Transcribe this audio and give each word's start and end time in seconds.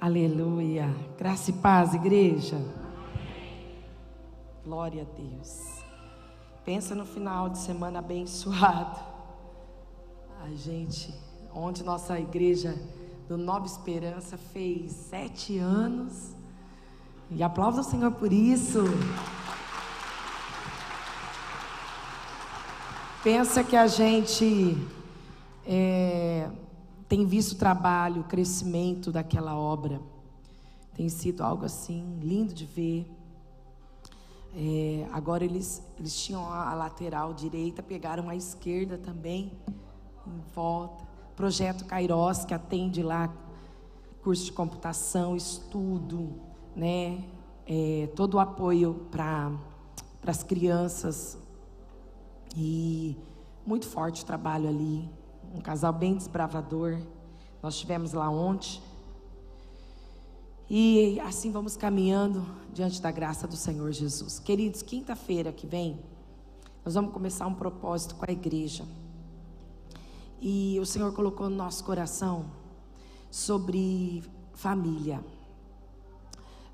Aleluia. 0.00 0.88
Graça 1.18 1.50
e 1.50 1.52
paz, 1.52 1.92
igreja. 1.92 2.56
Glória 4.64 5.02
a 5.02 5.20
Deus. 5.20 5.60
Pensa 6.64 6.94
no 6.94 7.04
final 7.04 7.50
de 7.50 7.58
semana 7.58 7.98
abençoado. 7.98 8.98
A 10.42 10.48
gente, 10.54 11.14
onde 11.54 11.84
nossa 11.84 12.18
igreja 12.18 12.74
do 13.28 13.36
Nova 13.36 13.66
Esperança 13.66 14.38
fez 14.38 14.90
sete 14.90 15.58
anos. 15.58 16.34
E 17.30 17.42
aplauda 17.42 17.82
o 17.82 17.84
Senhor 17.84 18.12
por 18.12 18.32
isso. 18.32 18.84
Pensa 23.22 23.62
que 23.62 23.76
a 23.76 23.86
gente 23.86 24.78
é, 25.66 26.48
tem 27.10 27.26
visto 27.26 27.54
o 27.54 27.56
trabalho, 27.56 28.20
o 28.20 28.24
crescimento 28.24 29.10
daquela 29.10 29.56
obra. 29.58 30.00
Tem 30.94 31.08
sido 31.08 31.42
algo 31.42 31.64
assim 31.64 32.20
lindo 32.22 32.54
de 32.54 32.64
ver. 32.64 33.04
É, 34.54 35.08
agora 35.10 35.44
eles, 35.44 35.82
eles 35.98 36.14
tinham 36.14 36.44
a 36.48 36.72
lateral 36.72 37.34
direita, 37.34 37.82
pegaram 37.82 38.28
a 38.28 38.36
esquerda 38.36 38.96
também, 38.96 39.50
em 40.24 40.40
volta. 40.54 41.04
Projeto 41.34 41.84
Kairos, 41.84 42.44
que 42.44 42.54
atende 42.54 43.02
lá 43.02 43.34
curso 44.22 44.44
de 44.44 44.52
computação, 44.52 45.34
estudo, 45.34 46.40
né? 46.76 47.24
É, 47.66 48.08
todo 48.14 48.34
o 48.34 48.38
apoio 48.38 49.08
para 49.10 49.50
as 50.24 50.44
crianças. 50.44 51.36
E 52.56 53.16
muito 53.66 53.88
forte 53.88 54.22
o 54.22 54.26
trabalho 54.26 54.68
ali 54.68 55.10
um 55.52 55.60
casal 55.60 55.92
bem 55.92 56.14
desbravador. 56.14 56.98
Nós 57.62 57.74
estivemos 57.74 58.12
lá 58.12 58.30
ontem. 58.30 58.80
E 60.68 61.18
assim 61.20 61.50
vamos 61.50 61.76
caminhando 61.76 62.46
diante 62.72 63.02
da 63.02 63.10
graça 63.10 63.48
do 63.48 63.56
Senhor 63.56 63.90
Jesus. 63.92 64.38
Queridos, 64.38 64.82
quinta-feira 64.82 65.52
que 65.52 65.66
vem, 65.66 65.98
nós 66.84 66.94
vamos 66.94 67.12
começar 67.12 67.46
um 67.46 67.54
propósito 67.54 68.14
com 68.14 68.24
a 68.28 68.32
igreja. 68.32 68.84
E 70.40 70.78
o 70.80 70.86
Senhor 70.86 71.12
colocou 71.12 71.50
no 71.50 71.56
nosso 71.56 71.84
coração 71.84 72.46
sobre 73.30 74.22
família. 74.54 75.22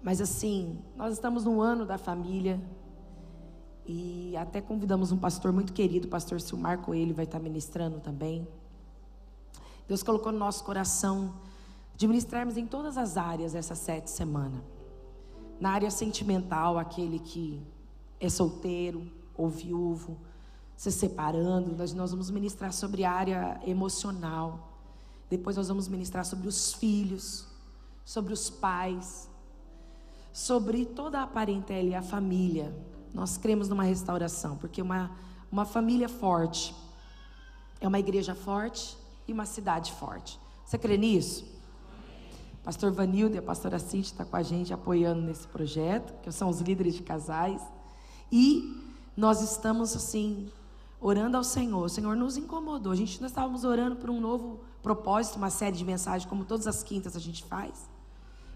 Mas 0.02 0.20
assim, 0.20 0.78
nós 0.94 1.14
estamos 1.14 1.44
no 1.44 1.60
ano 1.60 1.84
da 1.84 1.98
família. 1.98 2.60
E 3.86 4.36
até 4.36 4.60
convidamos 4.60 5.10
um 5.10 5.16
pastor 5.16 5.52
muito 5.52 5.72
querido, 5.72 6.06
o 6.06 6.10
pastor 6.10 6.40
Silmar 6.40 6.78
Coelho, 6.78 7.14
vai 7.14 7.24
estar 7.24 7.38
ministrando 7.38 7.98
também. 8.00 8.46
Deus 9.88 10.02
colocou 10.02 10.32
no 10.32 10.38
nosso 10.38 10.64
coração 10.64 11.34
de 11.96 12.06
ministrarmos 12.06 12.56
em 12.56 12.66
todas 12.66 12.98
as 12.98 13.16
áreas 13.16 13.54
essa 13.54 13.74
sete 13.74 14.10
semana. 14.10 14.62
Na 15.58 15.70
área 15.70 15.90
sentimental, 15.90 16.78
aquele 16.78 17.18
que 17.18 17.62
é 18.20 18.28
solteiro 18.28 19.10
ou 19.34 19.48
viúvo, 19.48 20.18
se 20.76 20.92
separando, 20.92 21.74
nós, 21.74 21.94
nós 21.94 22.10
vamos 22.10 22.30
ministrar 22.30 22.72
sobre 22.72 23.04
a 23.04 23.10
área 23.10 23.60
emocional. 23.66 24.72
Depois 25.30 25.56
nós 25.56 25.68
vamos 25.68 25.88
ministrar 25.88 26.24
sobre 26.24 26.48
os 26.48 26.74
filhos, 26.74 27.46
sobre 28.04 28.32
os 28.32 28.50
pais, 28.50 29.28
sobre 30.32 30.84
toda 30.84 31.22
a 31.22 31.26
parentela 31.26 31.88
e 31.88 31.94
a 31.94 32.02
família. 32.02 32.74
Nós 33.14 33.38
cremos 33.38 33.68
numa 33.70 33.84
restauração, 33.84 34.58
porque 34.58 34.82
uma, 34.82 35.10
uma 35.50 35.64
família 35.64 36.08
forte 36.08 36.74
é 37.80 37.88
uma 37.88 37.98
igreja 37.98 38.34
forte, 38.34 38.98
e 39.26 39.32
uma 39.32 39.46
cidade 39.46 39.92
forte. 39.92 40.38
Você 40.64 40.78
crê 40.78 40.96
nisso? 40.96 41.44
Pastor 42.64 42.90
Vanildo 42.90 43.36
e 43.36 43.38
a 43.38 43.42
pastora 43.42 43.78
Cintia 43.78 44.00
estão 44.00 44.26
tá 44.26 44.30
com 44.30 44.36
a 44.36 44.42
gente 44.42 44.74
apoiando 44.74 45.22
nesse 45.22 45.46
projeto, 45.46 46.12
que 46.20 46.32
são 46.32 46.48
os 46.48 46.60
líderes 46.60 46.94
de 46.94 47.02
casais. 47.02 47.62
E 48.30 48.82
nós 49.16 49.40
estamos 49.40 49.94
assim, 49.94 50.50
orando 51.00 51.36
ao 51.36 51.44
Senhor. 51.44 51.84
O 51.84 51.88
Senhor 51.88 52.16
nos 52.16 52.36
incomodou. 52.36 52.92
A 52.92 52.96
gente 52.96 53.20
nós 53.20 53.30
estávamos 53.30 53.62
orando 53.62 53.94
por 53.94 54.10
um 54.10 54.20
novo 54.20 54.60
propósito, 54.82 55.36
uma 55.36 55.50
série 55.50 55.76
de 55.76 55.84
mensagens, 55.84 56.28
como 56.28 56.44
todas 56.44 56.66
as 56.66 56.82
quintas 56.82 57.14
a 57.14 57.20
gente 57.20 57.44
faz. 57.44 57.88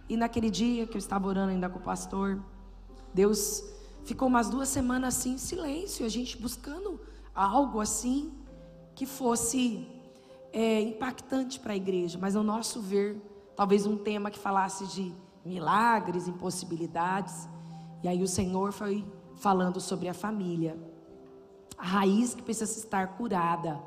E 0.08 0.16
naquele 0.16 0.50
dia 0.50 0.88
que 0.88 0.96
eu 0.96 0.98
estava 0.98 1.28
orando 1.28 1.52
ainda 1.52 1.68
com 1.68 1.78
o 1.78 1.82
pastor, 1.82 2.42
Deus 3.14 3.62
ficou 4.04 4.26
umas 4.26 4.48
duas 4.48 4.68
semanas 4.68 5.16
assim 5.16 5.34
em 5.34 5.38
silêncio, 5.38 6.04
a 6.04 6.08
gente 6.08 6.36
buscando 6.36 7.00
algo 7.32 7.80
assim 7.80 8.32
que 8.94 9.06
fosse 9.06 9.86
é, 10.52 10.80
impactante 10.80 11.58
para 11.60 11.72
a 11.72 11.76
igreja, 11.76 12.18
mas 12.20 12.36
ao 12.36 12.42
nosso 12.42 12.80
ver, 12.80 13.20
talvez 13.56 13.86
um 13.86 13.96
tema 13.96 14.30
que 14.30 14.38
falasse 14.38 14.86
de 14.86 15.12
milagres, 15.44 16.28
impossibilidades. 16.28 17.48
E 18.02 18.08
aí 18.08 18.22
o 18.22 18.28
Senhor 18.28 18.72
foi 18.72 19.04
falando 19.36 19.80
sobre 19.80 20.08
a 20.08 20.14
família, 20.14 20.78
a 21.76 21.86
raiz 21.86 22.34
que 22.34 22.42
precisa 22.42 22.78
estar 22.78 23.16
curada 23.16 23.80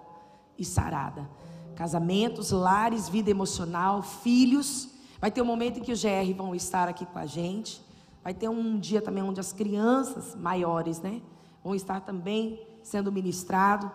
e 0.58 0.66
sarada. 0.66 1.30
Casamentos, 1.76 2.52
lares, 2.52 3.10
vida 3.10 3.30
emocional, 3.30 4.02
filhos. 4.02 4.90
Vai 5.20 5.32
ter 5.32 5.42
um 5.42 5.46
momento 5.46 5.80
em 5.80 5.84
que 5.84 5.92
os 5.92 6.02
GR 6.02 6.34
vão 6.36 6.54
estar 6.54 6.88
aqui 6.88 7.06
com 7.06 7.20
a 7.20 7.26
gente. 7.26 7.84
Vai 8.24 8.34
ter 8.34 8.50
um 8.50 8.80
dia 8.80 9.02
também 9.02 9.24
onde 9.24 9.40
as 9.40 9.52
crianças 9.52 10.36
maiores, 10.36 11.02
né, 11.02 11.22
vão 11.64 11.76
estar 11.76 12.02
também 12.02 12.66
sendo 12.82 13.12
ministrado 13.12 13.92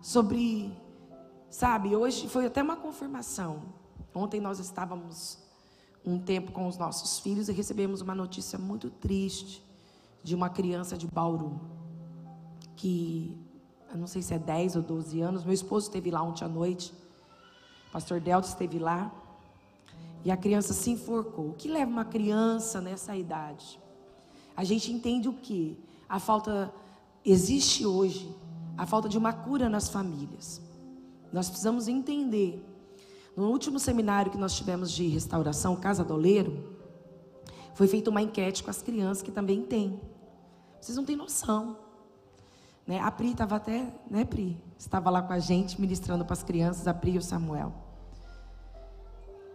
sobre 0.00 0.72
Sabe, 1.52 1.94
hoje 1.94 2.28
foi 2.28 2.46
até 2.46 2.62
uma 2.62 2.76
confirmação. 2.76 3.60
Ontem 4.14 4.40
nós 4.40 4.58
estávamos 4.58 5.36
um 6.02 6.18
tempo 6.18 6.50
com 6.50 6.66
os 6.66 6.78
nossos 6.78 7.18
filhos 7.18 7.46
e 7.46 7.52
recebemos 7.52 8.00
uma 8.00 8.14
notícia 8.14 8.58
muito 8.58 8.88
triste 8.88 9.62
de 10.24 10.34
uma 10.34 10.48
criança 10.48 10.96
de 10.96 11.06
Bauru, 11.06 11.60
que 12.74 13.36
eu 13.90 13.98
não 13.98 14.06
sei 14.06 14.22
se 14.22 14.32
é 14.32 14.38
10 14.38 14.76
ou 14.76 14.82
12 14.82 15.20
anos, 15.20 15.44
meu 15.44 15.52
esposo 15.52 15.88
esteve 15.88 16.10
lá 16.10 16.22
ontem 16.22 16.42
à 16.42 16.48
noite, 16.48 16.94
o 17.90 17.92
pastor 17.92 18.18
Delta 18.18 18.48
esteve 18.48 18.78
lá, 18.78 19.12
e 20.24 20.30
a 20.30 20.38
criança 20.38 20.72
se 20.72 20.88
enforcou. 20.88 21.50
O 21.50 21.52
que 21.52 21.68
leva 21.68 21.90
uma 21.90 22.06
criança 22.06 22.80
nessa 22.80 23.14
idade? 23.14 23.78
A 24.56 24.64
gente 24.64 24.90
entende 24.90 25.28
o 25.28 25.34
que? 25.34 25.78
A 26.08 26.18
falta, 26.18 26.72
existe 27.22 27.84
hoje, 27.84 28.34
a 28.74 28.86
falta 28.86 29.06
de 29.06 29.18
uma 29.18 29.34
cura 29.34 29.68
nas 29.68 29.90
famílias. 29.90 30.71
Nós 31.32 31.48
precisamos 31.48 31.88
entender. 31.88 32.62
No 33.34 33.48
último 33.48 33.78
seminário 33.78 34.30
que 34.30 34.36
nós 34.36 34.54
tivemos 34.54 34.92
de 34.92 35.06
restauração, 35.08 35.74
Casa 35.74 36.04
do 36.04 36.12
Oleiro, 36.12 36.76
foi 37.74 37.88
feita 37.88 38.10
uma 38.10 38.20
enquete 38.20 38.62
com 38.62 38.70
as 38.70 38.82
crianças 38.82 39.22
que 39.22 39.32
também 39.32 39.62
têm. 39.62 39.98
Vocês 40.78 40.96
não 40.96 41.04
têm 41.04 41.16
noção. 41.16 41.78
Né? 42.86 43.00
A 43.00 43.10
Pri 43.10 43.32
estava 43.32 43.56
até, 43.56 43.94
né, 44.10 44.24
Pri? 44.24 44.60
Estava 44.78 45.08
lá 45.08 45.22
com 45.22 45.32
a 45.32 45.38
gente 45.38 45.80
ministrando 45.80 46.24
para 46.24 46.34
as 46.34 46.42
crianças, 46.42 46.86
a 46.86 46.92
Pri 46.92 47.12
e 47.12 47.18
o 47.18 47.22
Samuel. 47.22 47.72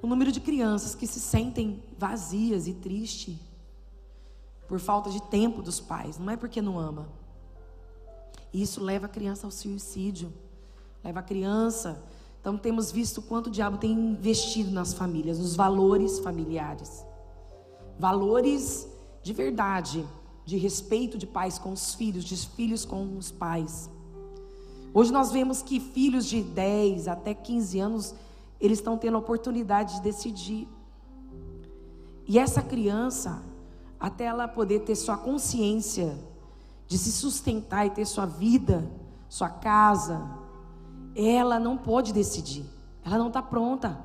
O 0.02 0.08
número 0.08 0.32
de 0.32 0.40
crianças 0.40 0.96
que 0.96 1.06
se 1.06 1.20
sentem 1.20 1.84
vazias 1.98 2.68
e 2.68 2.74
tristes 2.74 3.38
por 4.68 4.80
falta 4.80 5.10
de 5.10 5.22
tempo 5.24 5.62
dos 5.62 5.80
pais, 5.80 6.18
não 6.18 6.32
é 6.32 6.38
porque 6.38 6.62
não 6.62 6.80
ama. 6.80 7.08
E 8.52 8.62
isso 8.62 8.84
leva 8.84 9.06
a 9.06 9.10
criança 9.10 9.46
ao 9.46 9.52
suicídio 9.52 10.34
leva 11.04 11.20
a 11.20 11.24
criança. 11.24 12.04
Então 12.40 12.58
temos 12.58 12.92
visto 12.92 13.22
quanto 13.22 13.48
o 13.48 13.52
diabo 13.52 13.78
tem 13.78 13.92
investido 13.92 14.72
nas 14.72 14.94
famílias, 14.94 15.40
nos 15.40 15.56
valores 15.56 16.20
familiares. 16.20 17.06
Valores 18.00 18.88
de 19.22 19.34
verdade, 19.34 20.08
de 20.46 20.56
respeito 20.56 21.18
de 21.18 21.28
pais 21.28 21.60
com 21.60 21.74
os 21.74 21.94
filhos, 21.94 22.24
de 22.24 22.38
filhos 22.38 22.86
com 22.86 23.18
os 23.18 23.30
pais. 23.30 23.90
Hoje 24.94 25.12
nós 25.12 25.32
vemos 25.32 25.62
que 25.62 25.80
filhos 25.80 26.26
de 26.26 26.42
10 26.42 27.10
até 27.10 27.34
15 27.34 27.80
anos, 27.80 28.16
eles 28.60 28.80
estão 28.80 28.98
tendo 28.98 29.16
a 29.16 29.20
oportunidade 29.20 29.96
de 29.96 30.02
decidir. 30.02 30.68
E 32.26 32.40
essa 32.40 32.62
criança, 32.62 33.44
até 34.00 34.24
ela 34.24 34.48
poder 34.48 34.80
ter 34.80 34.96
sua 34.96 35.18
consciência 35.18 36.18
de 36.88 36.98
se 36.98 37.12
sustentar 37.12 37.86
e 37.86 37.90
ter 37.90 38.06
sua 38.06 38.26
vida, 38.26 38.90
sua 39.28 39.50
casa, 39.50 40.26
ela 41.18 41.60
não 41.60 41.76
pode 41.76 42.14
decidir. 42.14 42.64
Ela 43.04 43.18
não 43.18 43.28
está 43.28 43.42
pronta. 43.42 43.98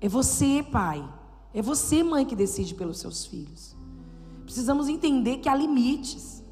É 0.00 0.08
você, 0.08 0.62
pai. 0.62 1.06
É 1.54 1.62
você, 1.62 2.02
mãe, 2.02 2.26
que 2.26 2.34
decide 2.34 2.74
pelos 2.74 2.98
seus 2.98 3.24
filhos. 3.24 3.76
Precisamos 4.44 4.88
entender 4.88 5.38
que 5.38 5.48
há 5.48 5.54
limites, 5.54 6.42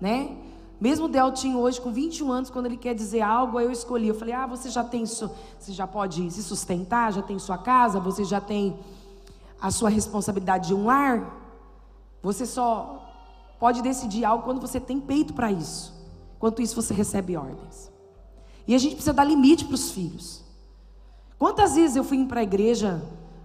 né? 0.00 0.38
Mesmo 0.80 1.04
o 1.04 1.08
Deltinho 1.08 1.58
hoje, 1.58 1.80
com 1.80 1.92
21 1.92 2.32
anos, 2.32 2.50
quando 2.50 2.66
ele 2.66 2.76
quer 2.76 2.94
dizer 2.94 3.20
algo, 3.20 3.58
aí 3.58 3.66
eu 3.66 3.70
escolhi. 3.70 4.08
Eu 4.08 4.14
falei: 4.14 4.34
Ah, 4.34 4.46
você 4.46 4.70
já 4.70 4.82
tem, 4.82 5.04
você 5.04 5.28
já 5.68 5.86
pode 5.86 6.30
se 6.30 6.42
sustentar, 6.42 7.12
já 7.12 7.22
tem 7.22 7.38
sua 7.38 7.58
casa, 7.58 8.00
você 8.00 8.24
já 8.24 8.40
tem 8.40 8.78
a 9.60 9.70
sua 9.70 9.90
responsabilidade 9.90 10.68
de 10.68 10.74
um 10.74 10.86
lar. 10.86 11.38
Você 12.22 12.46
só 12.46 13.06
pode 13.60 13.82
decidir 13.82 14.24
algo 14.24 14.44
quando 14.44 14.60
você 14.60 14.80
tem 14.80 14.98
peito 14.98 15.34
para 15.34 15.52
isso. 15.52 15.92
Enquanto 16.36 16.62
isso, 16.62 16.74
você 16.74 16.92
recebe 16.92 17.36
ordens. 17.36 17.91
E 18.66 18.74
a 18.74 18.78
gente 18.78 18.94
precisa 18.94 19.12
dar 19.12 19.24
limite 19.24 19.64
para 19.64 19.74
os 19.74 19.90
filhos. 19.90 20.42
Quantas 21.38 21.74
vezes 21.74 21.96
eu 21.96 22.04
fui 22.04 22.24
para 22.24 22.40
a 22.40 22.42
igreja 22.42 23.02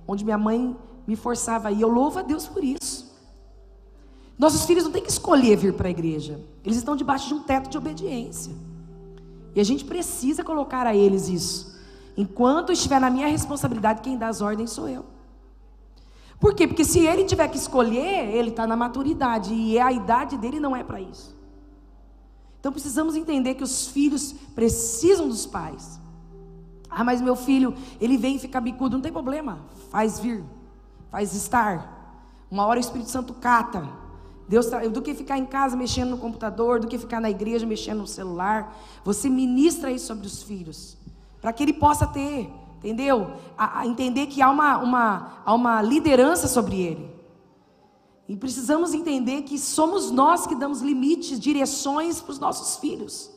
onde 0.07 0.23
minha 0.23 0.37
mãe 0.37 0.75
me 1.07 1.15
forçava 1.15 1.69
aí. 1.69 1.81
Eu 1.81 1.89
louvo 1.89 2.19
a 2.19 2.21
Deus 2.21 2.47
por 2.47 2.63
isso. 2.63 3.07
Nossos 4.37 4.65
filhos 4.65 4.83
não 4.83 4.91
têm 4.91 5.01
que 5.01 5.09
escolher 5.09 5.57
vir 5.57 5.73
para 5.73 5.87
a 5.87 5.91
igreja. 5.91 6.39
Eles 6.63 6.77
estão 6.77 6.95
debaixo 6.95 7.27
de 7.27 7.33
um 7.33 7.41
teto 7.41 7.69
de 7.69 7.77
obediência. 7.77 8.53
E 9.55 9.59
a 9.59 9.63
gente 9.63 9.83
precisa 9.85 10.43
colocar 10.43 10.85
a 10.85 10.95
eles 10.95 11.27
isso. 11.27 11.75
Enquanto 12.15 12.71
estiver 12.71 12.99
na 12.99 13.09
minha 13.09 13.27
responsabilidade, 13.27 14.01
quem 14.01 14.17
dá 14.17 14.27
as 14.27 14.41
ordens 14.41 14.71
sou 14.71 14.87
eu. 14.87 15.05
Por 16.39 16.53
quê? 16.53 16.67
Porque 16.67 16.83
se 16.83 16.99
ele 16.99 17.23
tiver 17.23 17.47
que 17.47 17.57
escolher, 17.57 18.35
ele 18.35 18.49
está 18.49 18.67
na 18.67 18.75
maturidade. 18.75 19.53
E 19.53 19.79
a 19.79 19.91
idade 19.91 20.37
dele 20.37 20.59
não 20.59 20.75
é 20.75 20.83
para 20.83 21.01
isso. 21.01 21.36
Então 22.67 22.73
precisamos 22.73 23.15
entender 23.15 23.55
que 23.55 23.63
os 23.63 23.87
filhos 23.87 24.33
precisam 24.53 25.29
dos 25.29 25.45
pais. 25.45 25.97
Ah, 26.89 27.01
mas 27.01 27.21
meu 27.21 27.33
filho, 27.33 27.73
ele 28.01 28.17
vem 28.17 28.35
e 28.35 28.39
fica 28.39 28.59
bicudo, 28.59 28.97
não 28.97 29.01
tem 29.01 29.09
problema. 29.09 29.59
Faz 29.89 30.19
vir, 30.19 30.43
faz 31.09 31.33
estar. 31.33 32.27
Uma 32.51 32.65
hora 32.65 32.77
o 32.77 32.81
Espírito 32.81 33.09
Santo 33.09 33.33
cata. 33.35 33.87
Deus 34.49 34.65
do 34.91 35.01
que 35.01 35.13
ficar 35.13 35.37
em 35.37 35.45
casa 35.45 35.77
mexendo 35.77 36.09
no 36.09 36.17
computador, 36.17 36.81
do 36.81 36.87
que 36.87 36.97
ficar 36.97 37.21
na 37.21 37.29
igreja 37.29 37.65
mexendo 37.65 37.99
no 37.99 38.07
celular, 38.07 38.77
você 39.01 39.29
ministra 39.29 39.89
isso 39.89 40.07
sobre 40.07 40.27
os 40.27 40.43
filhos, 40.43 40.97
para 41.41 41.53
que 41.53 41.63
ele 41.63 41.71
possa 41.71 42.05
ter, 42.05 42.51
entendeu? 42.79 43.31
A, 43.57 43.79
a 43.79 43.87
entender 43.87 44.27
que 44.27 44.41
há 44.41 44.49
uma, 44.49 44.77
uma, 44.79 45.41
há 45.45 45.53
uma 45.53 45.81
liderança 45.81 46.49
sobre 46.49 46.81
ele. 46.81 47.16
E 48.27 48.35
precisamos 48.35 48.93
entender 48.93 49.43
que 49.43 49.57
somos 49.57 50.11
nós 50.11 50.45
que 50.45 50.55
damos 50.55 50.81
limites, 50.81 51.39
direções 51.39 52.19
para 52.19 52.31
os 52.31 52.39
nossos 52.39 52.77
filhos. 52.77 53.31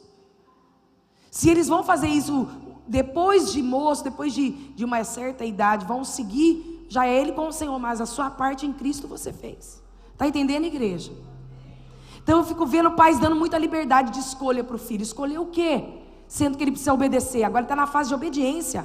Se 1.30 1.48
eles 1.48 1.68
vão 1.68 1.84
fazer 1.84 2.08
isso 2.08 2.48
depois 2.88 3.52
de 3.52 3.62
moço, 3.62 4.02
depois 4.02 4.34
de, 4.34 4.50
de 4.50 4.84
uma 4.84 5.04
certa 5.04 5.44
idade, 5.44 5.86
vão 5.86 6.02
seguir, 6.02 6.86
já 6.88 7.06
é 7.06 7.20
ele 7.20 7.30
com 7.32 7.46
o 7.46 7.52
Senhor, 7.52 7.78
mas 7.78 8.00
a 8.00 8.06
sua 8.06 8.30
parte 8.30 8.66
em 8.66 8.72
Cristo 8.72 9.06
você 9.06 9.32
fez. 9.32 9.80
Está 10.12 10.26
entendendo, 10.26 10.64
igreja? 10.64 11.12
Então 12.20 12.38
eu 12.40 12.44
fico 12.44 12.66
vendo 12.66 12.90
pais 12.90 13.18
dando 13.20 13.36
muita 13.36 13.56
liberdade 13.58 14.10
de 14.10 14.18
escolha 14.18 14.64
para 14.64 14.74
o 14.74 14.78
filho. 14.78 15.02
Escolher 15.02 15.38
o 15.38 15.46
quê? 15.46 15.84
Sendo 16.26 16.58
que 16.58 16.64
ele 16.64 16.72
precisa 16.72 16.92
obedecer. 16.92 17.44
Agora 17.44 17.62
está 17.62 17.76
na 17.76 17.86
fase 17.86 18.08
de 18.08 18.14
obediência. 18.14 18.84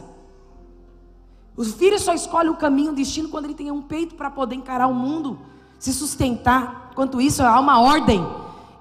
O 1.57 1.63
filho 1.63 1.97
só 1.99 2.13
escolhe 2.13 2.49
o 2.49 2.55
caminho, 2.55 2.91
o 2.91 2.95
destino, 2.95 3.29
quando 3.29 3.45
ele 3.45 3.55
tem 3.55 3.71
um 3.71 3.81
peito 3.81 4.13
para 4.15 4.29
poder 4.29 4.55
encarar 4.55 4.87
o 4.87 4.93
mundo 4.93 5.39
se 5.85 5.93
sustentar. 5.93 6.93
Quanto 6.95 7.21
isso, 7.21 7.43
há 7.43 7.59
uma 7.59 7.79
ordem. 7.79 8.25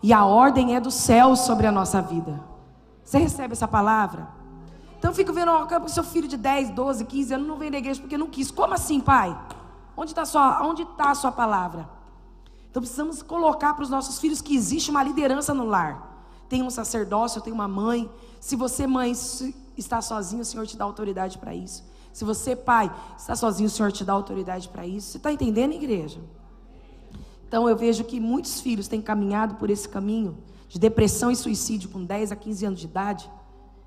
E 0.03 0.11
a 0.11 0.25
ordem 0.25 0.75
é 0.75 0.81
do 0.81 0.91
céu 0.91 1.37
sobre 1.37 1.67
a 1.67 1.73
nossa 1.73 2.01
vida. 2.01 2.41
Você 3.05 3.19
recebe 3.19 3.53
essa 3.53 3.69
palavra? 3.69 4.27
Então 4.99 5.11
eu 5.11 5.15
fico 5.15 5.31
vendo, 5.31 5.51
ó, 5.51 5.87
seu 5.87 6.03
filho 6.03 6.27
de 6.27 6.39
10, 6.39 6.71
12, 6.71 7.05
15 7.05 7.35
anos 7.35 7.47
não 7.47 7.59
vem 7.59 7.71
na 7.71 7.77
igreja 7.77 8.01
porque 8.01 8.17
não 8.17 8.27
quis. 8.27 8.51
Como 8.51 8.73
assim, 8.73 9.01
pai? 9.01 9.39
Onde 9.95 10.13
está 10.19 10.23
a, 10.41 10.67
onde 10.67 10.87
tá 10.97 11.11
a 11.11 11.15
sua 11.15 11.31
palavra? 11.31 11.87
Então 12.71 12.81
precisamos 12.81 13.23
colocar 13.23 13.75
para 13.75 13.83
os 13.83 13.91
nossos 13.91 14.19
filhos 14.19 14.41
que 14.41 14.57
existe 14.57 14.91
uma 14.91 15.03
liderança 15.03 15.53
no 15.53 15.67
lar. 15.67 16.27
Tem 16.49 16.63
um 16.63 16.71
sacerdócio, 16.71 17.43
tem 17.43 17.53
uma 17.53 17.69
mãe. 17.69 18.11
Se 18.41 18.57
você, 18.57 18.87
mãe, 18.87 19.13
está 19.77 20.01
sozinho, 20.01 20.41
o 20.41 20.45
Senhor 20.45 20.67
te 20.67 20.75
dá 20.75 20.85
autoridade 20.85 21.37
para 21.37 21.55
isso. 21.55 21.85
Se 22.15 22.25
você, 22.25 22.57
pai, 22.57 22.91
está 23.19 23.37
sozinho, 23.37 23.67
o 23.67 23.71
Senhor 23.71 23.93
te 23.93 24.05
dá 24.05 24.15
autoridade 24.15 24.71
para 24.71 24.87
isso. 24.87 25.11
Você 25.11 25.19
está 25.19 25.31
entendendo, 25.31 25.75
igreja? 25.75 26.19
Então 27.55 27.69
eu 27.69 27.77
vejo 27.77 28.03
que 28.03 28.19
muitos 28.19 28.61
filhos 28.61 28.89
têm 28.89 29.01
caminhado 29.01 29.55
por 29.55 29.71
esse 29.71 29.89
caminho 29.89 30.39
de 30.69 30.77
depressão 30.77 31.31
e 31.31 31.37
suicídio 31.37 31.89
com 31.89 32.05
10 32.05 32.33
a 32.33 32.37
15 32.37 32.67
anos 32.67 32.81
de 32.81 32.87
idade. 32.87 33.31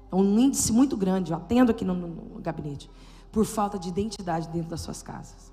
É 0.10 0.16
um 0.16 0.40
índice 0.40 0.72
muito 0.72 0.96
grande, 0.96 1.34
eu 1.34 1.38
atendo 1.38 1.72
aqui 1.72 1.84
no, 1.84 1.94
no, 1.94 2.40
gabinete, 2.40 2.90
por 3.30 3.44
falta 3.44 3.78
de 3.78 3.90
identidade 3.90 4.48
dentro 4.48 4.70
das 4.70 4.80
suas 4.80 5.04
casas. 5.04 5.52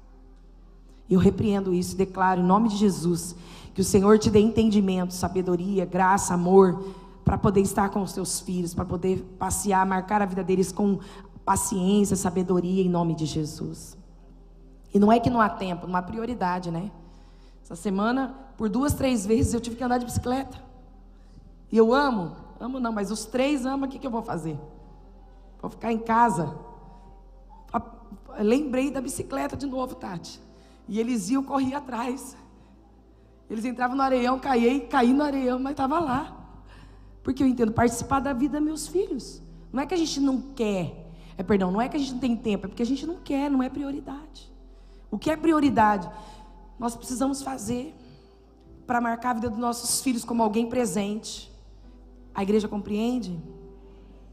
Eu 1.10 1.18
repreendo 1.18 1.74
isso 1.74 1.94
e 1.94 1.96
declaro 1.96 2.40
em 2.40 2.44
nome 2.44 2.68
de 2.68 2.76
Jesus 2.76 3.34
que 3.74 3.80
o 3.80 3.84
Senhor 3.84 4.16
te 4.16 4.30
dê 4.30 4.38
entendimento, 4.38 5.12
sabedoria, 5.12 5.84
graça, 5.84 6.34
amor, 6.34 6.84
para 7.24 7.36
poder 7.36 7.62
estar 7.62 7.88
com 7.88 8.00
os 8.00 8.12
seus 8.12 8.38
filhos, 8.38 8.74
para 8.74 8.84
poder 8.84 9.24
passear, 9.40 9.84
marcar 9.84 10.22
a 10.22 10.26
vida 10.26 10.44
deles 10.44 10.70
com 10.70 11.00
paciência, 11.44 12.14
sabedoria, 12.14 12.80
em 12.80 12.88
nome 12.88 13.16
de 13.16 13.26
Jesus. 13.26 13.98
E 14.94 15.00
não 15.00 15.10
é 15.10 15.18
que 15.18 15.28
não 15.28 15.40
há 15.40 15.48
tempo, 15.48 15.88
não 15.88 15.96
há 15.96 16.02
prioridade, 16.02 16.70
né? 16.70 16.92
Essa 17.64 17.74
semana, 17.74 18.34
por 18.58 18.68
duas, 18.68 18.92
três 18.92 19.24
vezes, 19.24 19.54
eu 19.54 19.60
tive 19.60 19.74
que 19.74 19.82
andar 19.82 19.96
de 19.96 20.04
bicicleta. 20.04 20.62
E 21.72 21.78
eu 21.78 21.94
amo, 21.94 22.36
amo 22.60 22.78
não, 22.78 22.92
mas 22.92 23.10
os 23.10 23.24
três 23.24 23.64
amam, 23.64 23.88
o 23.88 23.90
que, 23.90 23.98
que 23.98 24.06
eu 24.06 24.10
vou 24.10 24.22
fazer? 24.22 24.58
Vou 25.62 25.70
ficar 25.70 25.90
em 25.90 25.98
casa. 25.98 26.54
Lembrei 28.38 28.90
da 28.90 29.00
bicicleta 29.00 29.56
de 29.56 29.64
novo, 29.64 29.94
Tati. 29.94 30.38
E 30.86 31.00
eles 31.00 31.30
iam, 31.30 31.42
correr 31.42 31.74
atrás. 31.74 32.36
Eles 33.48 33.64
entravam 33.64 33.96
no 33.96 34.02
areião, 34.02 34.38
caí, 34.38 34.80
caí 34.82 35.14
no 35.14 35.24
areião, 35.24 35.58
mas 35.58 35.70
estava 35.70 35.98
lá. 35.98 36.36
Porque 37.22 37.42
eu 37.42 37.46
entendo 37.46 37.72
participar 37.72 38.20
da 38.20 38.34
vida 38.34 38.58
dos 38.58 38.66
meus 38.66 38.86
filhos. 38.86 39.40
Não 39.72 39.82
é 39.82 39.86
que 39.86 39.94
a 39.94 39.96
gente 39.96 40.20
não 40.20 40.38
quer, 40.40 41.10
é 41.38 41.42
perdão, 41.42 41.72
não 41.72 41.80
é 41.80 41.88
que 41.88 41.96
a 41.96 41.98
gente 41.98 42.12
não 42.12 42.20
tem 42.20 42.36
tempo, 42.36 42.66
é 42.66 42.68
porque 42.68 42.82
a 42.82 42.86
gente 42.86 43.06
não 43.06 43.16
quer, 43.16 43.50
não 43.50 43.62
é 43.62 43.70
prioridade. 43.70 44.52
O 45.10 45.18
que 45.18 45.30
é 45.30 45.36
prioridade? 45.36 46.08
Nós 46.78 46.96
precisamos 46.96 47.42
fazer 47.42 47.94
para 48.86 49.00
marcar 49.00 49.30
a 49.30 49.34
vida 49.34 49.50
dos 49.50 49.58
nossos 49.58 50.00
filhos 50.00 50.24
como 50.24 50.42
alguém 50.42 50.68
presente. 50.68 51.50
A 52.34 52.42
igreja 52.42 52.68
compreende? 52.68 53.40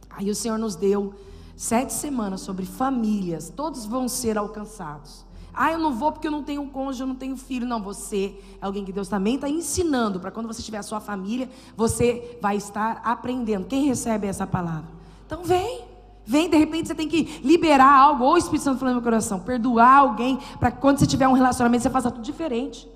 Aí 0.10 0.30
o 0.30 0.36
Senhor 0.36 0.58
nos 0.58 0.76
deu 0.76 1.14
sete 1.56 1.94
semanas 1.94 2.42
sobre 2.42 2.66
famílias, 2.66 3.50
todos 3.56 3.86
vão 3.86 4.08
ser 4.08 4.38
alcançados. 4.38 5.26
Ah, 5.54 5.72
eu 5.72 5.78
não 5.78 5.94
vou 5.94 6.12
porque 6.12 6.28
eu 6.28 6.32
não 6.32 6.44
tenho 6.44 6.66
cônjuge, 6.70 7.04
eu 7.04 7.08
não 7.08 7.16
tenho 7.16 7.36
filho. 7.36 7.68
Não, 7.68 7.82
você 7.82 8.38
é 8.62 8.66
alguém 8.66 8.86
que 8.86 8.92
Deus 8.92 9.08
também 9.08 9.36
está 9.36 9.50
ensinando 9.50 10.20
para 10.20 10.32
quando 10.32 10.48
você 10.48 10.62
tiver 10.62 10.78
a 10.78 10.84
sua 10.84 11.02
família, 11.02 11.50
você 11.76 12.40
vai 12.42 12.56
estar 12.56 13.02
aprendendo. 13.04 13.66
Quem 13.66 13.86
recebe 13.86 14.28
essa 14.28 14.48
palavra? 14.48 14.90
Então 15.26 15.44
vem. 15.44 15.91
Vem, 16.26 16.50
de 16.50 16.58
repente 16.58 16.88
você 16.88 16.96
tem 16.96 17.08
que 17.08 17.42
liberar 17.44 17.92
algo, 17.92 18.24
ou 18.24 18.34
o 18.34 18.38
Espírito 18.38 18.64
Santo 18.64 18.80
falando 18.80 18.96
no 18.96 19.02
meu 19.02 19.04
coração, 19.04 19.40
perdoar 19.40 19.98
alguém, 19.98 20.40
para 20.60 20.72
que 20.72 20.80
quando 20.80 21.00
você 21.00 21.08
tiver 21.08 21.28
um 21.28 21.34
relacionamento 21.34 21.84
você 21.84 21.90
faça 21.90 22.12
tudo 22.12 22.24
diferente. 22.24 22.88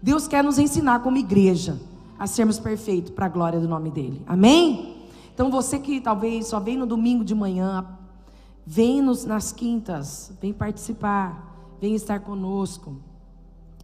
Deus 0.00 0.26
quer 0.26 0.42
nos 0.42 0.58
ensinar 0.58 1.00
como 1.00 1.16
igreja 1.16 1.78
a 2.18 2.26
sermos 2.26 2.58
perfeitos 2.58 3.10
para 3.10 3.26
a 3.26 3.28
glória 3.28 3.60
do 3.60 3.68
nome 3.68 3.90
dele. 3.90 4.22
Amém? 4.26 5.08
Então 5.34 5.50
você 5.50 5.78
que 5.78 6.00
talvez 6.00 6.46
só 6.46 6.60
vem 6.60 6.76
no 6.76 6.86
domingo 6.86 7.24
de 7.24 7.34
manhã, 7.34 7.86
vem 8.64 9.00
nos, 9.00 9.24
nas 9.24 9.52
quintas, 9.52 10.32
vem 10.40 10.52
participar, 10.52 11.74
vem 11.80 11.94
estar 11.94 12.20
conosco, 12.20 12.96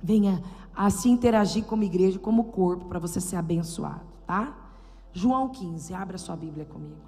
venha 0.02 0.42
a 0.74 0.90
se 0.90 1.08
interagir 1.08 1.64
como 1.64 1.82
igreja, 1.82 2.18
como 2.18 2.44
corpo, 2.44 2.84
para 2.84 3.00
você 3.00 3.20
ser 3.20 3.36
abençoado, 3.36 4.06
tá? 4.24 4.56
João 5.12 5.48
15, 5.48 5.92
abra 5.94 6.18
sua 6.18 6.36
Bíblia 6.36 6.64
comigo. 6.64 7.07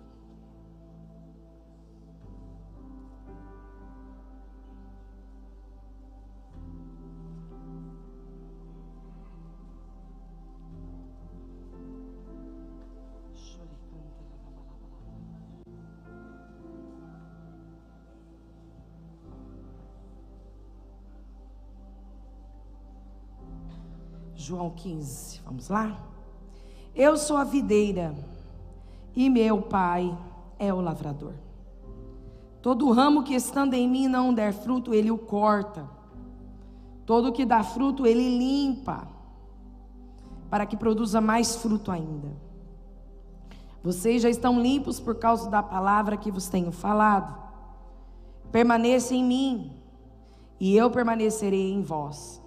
João 24.41 24.71
15, 24.71 25.43
vamos 25.45 25.69
lá? 25.69 25.99
Eu 26.95 27.19
sou 27.19 27.37
a 27.37 27.45
videira 27.45 28.15
e 29.15 29.29
meu 29.29 29.61
pai 29.61 30.17
é 30.59 30.73
o 30.73 30.81
lavrador. 30.81 31.35
Todo 32.63 32.91
ramo 32.91 33.23
que 33.23 33.35
estando 33.35 33.75
em 33.75 33.87
mim 33.87 34.09
não 34.09 34.33
der 34.33 34.55
fruto, 34.55 34.95
ele 34.95 35.11
o 35.11 35.19
corta. 35.19 35.87
Todo 37.05 37.33
que 37.33 37.45
dá 37.45 37.63
fruto, 37.63 38.07
ele 38.07 38.39
limpa, 38.39 39.07
para 40.49 40.65
que 40.65 40.77
produza 40.77 41.21
mais 41.21 41.57
fruto 41.57 41.91
ainda. 41.91 42.29
Vocês 43.83 44.23
já 44.23 44.31
estão 44.31 44.59
limpos 44.59 44.99
por 44.99 45.17
causa 45.17 45.51
da 45.51 45.63
palavra 45.63 46.17
que 46.17 46.31
vos 46.31 46.49
tenho 46.49 46.73
falado. 46.73 47.39
Permaneça 48.51 49.15
em 49.15 49.23
mim, 49.23 49.73
e 50.59 50.75
eu 50.75 50.91
permanecerei 50.91 51.73
em 51.73 51.83
vós. 51.83 52.40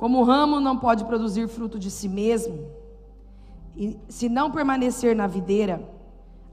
Como 0.00 0.20
o 0.20 0.24
ramo 0.24 0.60
não 0.60 0.78
pode 0.78 1.04
produzir 1.04 1.46
fruto 1.46 1.78
de 1.78 1.90
si 1.90 2.08
mesmo, 2.08 2.70
e 3.76 3.98
se 4.08 4.30
não 4.30 4.50
permanecer 4.50 5.14
na 5.14 5.26
videira, 5.26 5.86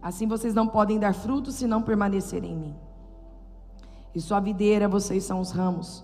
assim 0.01 0.27
vocês 0.27 0.53
não 0.53 0.67
podem 0.67 0.99
dar 0.99 1.13
fruto 1.13 1.49
se 1.49 1.65
não 1.65 1.81
permanecerem 1.81 2.51
em 2.51 2.57
mim. 2.57 2.75
E 4.13 4.19
sua 4.19 4.41
videira, 4.41 4.89
vocês 4.89 5.23
são 5.23 5.39
os 5.39 5.51
ramos. 5.51 6.03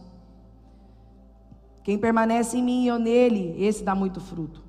Quem 1.84 1.98
permanece 1.98 2.58
em 2.58 2.64
mim 2.64 2.84
e 2.84 2.88
eu 2.88 2.98
nele, 2.98 3.62
esse 3.62 3.84
dá 3.84 3.94
muito 3.94 4.22
fruto. 4.22 4.64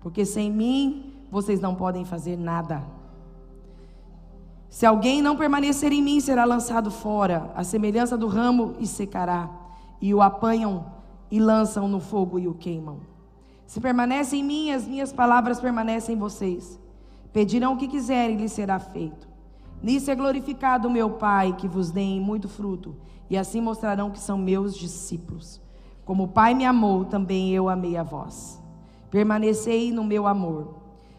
Porque 0.00 0.24
sem 0.24 0.50
mim, 0.50 1.14
vocês 1.30 1.60
não 1.60 1.76
podem 1.76 2.04
fazer 2.04 2.36
nada. 2.36 2.82
Se 4.68 4.84
alguém 4.84 5.22
não 5.22 5.36
permanecer 5.36 5.92
em 5.92 6.02
mim, 6.02 6.18
será 6.18 6.44
lançado 6.44 6.90
fora, 6.90 7.52
a 7.54 7.62
semelhança 7.62 8.18
do 8.18 8.26
ramo 8.26 8.74
e 8.80 8.88
secará. 8.88 9.48
e 10.00 10.12
o 10.12 10.20
apanham 10.20 10.97
e 11.30 11.38
lançam 11.38 11.88
no 11.88 12.00
fogo 12.00 12.38
e 12.38 12.48
o 12.48 12.54
queimam. 12.54 13.00
Se 13.66 13.80
permanecem 13.80 14.40
em 14.40 14.44
mim, 14.44 14.70
as 14.70 14.86
minhas 14.86 15.12
palavras 15.12 15.60
permanecem 15.60 16.14
em 16.14 16.18
vocês. 16.18 16.80
Pedirão 17.32 17.74
o 17.74 17.76
que 17.76 17.86
quiserem 17.86 18.36
e 18.36 18.40
lhes 18.40 18.52
será 18.52 18.78
feito. 18.78 19.28
Nisso 19.82 20.10
é 20.10 20.14
glorificado 20.14 20.88
o 20.88 20.90
meu 20.90 21.10
Pai, 21.10 21.52
que 21.52 21.68
vos 21.68 21.90
deem 21.90 22.20
muito 22.20 22.48
fruto, 22.48 22.96
e 23.28 23.36
assim 23.36 23.60
mostrarão 23.60 24.10
que 24.10 24.18
são 24.18 24.38
meus 24.38 24.74
discípulos. 24.74 25.60
Como 26.04 26.24
o 26.24 26.28
Pai 26.28 26.54
me 26.54 26.64
amou, 26.64 27.04
também 27.04 27.50
eu 27.50 27.68
amei 27.68 27.96
a 27.96 28.02
vós. 28.02 28.58
Permanecei 29.10 29.92
no 29.92 30.02
meu 30.02 30.26
amor. 30.26 30.76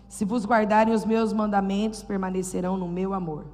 Se 0.08 0.26
vos 0.26 0.44
guardarem 0.46 0.94
os 0.94 1.06
meus 1.06 1.32
mandamentos, 1.32 2.02
permanecerão 2.02 2.76
no 2.76 2.88
meu 2.88 3.14
amor. 3.14 3.46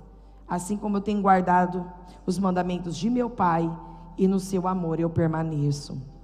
Assim 0.48 0.78
como 0.78 0.98
eu 0.98 1.02
tenho 1.02 1.22
guardado 1.22 1.86
os 2.26 2.40
mandamentos 2.40 2.96
de 2.96 3.10
meu 3.10 3.30
Pai, 3.30 3.70
e 4.18 4.28
no 4.28 4.40
seu 4.40 4.68
amor 4.68 5.00
eu 5.00 5.10
permaneço. 5.10 6.15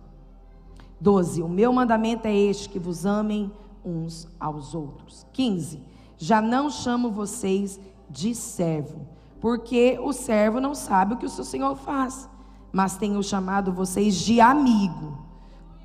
12. 1.02 1.42
O 1.42 1.50
meu 1.50 1.74
mandamento 1.74 2.28
é 2.28 2.34
este: 2.36 2.70
que 2.70 2.80
vos 2.80 3.06
amem 3.06 3.52
uns 3.84 4.28
aos 4.40 4.74
outros. 4.76 5.26
15. 5.34 5.82
Já 6.18 6.40
não 6.40 6.70
chamo 6.70 7.10
vocês 7.10 7.80
de 8.08 8.36
servo, 8.36 9.08
porque 9.40 9.98
o 10.02 10.14
servo 10.14 10.62
não 10.62 10.76
sabe 10.76 11.16
o 11.16 11.18
que 11.18 11.26
o 11.26 11.30
seu 11.30 11.44
senhor 11.44 11.76
faz, 11.76 12.30
mas 12.72 12.96
tenho 12.98 13.22
chamado 13.24 13.74
vocês 13.74 14.16
de 14.16 14.40
amigo, 14.40 15.18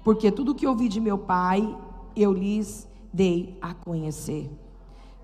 porque 0.04 0.30
tudo 0.30 0.54
que 0.54 0.66
ouvi 0.66 0.88
de 0.88 1.00
meu 1.00 1.16
pai 1.16 1.74
eu 2.14 2.32
lhes 2.32 2.86
dei 3.12 3.56
a 3.62 3.72
conhecer. 3.72 4.50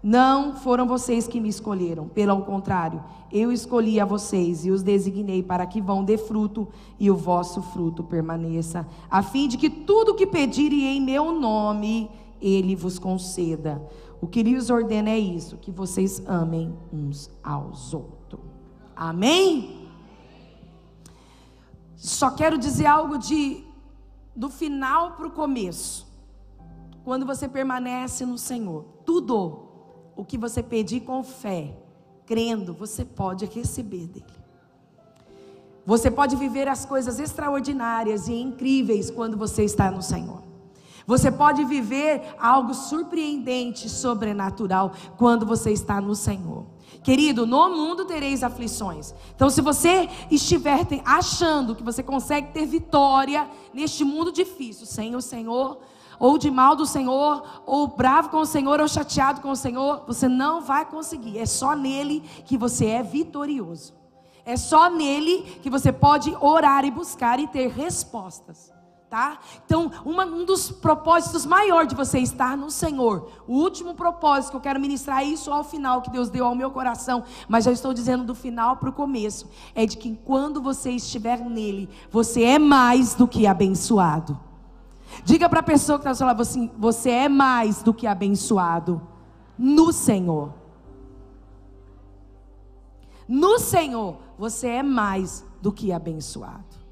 Não 0.03 0.57
foram 0.57 0.87
vocês 0.87 1.29
que 1.29 1.39
me 1.39 1.49
escolheram, 1.49 2.09
pelo 2.09 2.43
contrário, 2.43 3.05
eu 3.31 3.53
escolhi 3.53 4.01
a 4.01 4.05
vocês 4.05 4.65
e 4.65 4.71
os 4.71 4.83
designei 4.83 5.45
para 5.45 5.65
que 5.65 5.81
vão 5.81 6.05
dê 6.05 6.19
fruto 6.19 6.67
e 6.99 7.09
o 7.09 7.15
vosso 7.15 7.63
fruto 7.63 8.03
permaneça, 8.03 8.87
a 9.09 9.23
fim 9.23 9.47
de 9.47 9.57
que 9.57 9.71
tudo 9.71 10.17
que 10.17 10.27
pedirem 10.27 10.97
em 10.97 11.01
meu 11.01 11.31
nome, 11.31 12.11
ele 12.41 12.75
vos 12.75 12.99
conceda. 12.99 13.81
O 14.21 14.27
que 14.27 14.43
lhes 14.43 14.71
ordena 14.71 15.11
é 15.11 15.19
isso, 15.19 15.57
que 15.57 15.71
vocês 15.71 16.21
amem 16.27 16.75
uns 16.93 17.31
aos 17.43 17.95
outros. 17.95 18.41
Amém? 18.97 19.89
Só 21.97 22.31
quero 22.33 22.59
dizer 22.59 22.87
algo 22.87 23.19
de 23.19 23.65
do 24.35 24.49
final 24.49 25.13
para 25.13 25.29
o 25.29 25.31
começo. 25.31 26.11
Quando 27.05 27.25
você 27.25 27.49
permanece 27.49 28.27
no 28.27 28.39
Senhor, 28.39 28.85
tudo 29.05 29.72
o 30.17 30.25
que 30.25 30.39
você 30.39 30.63
pedir 30.63 31.01
com 31.01 31.23
fé, 31.23 31.77
crendo, 32.27 32.73
você 32.73 33.05
pode 33.05 33.45
receber 33.47 34.07
dele. 34.07 34.43
Você 35.85 36.11
pode 36.11 36.37
viver 36.37 36.69
as 36.69 36.85
coisas 36.85 37.19
extraordinárias 37.19 38.29
e 38.29 38.35
incríveis 38.35 39.11
quando 39.11 39.37
você 39.37 39.65
está 39.65 39.91
no 39.91 40.03
Senhor. 40.03 40.43
Você 41.07 41.33
pode 41.33 41.65
viver 41.65 42.23
algo 42.39 42.73
surpreendente, 42.73 43.89
sobrenatural, 43.89 44.93
quando 45.17 45.45
você 45.45 45.73
está 45.73 46.01
no 46.01 46.15
Senhor. 46.15 46.67
Querido, 47.03 47.45
no 47.45 47.69
mundo 47.69 48.05
tereis 48.05 48.45
aflições. 48.45 49.13
Então, 49.35 49.51
se 49.51 49.61
você 49.61 50.09
estiver 50.31 50.87
achando 51.05 51.75
que 51.75 51.83
você 51.83 52.03
consegue 52.03 52.53
ter 52.53 52.65
vitória 52.65 53.49
neste 53.75 54.05
mundo 54.05 54.31
difícil, 54.31 54.87
sem 54.87 55.17
o 55.17 55.21
Senhor, 55.21 55.79
ou 56.23 56.39
de 56.39 56.53
mal 56.53 56.77
do 56.77 56.87
Senhor, 56.87 57.43
ou 57.67 57.89
bravo 57.89 58.29
com 58.29 58.37
o 58.37 58.47
Senhor, 58.47 58.79
ou 58.81 58.87
chateado 58.87 59.41
com 59.41 59.51
o 59.51 59.57
Senhor, 59.57 60.05
você 60.07 60.29
não 60.29 60.61
vai 60.61 60.85
conseguir. 60.85 61.37
É 61.37 61.45
só 61.45 61.75
nele 61.75 62.21
que 62.45 62.57
você 62.57 62.87
é 62.87 63.03
vitorioso. 63.03 63.93
É 64.47 64.57
só 64.57 64.89
nele 64.89 65.59
que 65.61 65.69
você 65.69 65.91
pode 65.91 66.33
orar 66.41 66.85
e 66.85 66.93
buscar 66.93 67.41
e 67.41 67.49
ter 67.49 67.69
respostas. 67.73 68.73
Tá? 69.11 69.41
Então, 69.67 69.91
uma, 70.05 70.25
um 70.25 70.45
dos 70.45 70.71
propósitos 70.71 71.45
maiores 71.45 71.89
de 71.89 71.97
você 71.97 72.21
estar 72.21 72.57
no 72.57 72.71
Senhor, 72.71 73.29
o 73.49 73.55
último 73.55 73.93
propósito 73.93 74.53
que 74.53 74.57
eu 74.57 74.61
quero 74.61 74.81
ministrar 74.81 75.27
isso 75.27 75.51
ao 75.51 75.65
final 75.65 76.03
que 76.03 76.11
Deus 76.11 76.31
deu 76.31 76.47
ao 76.47 76.55
meu 76.55 76.71
coração, 76.71 77.25
mas 77.49 77.65
já 77.65 77.73
estou 77.73 77.93
dizendo 77.93 78.23
do 78.23 78.35
final 78.35 78.77
para 78.77 78.89
o 78.89 78.93
começo, 78.93 79.51
é 79.75 79.85
de 79.85 79.97
que 79.97 80.17
quando 80.25 80.63
você 80.63 80.93
estiver 80.93 81.41
nele, 81.41 81.91
você 82.13 82.45
é 82.45 82.59
mais 82.61 83.13
do 83.13 83.27
que 83.27 83.45
abençoado. 83.45 84.52
Diga 85.25 85.49
para 85.49 85.61
a 85.61 85.63
pessoa 85.63 85.99
que 85.99 86.09
está 86.09 86.15
falando 86.15 86.41
assim: 86.41 86.71
você 86.79 87.11
é 87.11 87.29
mais 87.29 87.83
do 87.83 87.93
que 87.93 88.07
abençoado 88.07 89.01
no 89.59 89.93
Senhor. 89.93 90.53
No 93.29 93.59
Senhor, 93.59 94.19
você 94.39 94.69
é 94.69 94.83
mais 94.83 95.45
do 95.61 95.73
que 95.73 95.93
abençoado. 95.93 96.83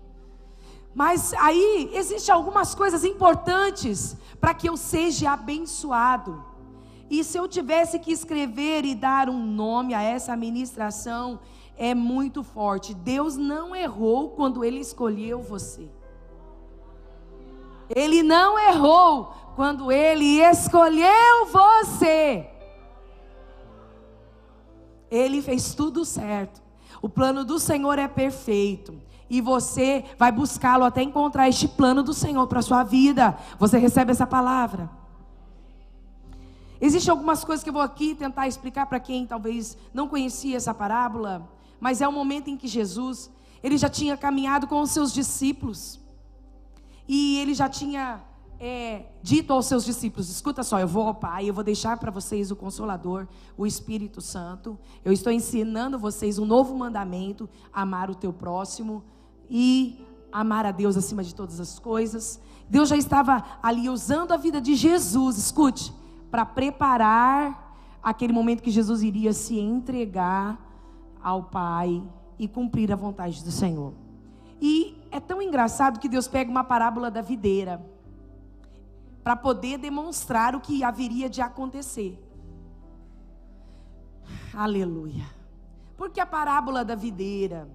Mas 0.94 1.32
aí 1.34 1.90
existem 1.92 2.34
algumas 2.34 2.74
coisas 2.74 3.04
importantes 3.04 4.16
para 4.40 4.54
que 4.54 4.68
eu 4.68 4.76
seja 4.76 5.32
abençoado. 5.32 6.44
E 7.08 7.24
se 7.24 7.36
eu 7.36 7.48
tivesse 7.48 7.98
que 7.98 8.12
escrever 8.12 8.84
e 8.84 8.94
dar 8.94 9.28
um 9.28 9.44
nome 9.44 9.94
a 9.94 10.02
essa 10.02 10.32
administração, 10.32 11.40
é 11.76 11.94
muito 11.94 12.42
forte. 12.42 12.94
Deus 12.94 13.36
não 13.36 13.74
errou 13.74 14.30
quando 14.30 14.64
ele 14.64 14.78
escolheu 14.78 15.42
você. 15.42 15.90
Ele 17.94 18.22
não 18.22 18.58
errou 18.58 19.34
quando 19.56 19.90
ele 19.90 20.40
escolheu 20.40 21.46
você. 21.50 22.48
Ele 25.10 25.42
fez 25.42 25.74
tudo 25.74 26.04
certo. 26.04 26.62
O 27.02 27.08
plano 27.08 27.44
do 27.44 27.58
Senhor 27.58 27.98
é 27.98 28.06
perfeito. 28.06 28.94
E 29.28 29.40
você 29.40 30.04
vai 30.18 30.30
buscá-lo 30.32 30.84
até 30.84 31.02
encontrar 31.02 31.48
este 31.48 31.68
plano 31.68 32.02
do 32.02 32.14
Senhor 32.14 32.46
para 32.46 32.60
a 32.60 32.62
sua 32.62 32.82
vida. 32.82 33.36
Você 33.58 33.78
recebe 33.78 34.12
essa 34.12 34.26
palavra. 34.26 34.90
Existem 36.80 37.10
algumas 37.10 37.44
coisas 37.44 37.62
que 37.62 37.68
eu 37.68 37.74
vou 37.74 37.82
aqui 37.82 38.14
tentar 38.14 38.48
explicar 38.48 38.86
para 38.86 38.98
quem 38.98 39.26
talvez 39.26 39.76
não 39.92 40.08
conhecia 40.08 40.56
essa 40.56 40.72
parábola, 40.72 41.46
mas 41.78 42.00
é 42.00 42.08
o 42.08 42.12
momento 42.12 42.48
em 42.48 42.56
que 42.56 42.66
Jesus, 42.66 43.30
ele 43.62 43.76
já 43.76 43.90
tinha 43.90 44.16
caminhado 44.16 44.66
com 44.66 44.80
os 44.80 44.90
seus 44.90 45.12
discípulos. 45.12 45.99
E 47.12 47.38
ele 47.38 47.54
já 47.54 47.68
tinha 47.68 48.22
é, 48.60 49.06
dito 49.20 49.52
aos 49.52 49.66
seus 49.66 49.84
discípulos: 49.84 50.30
escuta 50.30 50.62
só, 50.62 50.78
eu 50.78 50.86
vou 50.86 51.08
ao 51.08 51.14
Pai, 51.16 51.50
eu 51.50 51.52
vou 51.52 51.64
deixar 51.64 51.98
para 51.98 52.08
vocês 52.08 52.52
o 52.52 52.56
Consolador, 52.56 53.26
o 53.58 53.66
Espírito 53.66 54.20
Santo. 54.20 54.78
Eu 55.04 55.12
estou 55.12 55.32
ensinando 55.32 55.98
vocês 55.98 56.38
um 56.38 56.44
novo 56.46 56.72
mandamento: 56.72 57.50
amar 57.72 58.10
o 58.10 58.14
teu 58.14 58.32
próximo 58.32 59.02
e 59.50 60.06
amar 60.30 60.64
a 60.64 60.70
Deus 60.70 60.96
acima 60.96 61.24
de 61.24 61.34
todas 61.34 61.58
as 61.58 61.80
coisas. 61.80 62.40
Deus 62.68 62.88
já 62.88 62.96
estava 62.96 63.44
ali 63.60 63.88
usando 63.88 64.30
a 64.30 64.36
vida 64.36 64.60
de 64.60 64.76
Jesus, 64.76 65.36
escute, 65.36 65.92
para 66.30 66.46
preparar 66.46 67.76
aquele 68.00 68.32
momento 68.32 68.62
que 68.62 68.70
Jesus 68.70 69.02
iria 69.02 69.32
se 69.32 69.58
entregar 69.58 70.56
ao 71.20 71.42
Pai 71.42 72.04
e 72.38 72.46
cumprir 72.46 72.92
a 72.92 72.96
vontade 72.96 73.42
do 73.42 73.50
Senhor. 73.50 73.94
E 74.60 75.00
é 75.10 75.18
tão 75.18 75.40
engraçado 75.40 75.98
que 75.98 76.08
Deus 76.08 76.28
pega 76.28 76.50
uma 76.50 76.64
parábola 76.64 77.10
da 77.10 77.22
videira 77.22 77.84
para 79.22 79.36
poder 79.36 79.78
demonstrar 79.78 80.54
o 80.54 80.60
que 80.60 80.84
haveria 80.84 81.28
de 81.28 81.40
acontecer. 81.40 82.18
Aleluia. 84.54 85.24
Porque 85.96 86.20
a 86.20 86.26
parábola 86.26 86.84
da 86.84 86.94
videira? 86.94 87.68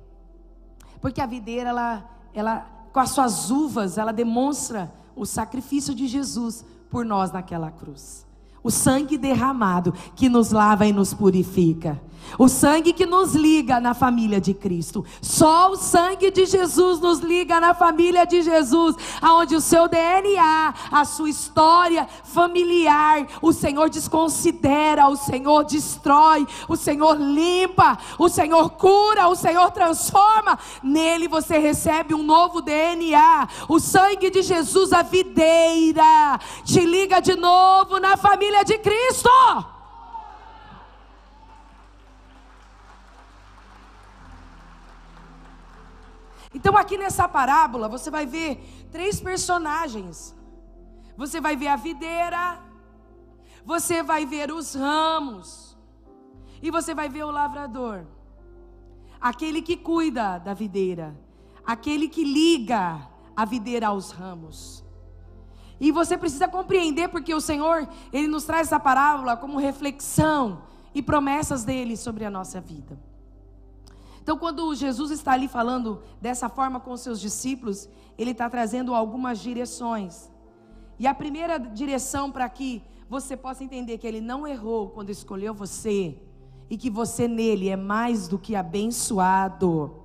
Porque 1.02 1.22
a 1.22 1.26
videira 1.26 1.70
ela 1.70 2.10
ela 2.34 2.72
com 2.92 3.00
as 3.00 3.10
suas 3.10 3.52
uvas, 3.52 3.98
ela 3.98 4.12
demonstra 4.12 4.94
o 5.16 5.26
sacrifício 5.26 5.94
de 5.94 6.08
Jesus 6.08 6.66
por 6.90 7.06
nós 7.06 7.32
naquela 7.32 7.72
cruz 7.72 8.26
o 8.66 8.72
sangue 8.72 9.16
derramado 9.16 9.94
que 10.16 10.28
nos 10.28 10.52
lava 10.52 10.88
e 10.88 10.92
nos 10.92 11.14
purifica. 11.14 12.02
O 12.38 12.50
sangue 12.50 12.92
que 12.92 13.06
nos 13.06 13.34
liga 13.34 13.80
na 13.80 13.94
família 13.94 14.42
de 14.42 14.54
Cristo. 14.54 15.06
Só 15.22 15.72
o 15.72 15.76
sangue 15.76 16.32
de 16.32 16.46
Jesus 16.46 17.00
nos 17.00 17.20
liga 17.20 17.60
na 17.60 17.74
família 17.74 18.26
de 18.26 18.42
Jesus, 18.42 18.96
aonde 19.22 19.56
o 19.56 19.62
seu 19.62 19.88
DNA, 19.88 20.74
a 20.92 21.06
sua 21.06 21.30
história 21.30 22.08
familiar, 22.24 23.28
o 23.42 23.54
Senhor 23.54 23.90
desconsidera, 23.90 25.08
o 25.08 25.16
Senhor 25.16 25.64
destrói, 25.64 26.46
o 26.68 26.76
Senhor 26.76 27.18
limpa, 27.18 27.98
o 28.18 28.28
Senhor 28.28 28.72
cura, 28.72 29.28
o 29.28 29.36
Senhor 29.36 29.72
transforma. 29.72 30.60
Nele 30.84 31.28
você 31.28 31.58
recebe 31.58 32.14
um 32.14 32.24
novo 32.24 32.62
DNA. 32.62 33.48
O 33.70 33.80
sangue 33.80 34.30
de 34.30 34.42
Jesus, 34.42 34.92
a 34.92 35.02
videira, 35.02 36.40
te 36.64 36.82
liga 36.82 37.22
de 37.22 37.36
novo 37.36 38.00
na 38.00 38.18
família 38.18 38.55
família 38.56 38.64
de 38.64 38.78
Cristo. 38.78 39.30
Então, 46.54 46.78
aqui 46.78 46.98
nessa 46.98 47.28
parábola, 47.28 47.90
você 47.90 48.10
vai 48.10 48.26
ver 48.26 48.88
três 48.92 49.20
personagens. 49.20 50.34
Você 51.18 51.42
vai 51.42 51.56
ver 51.56 51.68
a 51.68 51.76
videira, 51.76 52.62
você 53.66 54.02
vai 54.04 54.26
ver 54.26 54.52
os 54.52 54.76
ramos, 54.76 55.78
e 56.62 56.70
você 56.70 56.94
vai 56.94 57.08
ver 57.08 57.24
o 57.24 57.32
lavrador, 57.32 58.06
aquele 59.20 59.62
que 59.62 59.78
cuida 59.78 60.38
da 60.40 60.54
videira, 60.54 61.18
aquele 61.66 62.10
que 62.10 62.24
liga 62.24 63.08
a 63.34 63.46
videira 63.46 63.88
aos 63.88 64.12
ramos. 64.12 64.85
E 65.80 65.92
você 65.92 66.18
precisa 66.18 66.48
compreender 66.48 67.10
porque 67.10 67.34
o 67.34 67.42
Senhor, 67.42 67.88
ele 68.12 68.28
nos 68.28 68.46
traz 68.46 68.68
essa 68.68 68.80
parábola 68.80 69.36
como 69.36 69.58
reflexão 69.58 70.62
e 70.94 71.02
promessas 71.02 71.64
dele 71.64 71.98
sobre 71.98 72.24
a 72.24 72.30
nossa 72.30 72.62
vida. 72.62 72.98
Então, 74.22 74.38
quando 74.38 74.74
Jesus 74.74 75.12
está 75.12 75.34
ali 75.34 75.48
falando 75.48 76.02
dessa 76.20 76.50
forma 76.50 76.80
com 76.80 76.92
os 76.92 77.02
seus 77.02 77.20
discípulos, 77.20 77.88
ele 78.18 78.32
está 78.32 78.50
trazendo 78.50 78.96
algumas 78.96 79.40
direções. 79.40 80.32
E 80.98 81.06
a 81.06 81.14
primeira 81.14 81.60
direção 81.60 82.32
para 82.32 82.48
que 82.50 82.82
você 83.10 83.38
possa 83.38 83.64
entender 83.64 83.98
que 83.98 84.08
ele 84.08 84.22
não 84.22 84.48
errou 84.48 84.90
quando 84.90 85.10
escolheu 85.10 85.54
você 85.54 86.18
e 86.70 86.78
que 86.78 86.90
você 86.90 87.28
nele 87.28 87.70
é 87.70 87.76
mais 87.76 88.28
do 88.28 88.40
que 88.40 88.56
abençoado. 88.56 90.02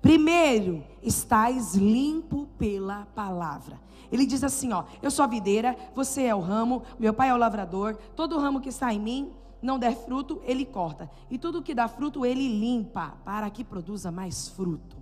Primeiro, 0.00 0.84
estais 1.02 1.74
limpo 1.74 2.46
pela 2.58 3.06
palavra. 3.06 3.80
Ele 4.10 4.26
diz 4.26 4.42
assim, 4.42 4.72
ó: 4.72 4.84
Eu 5.00 5.10
sou 5.10 5.24
a 5.24 5.28
videira, 5.28 5.76
você 5.94 6.24
é 6.24 6.34
o 6.34 6.40
ramo, 6.40 6.82
meu 6.98 7.14
pai 7.14 7.28
é 7.28 7.34
o 7.34 7.38
lavrador. 7.38 7.96
Todo 8.16 8.38
ramo 8.38 8.60
que 8.60 8.68
está 8.68 8.92
em 8.92 9.00
mim 9.00 9.32
não 9.62 9.78
der 9.78 9.94
fruto, 9.94 10.40
ele 10.44 10.64
corta. 10.64 11.10
E 11.30 11.38
tudo 11.38 11.62
que 11.62 11.74
dá 11.74 11.86
fruto, 11.86 12.24
ele 12.24 12.48
limpa, 12.48 13.14
para 13.24 13.48
que 13.50 13.62
produza 13.62 14.10
mais 14.10 14.48
fruto. 14.48 14.96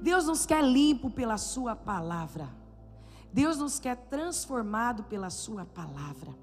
Deus 0.00 0.26
nos 0.26 0.46
quer 0.46 0.64
limpo 0.64 1.10
pela 1.10 1.36
Sua 1.36 1.74
palavra. 1.74 2.48
Deus 3.32 3.58
nos 3.58 3.78
quer 3.78 3.96
transformado 3.96 5.04
pela 5.04 5.30
Sua 5.30 5.64
palavra. 5.64 6.34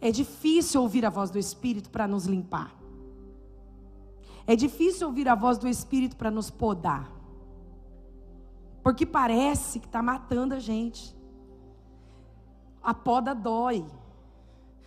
É 0.00 0.10
difícil 0.10 0.80
ouvir 0.80 1.04
a 1.04 1.10
voz 1.10 1.30
do 1.30 1.38
Espírito 1.38 1.90
para 1.90 2.06
nos 2.06 2.26
limpar. 2.26 2.74
É 4.46 4.56
difícil 4.56 5.06
ouvir 5.06 5.28
a 5.28 5.34
voz 5.34 5.58
do 5.58 5.68
Espírito 5.68 6.16
para 6.16 6.30
nos 6.30 6.50
podar. 6.50 7.19
Porque 8.82 9.04
parece 9.04 9.78
que 9.78 9.86
está 9.86 10.02
matando 10.02 10.54
a 10.54 10.58
gente. 10.58 11.16
A 12.82 12.94
poda 12.94 13.34
dói. 13.34 13.84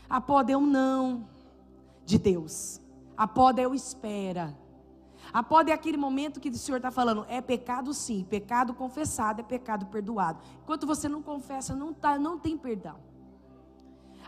A 0.09 0.19
poda 0.19 0.51
é 0.51 0.57
um 0.57 0.65
não 0.65 1.27
de 2.05 2.17
Deus. 2.17 2.81
A 3.15 3.27
poda 3.27 3.61
é 3.61 3.67
o 3.67 3.75
espera. 3.75 4.57
A 5.31 5.41
poda 5.41 5.71
é 5.71 5.73
aquele 5.73 5.97
momento 5.97 6.39
que 6.39 6.49
o 6.49 6.53
Senhor 6.55 6.77
está 6.77 6.91
falando, 6.91 7.25
é 7.29 7.41
pecado 7.41 7.93
sim, 7.93 8.23
pecado 8.29 8.73
confessado 8.73 9.41
é 9.41 9.43
pecado 9.43 9.85
perdoado. 9.87 10.39
Enquanto 10.61 10.85
você 10.85 11.07
não 11.07 11.21
confessa, 11.21 11.75
não, 11.75 11.93
tá, 11.93 12.19
não 12.19 12.37
tem 12.37 12.57
perdão. 12.57 12.97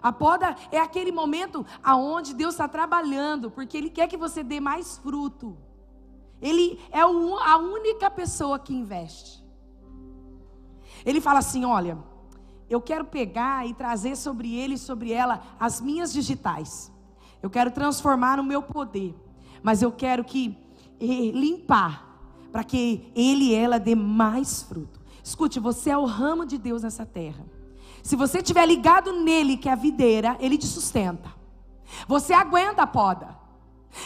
A 0.02 0.12
poda 0.12 0.56
é 0.72 0.80
aquele 0.80 1.12
momento 1.12 1.66
aonde 1.84 2.34
Deus 2.34 2.54
está 2.54 2.68
trabalhando, 2.68 3.52
porque 3.52 3.78
Ele 3.78 3.90
quer 3.90 4.08
que 4.08 4.18
você 4.18 4.44
dê 4.44 4.60
mais 4.60 4.98
fruto. 4.98 5.58
Ele 6.42 6.80
é 6.92 7.02
a 7.02 7.58
única 7.58 8.10
pessoa 8.10 8.58
que 8.58 8.74
investe. 8.74 9.45
Ele 11.06 11.22
fala 11.22 11.40
assim: 11.40 11.64
olha, 11.64 11.98
eu 12.70 12.82
quero 12.82 13.06
pegar 13.06 13.68
e 13.68 13.74
trazer 13.74 14.16
sobre 14.16 14.56
ele 14.56 14.74
e 14.74 14.80
sobre 14.80 15.12
ela 15.12 15.42
as 15.60 15.80
minhas 15.80 16.12
digitais. 16.12 16.92
Eu 17.42 17.50
quero 17.50 17.70
transformar 17.70 18.38
no 18.38 18.44
meu 18.44 18.62
poder, 18.64 19.16
mas 19.62 19.82
eu 19.82 19.92
quero 19.92 20.24
que 20.24 20.58
limpar, 21.00 22.20
para 22.52 22.64
que 22.64 23.12
ele 23.16 23.50
e 23.50 23.54
ela 23.54 23.78
dê 23.80 23.94
mais 23.94 24.64
fruto. 24.64 25.00
Escute, 25.24 25.60
você 25.60 25.90
é 25.90 25.98
o 25.98 26.06
ramo 26.06 26.46
de 26.46 26.58
Deus 26.58 26.84
nessa 26.84 27.06
terra. 27.06 27.46
Se 28.02 28.16
você 28.16 28.38
estiver 28.38 28.66
ligado 28.66 29.12
nele, 29.24 29.58
que 29.58 29.68
é 29.68 29.72
a 29.72 29.76
videira, 29.76 30.38
ele 30.40 30.58
te 30.58 30.66
sustenta. 30.66 31.34
Você 32.08 32.34
aguenta 32.34 32.84
a 32.84 32.88
poda. 32.88 33.36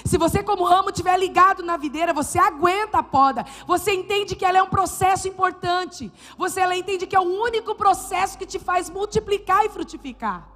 Se 0.05 0.17
você, 0.17 0.43
como 0.43 0.63
ramo, 0.63 0.89
estiver 0.89 1.17
ligado 1.17 1.63
na 1.63 1.77
videira, 1.77 2.13
você 2.13 2.39
aguenta 2.39 2.99
a 2.99 3.03
poda. 3.03 3.45
Você 3.65 3.93
entende 3.93 4.35
que 4.35 4.45
ela 4.45 4.57
é 4.57 4.63
um 4.63 4.69
processo 4.69 5.27
importante. 5.27 6.11
Você 6.37 6.59
ela 6.59 6.75
entende 6.75 7.07
que 7.07 7.15
é 7.15 7.19
o 7.19 7.41
único 7.41 7.75
processo 7.75 8.37
que 8.37 8.45
te 8.45 8.59
faz 8.59 8.89
multiplicar 8.89 9.65
e 9.65 9.69
frutificar. 9.69 10.47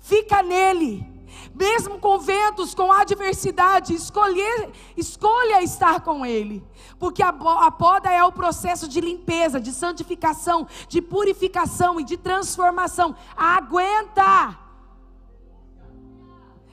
Fica 0.00 0.42
nele. 0.42 1.18
Mesmo 1.54 1.98
com 1.98 2.18
ventos, 2.18 2.74
com 2.74 2.90
adversidade, 2.90 3.94
escolher, 3.94 4.70
escolha 4.96 5.62
estar 5.62 6.00
com 6.00 6.24
Ele, 6.24 6.64
porque 6.98 7.22
a, 7.22 7.28
a 7.28 7.70
poda 7.70 8.10
é 8.10 8.24
o 8.24 8.32
processo 8.32 8.88
de 8.88 9.00
limpeza, 9.00 9.60
de 9.60 9.72
santificação, 9.72 10.66
de 10.88 11.02
purificação 11.02 12.00
e 12.00 12.04
de 12.04 12.16
transformação. 12.16 13.14
Aguenta! 13.36 14.67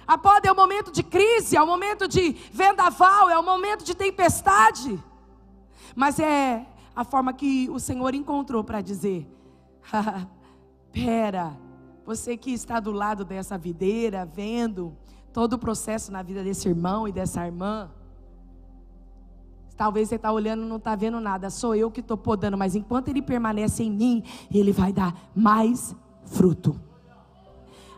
A 0.08 0.18
poda 0.18 0.48
é 0.48 0.52
o 0.52 0.56
momento 0.56 0.92
de 0.92 1.02
crise, 1.02 1.58
é 1.58 1.62
o 1.62 1.66
momento 1.66 2.08
de 2.08 2.34
vendaval, 2.52 3.30
é 3.30 3.38
o 3.38 3.44
momento 3.44 3.84
de 3.84 3.96
tempestade. 3.96 5.04
Mas 5.96 6.20
é 6.20 6.66
a 6.96 7.04
forma 7.04 7.34
que 7.34 7.70
o 7.70 7.80
Senhor 7.80 8.14
encontrou 8.14 8.64
para 8.64 8.82
dizer: 8.82 9.28
pera, 10.92 11.58
você 12.06 12.38
que 12.38 12.52
está 12.52 12.80
do 12.80 12.92
lado 12.92 13.26
dessa 13.26 13.58
videira, 13.58 14.26
vendo 14.26 14.96
todo 15.34 15.54
o 15.54 15.60
processo 15.60 16.12
na 16.12 16.22
vida 16.22 16.44
desse 16.44 16.70
irmão 16.70 17.08
e 17.08 17.12
dessa 17.12 17.46
irmã. 17.46 17.90
Talvez 19.76 20.08
você 20.08 20.16
está 20.16 20.32
olhando 20.32 20.64
e 20.64 20.70
não 20.70 20.78
está 20.78 20.96
vendo 20.96 21.20
nada, 21.20 21.50
sou 21.50 21.76
eu 21.76 21.92
que 21.92 22.00
estou 22.00 22.16
podando, 22.16 22.58
mas 22.58 22.76
enquanto 22.76 23.10
ele 23.10 23.22
permanece 23.22 23.84
em 23.84 23.92
mim, 23.92 24.24
ele 24.50 24.72
vai 24.72 24.94
dar 24.94 25.14
mais 25.36 25.94
fruto. 26.24 26.80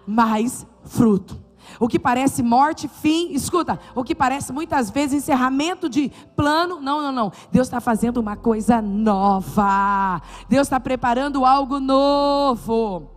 Mais 0.07 0.65
fruto. 0.85 1.46
O 1.79 1.87
que 1.87 1.99
parece 1.99 2.41
morte, 2.41 2.87
fim, 2.87 3.31
escuta, 3.31 3.79
o 3.95 4.03
que 4.03 4.15
parece 4.15 4.51
muitas 4.51 4.89
vezes 4.89 5.23
encerramento 5.23 5.89
de 5.89 6.11
plano, 6.35 6.79
não, 6.79 7.01
não, 7.01 7.11
não. 7.11 7.31
Deus 7.51 7.67
está 7.67 7.79
fazendo 7.79 8.17
uma 8.17 8.35
coisa 8.35 8.81
nova. 8.81 10.21
Deus 10.47 10.67
está 10.67 10.79
preparando 10.79 11.45
algo 11.45 11.79
novo. 11.79 13.11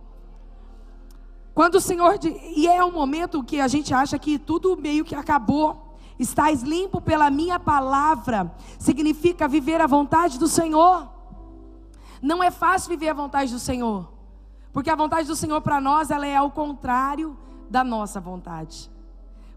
Quando 1.53 1.75
o 1.75 1.81
Senhor. 1.81 2.19
E 2.55 2.67
é 2.67 2.83
um 2.83 2.91
momento 2.91 3.43
que 3.43 3.59
a 3.59 3.67
gente 3.67 3.93
acha 3.93 4.17
que 4.17 4.37
tudo 4.37 4.77
meio 4.77 5.05
que 5.05 5.15
acabou. 5.15 5.97
Estás 6.17 6.61
limpo 6.61 7.01
pela 7.01 7.31
minha 7.31 7.59
palavra. 7.59 8.53
Significa 8.77 9.47
viver 9.47 9.81
a 9.81 9.87
vontade 9.87 10.37
do 10.37 10.47
Senhor. 10.47 11.09
Não 12.21 12.43
é 12.43 12.51
fácil 12.51 12.89
viver 12.89 13.09
a 13.09 13.13
vontade 13.13 13.51
do 13.51 13.59
Senhor. 13.59 14.07
Porque 14.71 14.89
a 14.89 14.95
vontade 14.95 15.27
do 15.27 15.35
Senhor 15.35 15.59
para 15.61 15.81
nós, 15.81 16.11
ela 16.11 16.27
é 16.27 16.35
ao 16.35 16.51
contrário 16.51 17.37
da 17.71 17.83
nossa 17.83 18.19
vontade. 18.19 18.91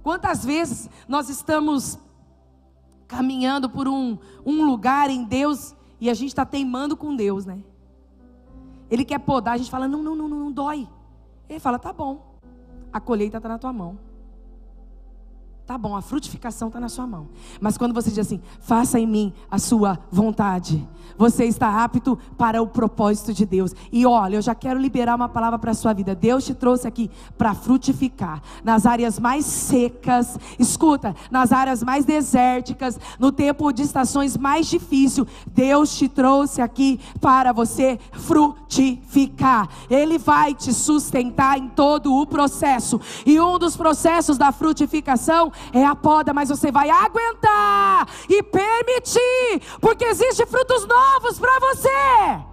Quantas 0.02 0.44
vezes 0.44 0.88
nós 1.08 1.28
estamos 1.28 1.98
caminhando 3.08 3.68
por 3.68 3.88
um, 3.88 4.16
um 4.46 4.64
lugar 4.64 5.10
em 5.10 5.24
Deus 5.24 5.74
e 6.00 6.08
a 6.08 6.14
gente 6.14 6.28
está 6.28 6.46
teimando 6.46 6.96
com 6.96 7.16
Deus, 7.16 7.44
né? 7.44 7.58
Ele 8.90 9.04
quer 9.04 9.18
podar, 9.18 9.54
a 9.54 9.56
gente 9.56 9.70
fala: 9.70 9.88
não, 9.88 10.02
não, 10.02 10.14
não, 10.14 10.28
não, 10.28 10.38
não 10.38 10.52
dói. 10.52 10.88
Ele 11.48 11.58
fala: 11.58 11.78
tá 11.78 11.92
bom, 11.92 12.38
a 12.92 13.00
colheita 13.00 13.38
está 13.38 13.48
na 13.48 13.58
tua 13.58 13.72
mão. 13.72 13.98
Tá 15.66 15.78
bom, 15.78 15.96
a 15.96 16.02
frutificação 16.02 16.68
está 16.68 16.78
na 16.78 16.90
sua 16.90 17.06
mão. 17.06 17.26
Mas 17.58 17.78
quando 17.78 17.94
você 17.94 18.10
diz 18.10 18.18
assim, 18.18 18.38
faça 18.60 19.00
em 19.00 19.06
mim 19.06 19.32
a 19.50 19.58
sua 19.58 19.98
vontade, 20.10 20.86
você 21.16 21.46
está 21.46 21.82
apto 21.82 22.18
para 22.36 22.60
o 22.60 22.66
propósito 22.66 23.32
de 23.32 23.46
Deus. 23.46 23.74
E 23.90 24.04
olha, 24.04 24.36
eu 24.36 24.42
já 24.42 24.54
quero 24.54 24.78
liberar 24.78 25.14
uma 25.14 25.28
palavra 25.28 25.58
para 25.58 25.70
a 25.70 25.74
sua 25.74 25.94
vida. 25.94 26.14
Deus 26.14 26.44
te 26.44 26.52
trouxe 26.52 26.86
aqui 26.86 27.10
para 27.38 27.54
frutificar 27.54 28.42
nas 28.62 28.84
áreas 28.84 29.18
mais 29.18 29.46
secas, 29.46 30.38
escuta, 30.58 31.14
nas 31.30 31.50
áreas 31.50 31.82
mais 31.82 32.04
desérticas, 32.04 33.00
no 33.18 33.32
tempo 33.32 33.72
de 33.72 33.82
estações 33.82 34.36
mais 34.36 34.66
difíceis. 34.66 35.26
Deus 35.46 35.96
te 35.96 36.08
trouxe 36.08 36.60
aqui 36.60 37.00
para 37.22 37.52
você 37.52 37.98
frutificar. 38.12 39.68
Ele 39.88 40.18
vai 40.18 40.54
te 40.54 40.74
sustentar 40.74 41.56
em 41.56 41.68
todo 41.68 42.14
o 42.14 42.26
processo. 42.26 43.00
E 43.24 43.40
um 43.40 43.58
dos 43.58 43.76
processos 43.78 44.36
da 44.36 44.52
frutificação 44.52 45.53
é 45.72 45.84
a 45.84 45.94
poda, 45.94 46.32
mas 46.32 46.48
você 46.48 46.70
vai 46.70 46.90
aguentar 46.90 48.08
e 48.28 48.42
permitir, 48.42 49.62
porque 49.80 50.04
existem 50.04 50.46
frutos 50.46 50.86
novos 50.86 51.38
para 51.38 51.58
você. 51.60 52.44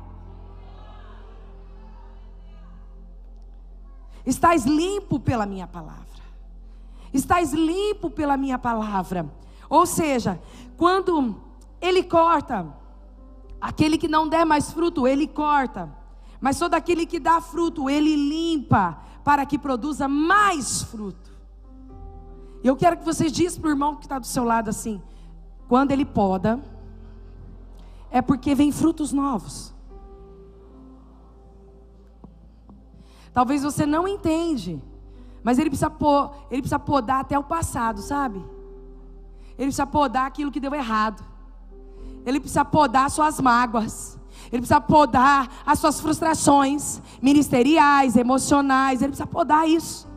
Estás 4.25 4.65
limpo 4.65 5.19
pela 5.19 5.45
minha 5.45 5.67
palavra. 5.67 6.01
Estás 7.13 7.53
limpo 7.53 8.09
pela 8.09 8.37
minha 8.37 8.57
palavra. 8.57 9.29
Ou 9.69 9.85
seja, 9.85 10.41
quando 10.77 11.35
ele 11.81 12.03
corta, 12.03 12.67
aquele 13.59 13.97
que 13.97 14.07
não 14.07 14.27
der 14.27 14.45
mais 14.45 14.71
fruto, 14.71 15.07
ele 15.07 15.27
corta. 15.27 15.91
Mas 16.39 16.57
todo 16.57 16.73
aquele 16.73 17.05
que 17.05 17.19
dá 17.19 17.41
fruto, 17.41 17.89
ele 17.89 18.15
limpa 18.15 18.99
para 19.23 19.45
que 19.45 19.57
produza 19.57 20.07
mais 20.07 20.81
fruto. 20.83 21.30
E 22.63 22.67
eu 22.67 22.75
quero 22.75 22.97
que 22.97 23.05
vocês 23.05 23.31
diz 23.31 23.57
para 23.57 23.67
o 23.67 23.71
irmão 23.71 23.95
que 23.95 24.05
está 24.05 24.19
do 24.19 24.27
seu 24.27 24.43
lado 24.43 24.69
assim: 24.69 25.01
quando 25.67 25.91
ele 25.91 26.05
poda, 26.05 26.59
é 28.09 28.21
porque 28.21 28.53
vem 28.53 28.71
frutos 28.71 29.11
novos. 29.11 29.73
Talvez 33.33 33.63
você 33.63 33.85
não 33.85 34.07
entende, 34.07 34.81
mas 35.43 35.57
ele 35.57 35.69
precisa, 35.69 35.91
ele 36.49 36.61
precisa 36.61 36.79
podar 36.79 37.21
até 37.21 37.39
o 37.39 37.43
passado, 37.43 38.01
sabe? 38.01 38.39
Ele 39.57 39.67
precisa 39.67 39.87
podar 39.87 40.25
aquilo 40.25 40.51
que 40.51 40.59
deu 40.59 40.73
errado. 40.73 41.23
Ele 42.25 42.39
precisa 42.39 42.65
podar 42.65 43.09
suas 43.09 43.39
mágoas. 43.39 44.19
Ele 44.51 44.61
precisa 44.61 44.81
podar 44.81 45.49
as 45.65 45.79
suas 45.79 45.99
frustrações 45.99 47.01
ministeriais, 47.21 48.15
emocionais. 48.15 49.01
Ele 49.01 49.09
precisa 49.09 49.27
podar 49.27 49.67
isso. 49.67 50.07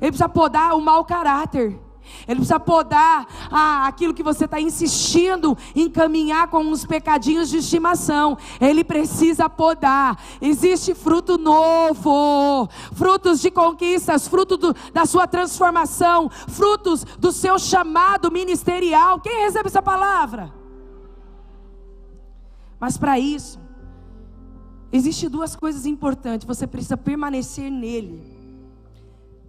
Ele 0.00 0.10
precisa 0.10 0.28
podar 0.28 0.74
o 0.74 0.80
mau 0.80 1.04
caráter. 1.04 1.78
Ele 2.26 2.36
precisa 2.36 2.60
podar 2.60 3.26
ah, 3.50 3.86
aquilo 3.86 4.14
que 4.14 4.22
você 4.22 4.44
está 4.44 4.60
insistindo 4.60 5.56
em 5.74 5.90
caminhar 5.90 6.48
com 6.48 6.58
uns 6.58 6.84
pecadinhos 6.84 7.48
de 7.48 7.58
estimação. 7.58 8.36
Ele 8.60 8.84
precisa 8.84 9.48
podar. 9.48 10.18
Existe 10.40 10.94
fruto 10.94 11.38
novo, 11.38 12.68
frutos 12.94 13.40
de 13.40 13.50
conquistas, 13.50 14.28
fruto 14.28 14.56
do, 14.56 14.74
da 14.92 15.06
sua 15.06 15.26
transformação, 15.26 16.28
frutos 16.48 17.04
do 17.04 17.32
seu 17.32 17.58
chamado 17.58 18.30
ministerial. 18.30 19.20
Quem 19.20 19.44
recebe 19.44 19.68
essa 19.68 19.82
palavra? 19.82 20.52
Mas 22.78 22.96
para 22.96 23.18
isso, 23.18 23.60
existe 24.92 25.28
duas 25.28 25.54
coisas 25.54 25.86
importantes. 25.86 26.46
Você 26.46 26.66
precisa 26.66 26.96
permanecer 26.96 27.70
nele. 27.70 28.22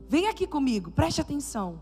Vem 0.07 0.27
aqui 0.27 0.45
comigo, 0.45 0.91
preste 0.91 1.21
atenção. 1.21 1.79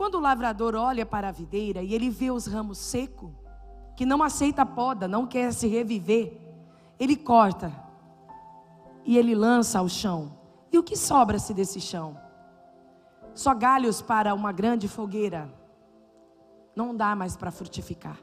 Quando 0.00 0.14
o 0.14 0.20
lavrador 0.20 0.74
olha 0.74 1.04
para 1.04 1.28
a 1.28 1.30
videira 1.30 1.82
e 1.82 1.92
ele 1.92 2.08
vê 2.08 2.30
os 2.30 2.46
ramos 2.46 2.78
secos, 2.78 3.28
que 3.94 4.06
não 4.06 4.22
aceita 4.22 4.64
poda, 4.64 5.06
não 5.06 5.26
quer 5.26 5.52
se 5.52 5.68
reviver, 5.68 6.40
ele 6.98 7.14
corta 7.14 7.70
e 9.04 9.18
ele 9.18 9.34
lança 9.34 9.78
ao 9.78 9.90
chão. 9.90 10.32
E 10.72 10.78
o 10.78 10.82
que 10.82 10.96
sobra-se 10.96 11.52
desse 11.52 11.82
chão? 11.82 12.16
Só 13.34 13.52
galhos 13.52 14.00
para 14.00 14.32
uma 14.32 14.52
grande 14.52 14.88
fogueira. 14.88 15.52
Não 16.74 16.96
dá 16.96 17.14
mais 17.14 17.36
para 17.36 17.50
frutificar. 17.50 18.16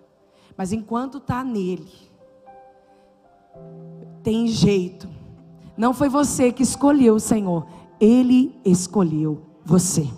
Mas 0.57 0.73
enquanto 0.73 1.19
está 1.19 1.43
nele, 1.43 1.93
tem 4.23 4.47
jeito. 4.47 5.07
Não 5.77 5.93
foi 5.93 6.09
você 6.09 6.51
que 6.51 6.63
escolheu 6.63 7.13
o 7.13 7.19
Senhor, 7.19 7.67
ele 7.99 8.59
escolheu 8.65 9.45
você. 9.63 10.09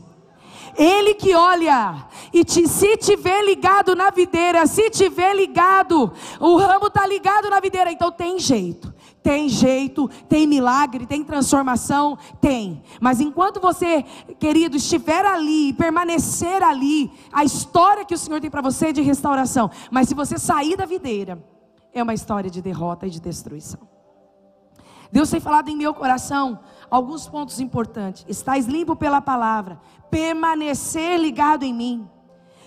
Ele 0.79 1.13
que 1.13 1.35
olha 1.35 2.07
e 2.31 2.45
te, 2.45 2.65
se 2.65 2.95
tiver 2.95 3.43
ligado 3.43 3.93
na 3.97 4.09
videira, 4.09 4.65
se 4.65 4.89
tiver 4.89 5.35
ligado, 5.35 6.13
o 6.39 6.55
ramo 6.55 6.87
está 6.87 7.05
ligado 7.05 7.49
na 7.49 7.59
videira, 7.59 7.91
então 7.91 8.09
tem 8.09 8.39
jeito. 8.39 8.93
Tem 9.21 9.49
jeito, 9.49 10.09
tem 10.29 10.47
milagre, 10.47 11.05
tem 11.05 11.21
transformação, 11.21 12.17
tem. 12.39 12.81
Mas 13.01 13.19
enquanto 13.19 13.59
você, 13.59 14.05
querido, 14.39 14.77
estiver 14.77 15.25
ali, 15.25 15.73
permanecer 15.73 16.63
ali, 16.63 17.11
a 17.29 17.43
história 17.43 18.05
que 18.05 18.13
o 18.13 18.17
Senhor 18.17 18.39
tem 18.39 18.49
para 18.49 18.61
você 18.61 18.87
é 18.87 18.93
de 18.93 19.01
restauração. 19.01 19.69
Mas 19.91 20.07
se 20.07 20.15
você 20.15 20.39
sair 20.39 20.77
da 20.77 20.85
videira, 20.85 21.43
é 21.93 22.01
uma 22.01 22.13
história 22.13 22.49
de 22.49 22.61
derrota 22.61 23.05
e 23.05 23.09
de 23.09 23.19
destruição. 23.19 23.81
Deus 25.11 25.29
tem 25.29 25.39
falado 25.39 25.69
em 25.69 25.75
meu 25.75 25.93
coração 25.93 26.59
alguns 26.89 27.27
pontos 27.27 27.59
importantes. 27.59 28.25
Estais 28.27 28.65
limpo 28.65 28.95
pela 28.95 29.21
palavra, 29.21 29.79
permanecer 30.09 31.19
ligado 31.19 31.63
em 31.63 31.73
mim. 31.73 32.09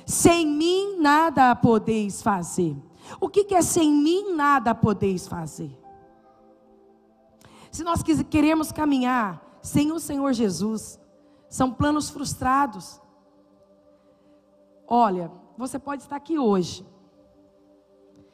Sem 0.07 0.47
mim 0.47 0.97
nada 0.99 1.55
podeis 1.55 2.23
fazer. 2.23 2.77
O 3.21 3.29
que, 3.29 3.45
que 3.45 3.55
é 3.55 3.63
sem 3.63 3.91
mim 3.91 4.35
nada 4.35 4.75
podeis 4.75 5.27
fazer? 5.27 5.77
Se 7.71 7.83
nós 7.83 8.03
queremos 8.03 8.71
caminhar 8.71 9.43
sem 9.63 9.93
o 9.93 9.99
Senhor 9.99 10.33
Jesus, 10.33 11.01
são 11.49 11.71
planos 11.71 12.11
frustrados. 12.11 13.01
Olha, 14.87 15.31
você 15.57 15.79
pode 15.79 16.03
estar 16.03 16.17
aqui 16.17 16.39
hoje 16.39 16.87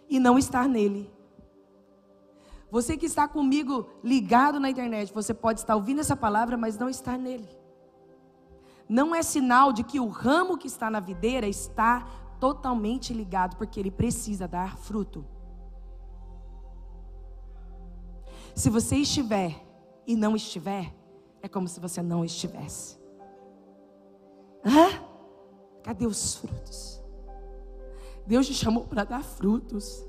e 0.08 0.18
não 0.18 0.38
estar 0.38 0.68
nele. 0.68 1.12
Você 2.70 2.96
que 2.96 3.06
está 3.06 3.26
comigo 3.26 3.88
ligado 4.04 4.60
na 4.60 4.68
internet, 4.68 5.12
você 5.12 5.32
pode 5.32 5.60
estar 5.60 5.74
ouvindo 5.74 6.00
essa 6.00 6.16
palavra, 6.16 6.56
mas 6.56 6.76
não 6.76 6.88
estar 6.88 7.18
nele. 7.18 7.48
Não 8.88 9.14
é 9.14 9.22
sinal 9.22 9.72
de 9.72 9.82
que 9.82 10.00
o 10.00 10.08
ramo 10.08 10.56
que 10.56 10.66
está 10.66 10.90
na 10.90 11.00
videira 11.00 11.46
está 11.46 12.06
totalmente 12.40 13.12
ligado, 13.12 13.56
porque 13.56 13.78
ele 13.78 13.90
precisa 13.90 14.46
dar 14.46 14.76
fruto. 14.78 15.24
Se 18.54 18.70
você 18.70 18.96
estiver 18.96 19.64
e 20.06 20.16
não 20.16 20.34
estiver, 20.34 20.94
é 21.42 21.48
como 21.48 21.68
se 21.68 21.78
você 21.80 22.02
não 22.02 22.24
estivesse. 22.24 22.98
Hã? 24.64 25.02
Cadê 25.82 26.06
os 26.06 26.34
frutos? 26.34 27.02
Deus 28.26 28.46
te 28.46 28.54
chamou 28.54 28.84
para 28.84 29.04
dar 29.04 29.22
frutos. 29.22 30.07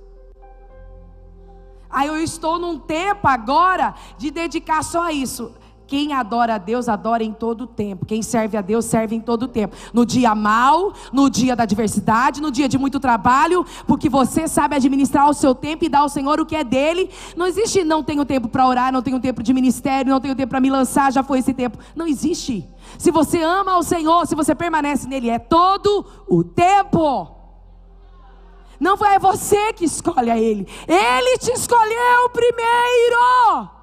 Aí 1.89 2.07
eu 2.07 2.17
estou 2.17 2.59
num 2.59 2.77
tempo 2.77 3.27
agora 3.27 3.95
de 4.17 4.29
dedicar 4.29 4.83
só 4.83 5.03
a 5.03 5.11
isso. 5.11 5.51
Quem 5.89 6.13
adora 6.13 6.53
a 6.53 6.57
Deus, 6.59 6.87
adora 6.87 7.23
em 7.23 7.33
todo 7.33 7.61
o 7.61 7.67
tempo. 7.67 8.05
Quem 8.05 8.21
serve 8.21 8.55
a 8.55 8.61
Deus, 8.61 8.85
serve 8.85 9.15
em 9.15 9.19
todo 9.19 9.43
o 9.43 9.47
tempo. 9.47 9.75
No 9.91 10.05
dia 10.05 10.35
mal, 10.35 10.93
no 11.11 11.31
dia 11.31 11.55
da 11.55 11.63
adversidade, 11.63 12.39
no 12.39 12.51
dia 12.51 12.69
de 12.69 12.77
muito 12.77 12.99
trabalho, 12.99 13.65
porque 13.87 14.07
você 14.07 14.47
sabe 14.47 14.75
administrar 14.75 15.27
o 15.27 15.33
seu 15.33 15.55
tempo 15.55 15.83
e 15.83 15.89
dar 15.89 16.01
ao 16.01 16.09
Senhor 16.09 16.39
o 16.39 16.45
que 16.45 16.55
é 16.55 16.63
dele. 16.63 17.09
Não 17.35 17.47
existe 17.47 17.83
não 17.83 18.03
tenho 18.03 18.23
tempo 18.23 18.47
para 18.47 18.67
orar, 18.67 18.93
não 18.93 19.01
tenho 19.01 19.19
tempo 19.19 19.41
de 19.41 19.51
ministério, 19.51 20.11
não 20.11 20.21
tenho 20.21 20.35
tempo 20.35 20.51
para 20.51 20.61
me 20.61 20.69
lançar, 20.69 21.11
já 21.11 21.23
foi 21.23 21.39
esse 21.39 21.55
tempo. 21.55 21.79
Não 21.95 22.05
existe. 22.05 22.69
Se 22.99 23.09
você 23.09 23.41
ama 23.41 23.75
o 23.75 23.81
Senhor, 23.81 24.27
se 24.27 24.35
você 24.35 24.53
permanece 24.53 25.07
nele, 25.07 25.31
é 25.31 25.39
todo 25.39 26.05
o 26.27 26.43
tempo. 26.43 27.38
Não 28.79 28.95
é 29.05 29.19
você 29.19 29.73
que 29.73 29.85
escolhe 29.85 30.31
a 30.31 30.37
Ele. 30.37 30.67
Ele 30.87 31.37
te 31.37 31.51
escolheu 31.51 32.29
primeiro. 32.31 33.79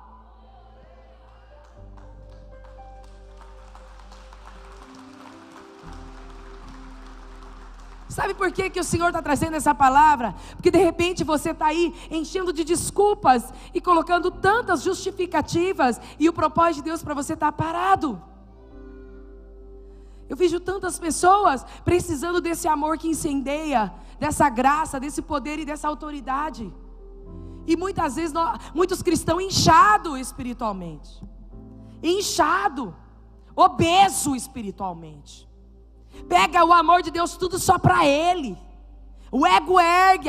Sabe 8.16 8.32
por 8.32 8.50
que, 8.50 8.70
que 8.70 8.80
o 8.80 8.84
Senhor 8.84 9.08
está 9.08 9.20
trazendo 9.20 9.56
essa 9.56 9.74
palavra? 9.74 10.34
Porque 10.52 10.70
de 10.70 10.78
repente 10.78 11.22
você 11.22 11.50
está 11.50 11.66
aí 11.66 11.94
enchendo 12.10 12.50
de 12.50 12.64
desculpas 12.64 13.52
e 13.74 13.78
colocando 13.78 14.30
tantas 14.30 14.82
justificativas, 14.82 16.00
e 16.18 16.26
o 16.26 16.32
propósito 16.32 16.76
de 16.76 16.84
Deus 16.84 17.02
para 17.02 17.12
você 17.12 17.34
está 17.34 17.52
parado. 17.52 18.22
Eu 20.30 20.34
vejo 20.34 20.58
tantas 20.58 20.98
pessoas 20.98 21.66
precisando 21.84 22.40
desse 22.40 22.66
amor 22.66 22.96
que 22.96 23.06
incendeia, 23.06 23.92
dessa 24.18 24.48
graça, 24.48 25.00
desse 25.00 25.22
poder 25.22 25.58
e 25.58 25.64
dessa 25.64 25.88
autoridade. 25.88 26.72
E 27.66 27.76
muitas 27.76 28.16
vezes 28.16 28.32
nós, 28.32 28.60
muitos 28.74 29.02
cristãos 29.02 29.42
inchados 29.42 30.18
espiritualmente, 30.20 31.22
inchado, 32.02 32.94
obeso 33.54 34.36
espiritualmente. 34.36 35.48
Pega 36.28 36.64
o 36.64 36.72
amor 36.72 37.02
de 37.02 37.10
Deus 37.10 37.36
tudo 37.36 37.58
só 37.58 37.78
para 37.78 38.06
ele. 38.06 38.56
O 39.30 39.46
ego 39.46 39.80
ergue, 39.80 40.28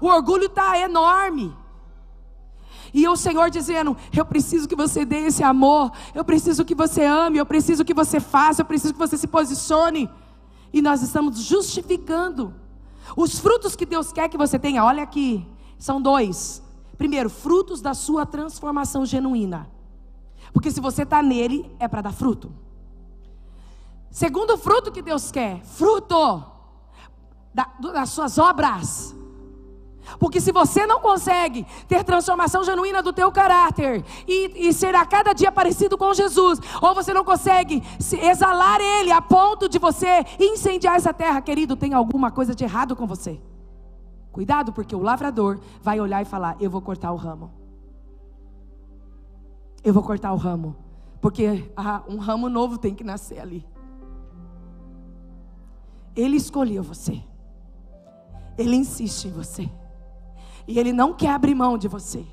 o 0.00 0.06
orgulho 0.06 0.46
está 0.46 0.78
enorme. 0.78 1.56
E 2.92 3.08
o 3.08 3.16
Senhor 3.16 3.48
dizendo: 3.48 3.96
Eu 4.14 4.24
preciso 4.24 4.68
que 4.68 4.76
você 4.76 5.04
dê 5.04 5.26
esse 5.26 5.42
amor, 5.42 5.92
eu 6.14 6.24
preciso 6.24 6.64
que 6.64 6.74
você 6.74 7.04
ame, 7.04 7.38
eu 7.38 7.46
preciso 7.46 7.84
que 7.84 7.94
você 7.94 8.20
faça, 8.20 8.60
eu 8.60 8.66
preciso 8.66 8.92
que 8.92 8.98
você 8.98 9.16
se 9.16 9.26
posicione. 9.26 10.10
E 10.72 10.82
nós 10.82 11.02
estamos 11.02 11.38
justificando 11.38 12.54
os 13.16 13.38
frutos 13.38 13.76
que 13.76 13.86
Deus 13.86 14.12
quer 14.12 14.28
que 14.28 14.38
você 14.38 14.58
tenha. 14.58 14.84
Olha 14.84 15.02
aqui, 15.02 15.46
são 15.78 16.00
dois. 16.00 16.62
Primeiro, 16.96 17.28
frutos 17.28 17.80
da 17.80 17.94
sua 17.94 18.24
transformação 18.24 19.04
genuína. 19.04 19.68
Porque 20.52 20.70
se 20.70 20.80
você 20.80 21.02
está 21.02 21.22
nele, 21.22 21.74
é 21.78 21.88
para 21.88 22.02
dar 22.02 22.12
fruto. 22.12 22.52
Segundo 24.10 24.58
fruto 24.58 24.92
que 24.92 25.00
Deus 25.00 25.30
quer, 25.30 25.64
fruto 25.64 26.44
das 27.54 28.10
suas 28.10 28.38
obras. 28.38 29.14
Porque 30.18 30.40
se 30.40 30.52
você 30.52 30.86
não 30.86 31.00
consegue 31.00 31.66
ter 31.86 32.04
transformação 32.04 32.64
genuína 32.64 33.02
do 33.02 33.12
teu 33.12 33.30
caráter 33.30 34.04
e, 34.26 34.68
e, 34.68 34.72
ser 34.72 34.94
a 34.94 35.04
cada 35.04 35.32
dia 35.32 35.50
parecido 35.50 35.96
com 35.96 36.12
Jesus, 36.12 36.58
ou 36.80 36.94
você 36.94 37.12
não 37.12 37.24
consegue 37.24 37.82
exalar 38.20 38.80
Ele 38.80 39.10
a 39.12 39.20
ponto 39.20 39.68
de 39.68 39.78
você 39.78 40.24
incendiar 40.38 40.96
essa 40.96 41.12
terra, 41.12 41.40
querido, 41.40 41.76
tem 41.76 41.94
alguma 41.94 42.30
coisa 42.30 42.54
de 42.54 42.64
errado 42.64 42.94
com 42.96 43.06
você. 43.06 43.40
Cuidado, 44.30 44.72
porque 44.72 44.96
o 44.96 45.00
lavrador 45.00 45.60
vai 45.82 46.00
olhar 46.00 46.22
e 46.22 46.24
falar: 46.24 46.56
Eu 46.58 46.70
vou 46.70 46.80
cortar 46.80 47.12
o 47.12 47.16
ramo. 47.16 47.52
Eu 49.84 49.92
vou 49.92 50.02
cortar 50.02 50.32
o 50.32 50.36
ramo. 50.36 50.76
Porque 51.20 51.70
ah, 51.76 52.02
um 52.08 52.16
ramo 52.16 52.48
novo 52.48 52.78
tem 52.78 52.94
que 52.94 53.04
nascer 53.04 53.38
ali. 53.38 53.64
Ele 56.16 56.36
escolheu 56.36 56.82
você. 56.82 57.22
Ele 58.58 58.76
insiste 58.76 59.26
em 59.26 59.32
você. 59.32 59.70
E 60.66 60.78
Ele 60.78 60.92
não 60.92 61.12
quer 61.12 61.30
abrir 61.30 61.54
mão 61.54 61.76
de 61.76 61.88
você. 61.88 62.24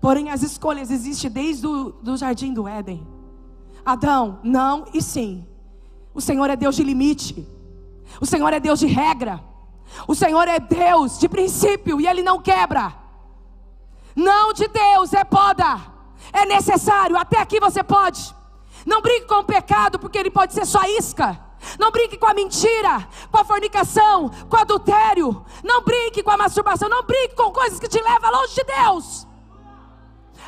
Porém, 0.00 0.30
as 0.30 0.42
escolhas 0.42 0.90
existem 0.90 1.30
desde 1.30 1.66
o 1.66 1.90
do 2.02 2.16
jardim 2.16 2.52
do 2.52 2.66
Éden. 2.66 3.06
Adão, 3.84 4.38
não 4.42 4.86
e 4.94 5.02
sim. 5.02 5.46
O 6.14 6.20
Senhor 6.20 6.48
é 6.48 6.56
Deus 6.56 6.76
de 6.76 6.82
limite. 6.82 7.46
O 8.20 8.26
Senhor 8.26 8.52
é 8.52 8.60
Deus 8.60 8.78
de 8.78 8.86
regra. 8.86 9.42
O 10.06 10.14
Senhor 10.14 10.46
é 10.48 10.58
Deus 10.58 11.18
de 11.18 11.28
princípio 11.28 12.00
e 12.00 12.06
Ele 12.06 12.22
não 12.22 12.40
quebra. 12.40 12.94
Não 14.14 14.52
de 14.52 14.66
Deus 14.68 15.12
é 15.12 15.24
poda. 15.24 15.80
É 16.32 16.46
necessário. 16.46 17.16
Até 17.16 17.38
aqui 17.40 17.60
você 17.60 17.82
pode. 17.82 18.34
Não 18.86 19.02
brinque 19.02 19.26
com 19.26 19.40
o 19.40 19.44
pecado, 19.44 19.98
porque 19.98 20.18
ele 20.18 20.30
pode 20.30 20.54
ser 20.54 20.66
só 20.66 20.82
isca. 20.84 21.38
Não 21.78 21.90
brinque 21.90 22.16
com 22.16 22.26
a 22.26 22.34
mentira, 22.34 23.06
com 23.30 23.38
a 23.38 23.44
fornicação, 23.44 24.30
com 24.48 24.56
o 24.56 24.60
adultério. 24.60 25.44
Não 25.62 25.82
brinque 25.82 26.22
com 26.22 26.30
a 26.30 26.36
masturbação. 26.36 26.88
Não 26.88 27.02
brinque 27.02 27.34
com 27.34 27.52
coisas 27.52 27.78
que 27.78 27.88
te 27.88 28.00
levam 28.00 28.30
longe 28.30 28.54
de 28.54 28.64
Deus. 28.64 29.26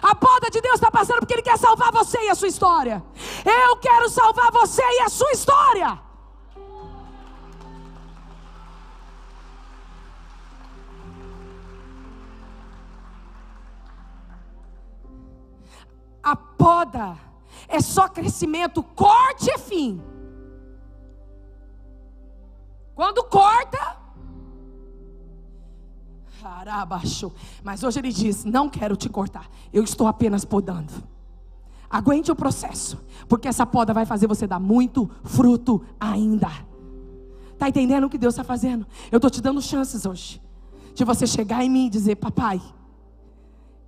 A 0.02 0.14
poda 0.14 0.50
de 0.50 0.60
Deus 0.60 0.74
está 0.74 0.90
passando 0.90 1.20
porque 1.20 1.34
Ele 1.34 1.42
quer 1.42 1.56
salvar 1.56 1.92
você 1.92 2.18
e 2.22 2.28
a 2.28 2.34
sua 2.34 2.48
história. 2.48 3.02
Eu 3.44 3.76
quero 3.76 4.08
salvar 4.08 4.50
você 4.50 4.82
e 4.82 5.00
a 5.02 5.08
sua 5.08 5.30
história. 5.32 6.00
A 16.22 16.36
poda 16.36 17.16
é 17.68 17.80
só 17.80 18.08
crescimento, 18.08 18.82
corte 18.82 19.50
e 19.50 19.58
fim. 19.58 20.11
Quando 22.94 23.24
corta, 23.24 24.02
Arabaixo. 26.44 27.32
Mas 27.62 27.82
hoje 27.82 27.98
ele 27.98 28.12
diz: 28.12 28.44
Não 28.44 28.68
quero 28.68 28.96
te 28.96 29.08
cortar, 29.08 29.48
eu 29.72 29.82
estou 29.82 30.06
apenas 30.06 30.44
podando. 30.44 30.92
Aguente 31.90 32.30
o 32.32 32.36
processo, 32.36 32.98
porque 33.28 33.48
essa 33.48 33.66
poda 33.66 33.92
vai 33.92 34.06
fazer 34.06 34.26
você 34.26 34.46
dar 34.46 34.58
muito 34.58 35.10
fruto 35.24 35.82
ainda. 36.00 36.50
Está 37.52 37.68
entendendo 37.68 38.04
o 38.04 38.10
que 38.10 38.18
Deus 38.18 38.34
está 38.34 38.42
fazendo? 38.42 38.86
Eu 39.10 39.18
estou 39.18 39.30
te 39.30 39.40
dando 39.40 39.60
chances 39.60 40.06
hoje, 40.06 40.40
de 40.94 41.04
você 41.04 41.26
chegar 41.26 41.62
em 41.62 41.68
mim 41.68 41.86
e 41.86 41.90
dizer: 41.90 42.16
Papai, 42.16 42.60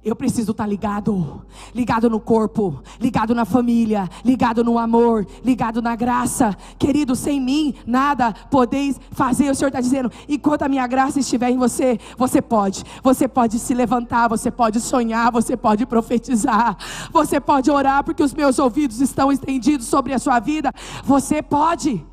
eu 0.05 0.15
preciso 0.15 0.53
estar 0.53 0.67
ligado, 0.67 1.47
ligado 1.75 2.11
no 2.11 2.21
corpo, 2.21 2.83
ligado 3.01 3.35
na 3.35 3.47
família, 3.47 4.07
ligado 4.23 4.63
no 4.63 4.79
amor, 4.79 5.27
ligado 5.43 5.81
na 5.81 5.97
graça. 5.97 6.55
Querido, 6.79 7.17
sem 7.17 7.41
mim 7.41 7.75
nada 7.87 8.35
podeis 8.51 9.01
fazer. 9.13 9.51
O 9.51 9.55
Senhor 9.55 9.69
está 9.69 9.81
dizendo: 9.81 10.13
enquanto 10.29 10.63
a 10.63 10.69
minha 10.69 10.87
graça 10.87 11.21
estiver 11.21 11.49
em 11.49 11.57
você, 11.57 11.99
você 12.19 12.43
pode. 12.43 12.85
Você 13.03 13.27
pode 13.27 13.59
se 13.59 13.73
levantar, 13.73 14.29
você 14.29 14.51
pode 14.51 14.79
sonhar, 14.79 15.33
você 15.33 15.57
pode 15.57 15.87
profetizar, 15.87 16.77
você 17.11 17.41
pode 17.41 17.71
orar, 17.71 18.05
porque 18.05 18.23
os 18.23 18.35
meus 18.35 18.59
ouvidos 18.59 19.01
estão 19.01 19.33
estendidos 19.33 19.87
sobre 19.87 20.13
a 20.13 20.19
sua 20.19 20.39
vida. 20.39 20.71
Você 21.03 21.43
pode. 21.43 22.05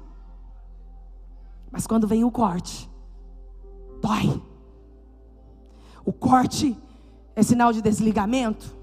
Mas 1.69 1.85
quando 1.85 2.07
vem 2.07 2.23
o 2.23 2.31
corte, 2.31 2.89
dói. 4.01 4.41
O 6.05 6.13
corte 6.13 6.77
é 7.35 7.43
sinal 7.43 7.71
de 7.71 7.81
desligamento? 7.81 8.75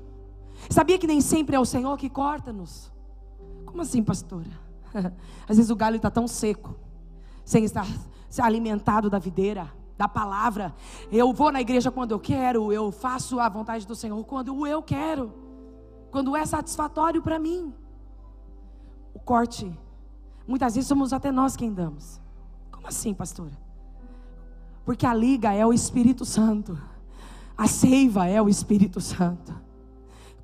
Sabia 0.71 0.99
que 0.99 1.07
nem 1.07 1.21
sempre 1.21 1.57
é 1.57 1.61
o 1.61 1.65
Senhor 1.65 1.97
que 1.97 2.09
corta-nos? 2.09 2.93
Como 3.65 3.83
assim, 3.83 4.03
pastora? 4.03 4.51
Às 5.49 5.57
vezes 5.57 5.71
o 5.71 5.77
galho 5.77 5.97
está 5.97 6.11
tão 6.11 6.27
seco, 6.27 6.75
sem 7.45 7.65
estar 7.65 7.87
se 8.29 8.43
alimentado 8.43 9.09
da 9.09 9.19
videira, 9.19 9.73
da 9.97 10.09
palavra. 10.09 10.75
Eu 11.11 11.33
vou 11.33 11.51
na 11.51 11.61
igreja 11.61 11.91
quando 11.91 12.13
eu 12.13 12.21
quero, 12.21 12.73
eu 12.73 12.91
faço 12.91 13.41
a 13.41 13.49
vontade 13.49 13.87
do 13.87 13.95
Senhor 13.95 14.23
quando 14.25 14.67
eu 14.67 14.83
quero, 14.83 15.33
quando 16.11 16.37
é 16.37 16.45
satisfatório 16.45 17.23
para 17.23 17.39
mim. 17.39 17.73
O 19.15 19.19
corte, 19.19 19.71
muitas 20.47 20.75
vezes 20.75 20.89
somos 20.89 21.13
até 21.13 21.33
nós 21.33 21.57
quem 21.57 21.73
damos. 21.73 22.21
Como 22.71 22.87
assim, 22.87 23.15
pastora? 23.15 23.57
Porque 24.85 25.05
a 25.05 25.13
liga 25.13 25.53
é 25.53 25.67
o 25.67 25.73
Espírito 25.73 26.25
Santo. 26.25 26.79
A 27.59 27.67
seiva 27.67 28.29
é 28.29 28.41
o 28.41 28.49
Espírito 28.49 29.01
Santo. 29.01 29.53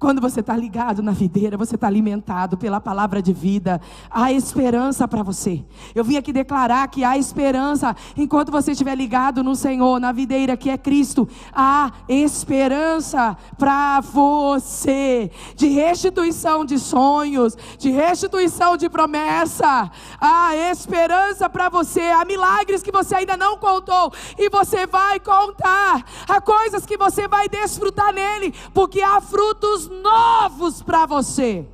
Quando 0.04 0.20
você 0.20 0.40
está 0.40 0.54
ligado 0.54 1.02
na 1.02 1.12
videira, 1.12 1.56
você 1.56 1.76
está 1.76 1.86
alimentado 1.86 2.58
pela 2.58 2.78
palavra 2.78 3.22
de 3.22 3.32
vida. 3.32 3.80
Há 4.10 4.30
esperança 4.30 5.08
para 5.08 5.22
você. 5.22 5.64
Eu 5.94 6.04
vim 6.04 6.18
aqui 6.18 6.30
declarar 6.30 6.86
que 6.88 7.02
há 7.02 7.16
esperança 7.16 7.96
enquanto 8.14 8.52
você 8.52 8.72
estiver 8.72 8.94
ligado 8.94 9.42
no 9.42 9.56
Senhor, 9.56 9.98
na 9.98 10.12
videira 10.12 10.58
que 10.58 10.68
é 10.68 10.76
Cristo. 10.76 11.26
Há 11.54 11.90
esperança 12.06 13.34
para 13.56 14.00
você 14.00 15.30
de 15.56 15.68
restituição 15.68 16.66
de 16.66 16.78
sonhos, 16.78 17.56
de 17.78 17.90
restituição 17.90 18.76
de 18.76 18.90
promessa. 18.90 19.90
Há 20.20 20.54
esperança 20.70 21.48
para 21.48 21.70
você. 21.70 22.02
Há 22.02 22.26
milagres 22.26 22.82
que 22.82 22.92
você 22.92 23.14
ainda 23.14 23.38
não 23.38 23.56
contou 23.56 24.12
e 24.38 24.50
você 24.50 24.86
vai 24.86 25.18
contar. 25.18 26.04
Há 26.28 26.42
coisas 26.42 26.84
que 26.84 26.98
você 26.98 27.26
vai 27.26 27.48
desfrutar 27.48 28.12
nele, 28.12 28.52
porque 28.74 29.00
há 29.00 29.18
frutos 29.18 29.93
novos 30.02 30.82
para 30.82 31.06
você. 31.06 31.68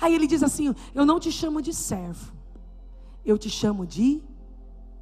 Aí 0.00 0.14
ele 0.14 0.26
diz 0.26 0.42
assim: 0.42 0.74
Eu 0.94 1.04
não 1.04 1.18
te 1.18 1.30
chamo 1.30 1.60
de 1.60 1.74
servo, 1.74 2.32
eu 3.24 3.36
te 3.36 3.50
chamo 3.50 3.86
de 3.86 4.22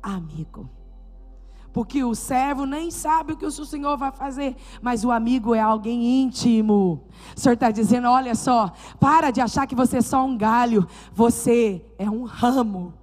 amigo. 0.03 0.71
Porque 1.73 2.03
o 2.03 2.15
servo 2.15 2.65
nem 2.65 2.91
sabe 2.91 3.35
o 3.35 3.37
que 3.37 3.45
o 3.45 3.51
seu 3.51 3.67
senhor 3.67 3.99
vai 3.99 4.11
fazer, 4.11 4.57
mas 4.81 5.05
o 5.05 5.11
amigo 5.11 5.55
é 5.55 5.61
alguém 5.61 6.23
íntimo. 6.23 7.05
O 7.37 7.39
senhor 7.39 7.53
está 7.53 7.71
dizendo: 7.71 8.09
olha 8.09 8.35
só, 8.35 8.73
para 8.99 9.31
de 9.31 9.43
achar 9.43 9.67
que 9.67 9.75
você 9.75 9.99
é 9.99 10.01
só 10.01 10.25
um 10.25 10.39
galho, 10.39 10.89
você 11.12 11.85
é 11.99 12.09
um 12.09 12.25
ramo. 12.25 12.95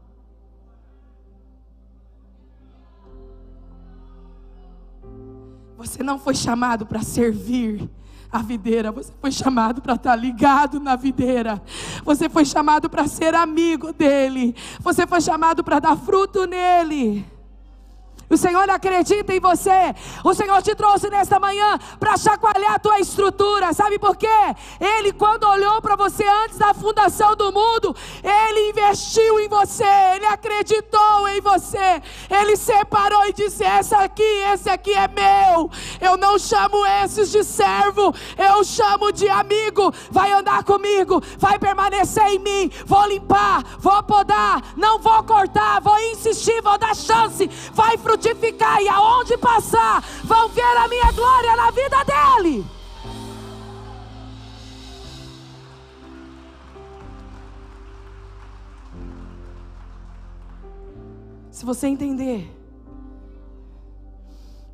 Você 5.83 6.01
não 6.01 6.17
foi 6.17 6.33
chamado 6.33 6.85
para 6.85 7.01
servir 7.01 7.89
a 8.31 8.39
videira, 8.39 8.91
você 8.91 9.11
foi 9.19 9.31
chamado 9.31 9.81
para 9.81 9.95
estar 9.95 10.15
ligado 10.15 10.79
na 10.79 10.95
videira, 10.95 11.61
você 12.03 12.29
foi 12.29 12.45
chamado 12.45 12.89
para 12.89 13.05
ser 13.05 13.35
amigo 13.35 13.93
dele, 13.93 14.55
você 14.79 15.05
foi 15.05 15.21
chamado 15.21 15.63
para 15.63 15.79
dar 15.79 15.95
fruto 15.95 16.47
nele. 16.47 17.25
O 18.33 18.37
Senhor 18.37 18.67
acredita 18.67 19.31
em 19.31 19.39
você. 19.39 19.93
O 20.23 20.33
Senhor 20.33 20.59
te 20.63 20.73
trouxe 20.73 21.07
nesta 21.07 21.39
manhã 21.39 21.77
para 21.99 22.17
chacoalhar 22.17 22.73
a 22.73 22.79
tua 22.79 22.99
estrutura. 22.99 23.71
Sabe 23.73 23.99
por 23.99 24.17
quê? 24.17 24.27
Ele, 24.79 25.13
quando 25.13 25.43
olhou 25.43 25.79
para 25.83 25.95
você 25.95 26.25
antes 26.43 26.57
da 26.57 26.73
fundação 26.73 27.35
do 27.35 27.51
mundo, 27.51 27.95
Ele 28.23 28.71
investiu 28.71 29.39
em 29.39 29.47
você. 29.47 29.85
Ele 30.15 30.25
acreditou 30.25 31.29
em 31.29 31.41
você. 31.41 32.01
Ele 32.27 32.57
separou 32.57 33.23
e 33.27 33.33
disse: 33.33 33.63
Essa 33.63 33.99
aqui, 33.99 34.23
esse 34.51 34.67
aqui 34.67 34.93
é 34.93 35.07
meu. 35.07 35.69
Eu 36.01 36.17
não 36.17 36.39
chamo 36.39 36.83
esses 37.03 37.29
de 37.29 37.43
servo, 37.43 38.15
eu 38.35 38.63
chamo 38.63 39.11
de 39.11 39.29
amigo. 39.29 39.93
Vai 40.09 40.31
andar 40.33 40.63
comigo, 40.63 41.21
vai 41.37 41.59
permanecer 41.59 42.25
em 42.29 42.39
mim. 42.39 42.71
Vou 42.83 43.05
limpar, 43.07 43.63
vou 43.77 44.01
podar, 44.01 44.73
não 44.75 44.97
vou 44.97 45.21
cortar, 45.23 45.79
vou 45.81 45.99
insistir, 45.99 46.63
vou 46.63 46.79
dar 46.79 46.95
chance. 46.95 47.47
Vai 47.73 47.95
frutificar 47.95 48.22
frutificar 48.23 48.81
e 48.81 48.87
aonde 48.87 49.37
passar, 49.37 50.01
vão 50.23 50.47
ver 50.49 50.61
a 50.61 50.87
minha 50.87 51.11
glória 51.11 51.55
na 51.55 51.71
vida 51.71 51.97
dele. 52.05 52.65
Se 61.51 61.65
você 61.65 61.87
entender 61.87 62.49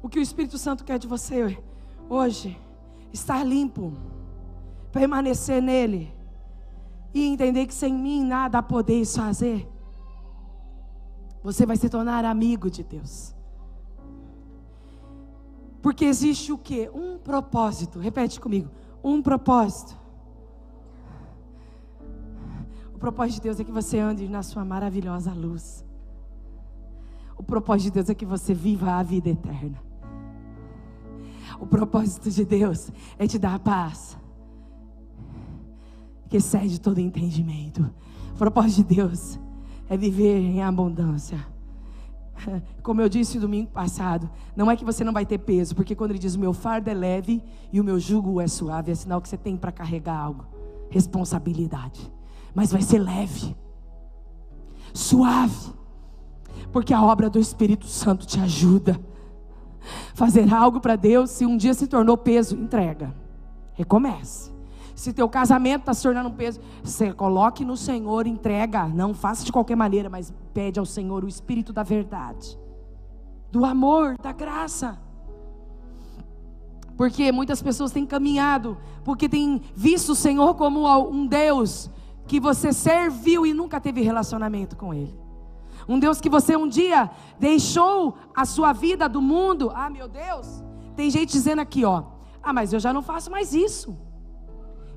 o 0.02 0.08
que 0.08 0.20
o 0.20 0.22
Espírito 0.22 0.58
Santo 0.58 0.84
quer 0.84 1.00
de 1.00 1.08
você 1.08 1.58
hoje, 2.08 2.58
estar 3.12 3.44
limpo, 3.44 3.94
permanecer 4.92 5.62
nele 5.62 6.14
e 7.14 7.26
entender 7.26 7.66
que 7.66 7.74
sem 7.74 7.94
mim 7.94 8.24
nada 8.24 8.62
podeis 8.62 9.16
fazer. 9.16 9.68
Você 11.44 11.66
vai 11.66 11.76
se 11.76 11.90
tornar 11.90 12.24
amigo 12.26 12.70
de 12.70 12.84
Deus. 12.84 13.39
Porque 15.82 16.06
existe 16.06 16.52
o 16.52 16.58
que? 16.58 16.90
Um 16.94 17.18
propósito. 17.18 18.00
Repete 18.00 18.40
comigo. 18.40 18.70
Um 19.04 19.22
propósito. 19.22 19.98
O 22.94 23.00
propósito 23.00 23.36
de 23.36 23.42
Deus 23.44 23.60
é 23.60 23.64
que 23.64 23.72
você 23.72 23.98
ande 23.98 24.28
na 24.28 24.44
sua 24.44 24.66
maravilhosa 24.66 25.34
luz. 25.34 25.86
O 27.38 27.44
propósito 27.44 27.86
de 27.86 27.92
Deus 27.92 28.10
é 28.10 28.14
que 28.14 28.26
você 28.26 28.54
viva 28.54 28.92
a 28.92 29.04
vida 29.04 29.30
eterna. 29.30 29.82
O 31.60 31.66
propósito 31.66 32.30
de 32.30 32.44
Deus 32.44 32.92
é 33.18 33.26
te 33.26 33.40
dar 33.40 33.56
a 33.56 33.60
paz 33.60 34.18
que 36.30 36.38
excede 36.38 36.80
todo 36.80 37.00
entendimento. 37.00 37.90
O 38.34 38.38
propósito 38.38 38.88
de 38.88 38.96
Deus 38.96 39.40
é 39.90 39.98
viver 39.98 40.38
em 40.38 40.62
abundância. 40.62 41.40
Como 42.84 43.02
eu 43.02 43.10
disse 43.10 43.40
domingo 43.40 43.72
passado, 43.72 44.30
não 44.56 44.70
é 44.70 44.76
que 44.76 44.86
você 44.86 45.04
não 45.04 45.14
vai 45.14 45.26
ter 45.26 45.38
peso, 45.40 45.76
porque 45.76 45.96
quando 45.96 46.12
ele 46.12 46.20
diz 46.20 46.36
o 46.36 46.40
meu 46.40 46.54
fardo 46.54 46.90
é 46.90 46.94
leve 46.94 47.44
e 47.72 47.80
o 47.80 47.84
meu 47.84 48.00
jugo 48.00 48.40
é 48.40 48.48
suave, 48.48 48.92
é 48.92 48.96
sinal 48.96 49.22
que 49.22 49.30
você 49.30 49.38
tem 49.38 49.58
para 49.58 49.72
carregar 49.72 50.18
algo, 50.18 50.46
responsabilidade. 50.90 52.12
Mas 52.54 52.72
vai 52.72 52.82
ser 52.82 53.00
leve, 53.00 53.56
suave. 54.94 55.74
Porque 56.72 56.94
a 56.94 57.02
obra 57.02 57.30
do 57.30 57.40
Espírito 57.40 57.88
Santo 57.88 58.28
te 58.28 58.40
ajuda. 58.40 59.00
Fazer 60.14 60.54
algo 60.54 60.80
para 60.80 60.96
Deus, 60.96 61.32
se 61.32 61.46
um 61.46 61.58
dia 61.58 61.74
se 61.74 61.88
tornou 61.88 62.18
peso, 62.18 62.56
entrega. 62.56 63.16
Recomece. 63.74 64.52
Se 65.00 65.14
teu 65.14 65.30
casamento 65.30 65.84
está 65.84 65.94
se 65.94 66.04
tornando 66.04 66.28
um 66.28 66.34
peso, 66.34 66.60
você 66.84 67.14
coloque 67.14 67.64
no 67.64 67.78
Senhor, 67.78 68.28
entrega. 68.28 68.86
Não 68.86 69.14
faça 69.14 69.46
de 69.46 69.52
qualquer 69.52 69.78
maneira, 69.78 70.10
mas 70.10 70.34
pede 70.54 70.78
ao 70.78 70.86
Senhor 70.86 71.24
o 71.24 71.28
Espírito 71.30 71.72
da 71.72 71.84
verdade, 71.84 72.60
do 73.50 73.64
amor, 73.64 74.18
da 74.22 74.34
graça. 74.34 75.00
Porque 76.98 77.32
muitas 77.32 77.62
pessoas 77.62 77.94
têm 77.94 78.06
caminhado, 78.06 78.78
porque 79.06 79.30
têm 79.30 79.62
visto 79.74 80.10
o 80.10 80.16
Senhor 80.16 80.54
como 80.56 80.86
um 81.10 81.26
Deus 81.26 81.90
que 82.28 82.38
você 82.38 82.74
serviu 82.74 83.46
e 83.46 83.54
nunca 83.54 83.80
teve 83.80 84.02
relacionamento 84.02 84.76
com 84.76 84.94
Ele. 84.94 85.18
Um 85.88 85.98
Deus 85.98 86.20
que 86.20 86.30
você 86.30 86.58
um 86.58 86.68
dia 86.68 87.10
deixou 87.40 88.18
a 88.36 88.44
sua 88.44 88.74
vida 88.74 89.08
do 89.08 89.22
mundo. 89.22 89.72
Ah, 89.74 89.90
meu 89.90 90.10
Deus. 90.10 90.62
Tem 90.94 91.10
gente 91.10 91.32
dizendo 91.32 91.60
aqui, 91.60 91.86
ó. 91.86 92.04
Ah, 92.44 92.52
mas 92.52 92.74
eu 92.74 92.82
já 92.82 92.92
não 92.92 93.02
faço 93.02 93.32
mais 93.32 93.54
isso. 93.54 94.09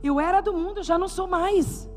Eu 0.02 0.18
era 0.18 0.40
do 0.40 0.52
mundo, 0.52 0.82
já 0.82 0.98
não 0.98 1.08
sou 1.08 1.26
mais. 1.28 1.88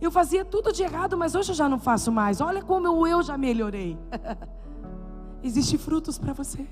Eu 0.00 0.10
fazia 0.10 0.44
tudo 0.44 0.72
de 0.72 0.82
errado, 0.82 1.16
mas 1.16 1.34
hoje 1.34 1.50
eu 1.52 1.56
já 1.56 1.68
não 1.68 1.78
faço 1.78 2.10
mais. 2.12 2.40
Olha 2.40 2.62
como 2.62 2.86
eu, 2.86 3.06
eu 3.06 3.22
já 3.22 3.36
melhorei. 3.36 3.98
Existem 5.42 5.78
frutos 5.78 6.18
para 6.18 6.32
você. 6.32 6.66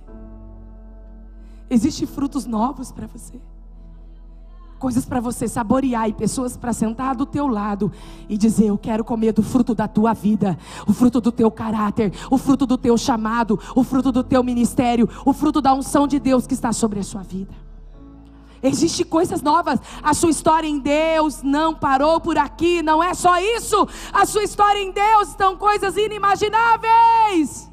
Existem 1.68 2.07
frutos 2.07 2.46
novos 2.46 2.92
para 2.92 3.07
você. 3.07 3.40
Coisas 4.79 5.07
para 5.07 5.20
você 5.20 5.48
saborear 5.48 6.09
e 6.09 6.12
pessoas 6.12 6.57
para 6.57 6.72
sentar 6.72 7.16
do 7.16 7.24
teu 7.24 7.48
lado 7.48 7.90
e 8.29 8.37
dizer: 8.37 8.66
Eu 8.66 8.76
quero 8.76 9.02
comer 9.02 9.33
do 9.33 9.42
fruto 9.42 9.74
da 9.74 9.88
tua 9.88 10.12
vida, 10.12 10.59
o 10.87 10.92
fruto 10.92 11.20
do 11.20 11.33
teu 11.33 11.50
caráter, 11.50 12.12
o 12.31 12.37
fruto 12.37 12.66
do 12.66 12.76
teu 12.76 12.96
chamado, 12.98 13.59
o 13.74 13.83
fruto 13.83 14.12
do 14.12 14.22
teu 14.22 14.44
ministério, 14.44 15.09
o 15.24 15.33
fruto 15.33 15.62
da 15.62 15.72
unção 15.72 16.07
de 16.07 16.20
Deus 16.20 16.46
que 16.46 16.55
está 16.55 16.72
sobre 16.72 17.00
a 17.00 17.02
sua 17.02 17.22
vida. 17.22 17.65
Existem 18.62 19.07
coisas 19.07 19.42
novas. 19.42 19.81
A 20.03 20.14
sua 20.14 20.31
história 20.31 20.66
em 20.66 20.79
Deus 20.79 21.42
não 21.42 21.75
parou 21.75 22.21
por 22.21 22.38
aqui. 22.38 22.83
Não 22.83 23.03
é 23.03 23.14
só 23.14 23.38
isso. 23.38 23.87
A 24.12 24.25
sua 24.25 24.42
história 24.42 24.81
em 24.81 24.90
Deus 24.90 25.29
estão 25.29 25.57
coisas 25.57 25.97
inimagináveis. 25.97 27.71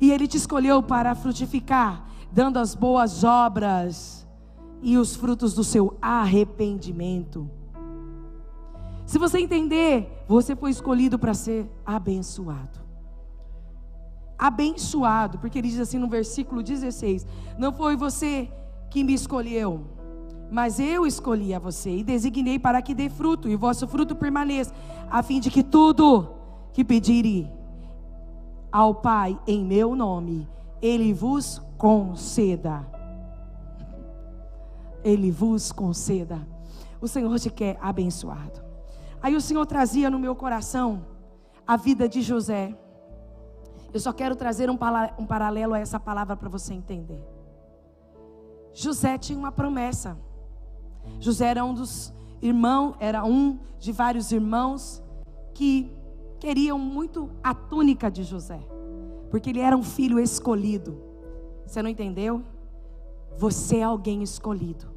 E 0.00 0.10
Ele 0.10 0.26
te 0.26 0.36
escolheu 0.36 0.82
para 0.82 1.14
frutificar, 1.14 2.04
dando 2.32 2.58
as 2.58 2.74
boas 2.74 3.22
obras 3.22 4.26
e 4.82 4.98
os 4.98 5.14
frutos 5.14 5.54
do 5.54 5.62
seu 5.62 5.96
arrependimento. 6.02 7.48
Se 9.06 9.18
você 9.18 9.38
entender, 9.38 10.24
você 10.26 10.56
foi 10.56 10.70
escolhido 10.70 11.18
para 11.18 11.34
ser 11.34 11.70
abençoado 11.86 12.81
abençoado, 14.42 15.38
porque 15.38 15.60
ele 15.60 15.68
diz 15.68 15.78
assim 15.78 15.98
no 15.98 16.08
versículo 16.08 16.64
16: 16.64 17.24
Não 17.56 17.72
foi 17.72 17.94
você 17.94 18.50
que 18.90 19.04
me 19.04 19.14
escolheu, 19.14 19.86
mas 20.50 20.80
eu 20.80 21.06
escolhi 21.06 21.54
a 21.54 21.60
você 21.60 21.98
e 21.98 22.02
designei 22.02 22.58
para 22.58 22.82
que 22.82 22.92
dê 22.92 23.08
fruto 23.08 23.48
e 23.48 23.54
o 23.54 23.58
vosso 23.58 23.86
fruto 23.86 24.16
permaneça, 24.16 24.74
a 25.08 25.22
fim 25.22 25.38
de 25.38 25.48
que 25.48 25.62
tudo 25.62 26.28
que 26.72 26.82
pedirem 26.82 27.48
ao 28.72 28.96
Pai 28.96 29.38
em 29.46 29.64
meu 29.64 29.94
nome, 29.94 30.48
Ele 30.80 31.12
vos 31.12 31.62
conceda. 31.78 32.84
Ele 35.04 35.30
vos 35.30 35.70
conceda. 35.70 36.44
O 37.00 37.06
Senhor 37.06 37.38
te 37.38 37.48
quer 37.48 37.78
abençoado. 37.80 38.60
Aí 39.22 39.36
o 39.36 39.40
Senhor 39.40 39.64
trazia 39.66 40.10
no 40.10 40.18
meu 40.18 40.34
coração 40.34 41.06
a 41.64 41.76
vida 41.76 42.08
de 42.08 42.22
José. 42.22 42.76
Eu 43.92 44.00
só 44.00 44.12
quero 44.12 44.34
trazer 44.34 44.70
um, 44.70 44.78
um 45.18 45.26
paralelo 45.26 45.74
a 45.74 45.78
essa 45.78 46.00
palavra 46.00 46.36
para 46.36 46.48
você 46.48 46.72
entender. 46.72 47.22
José 48.72 49.18
tinha 49.18 49.38
uma 49.38 49.52
promessa. 49.52 50.16
José 51.20 51.46
era 51.46 51.64
um 51.64 51.74
dos 51.74 52.12
irmãos, 52.40 52.94
era 52.98 53.24
um 53.24 53.58
de 53.78 53.92
vários 53.92 54.32
irmãos 54.32 55.02
que 55.52 55.90
queriam 56.40 56.78
muito 56.78 57.30
a 57.42 57.54
túnica 57.54 58.10
de 58.10 58.24
José, 58.24 58.60
porque 59.30 59.50
ele 59.50 59.60
era 59.60 59.76
um 59.76 59.82
filho 59.82 60.18
escolhido. 60.18 60.98
Você 61.66 61.82
não 61.82 61.90
entendeu? 61.90 62.42
Você 63.36 63.78
é 63.78 63.82
alguém 63.82 64.22
escolhido. 64.22 64.90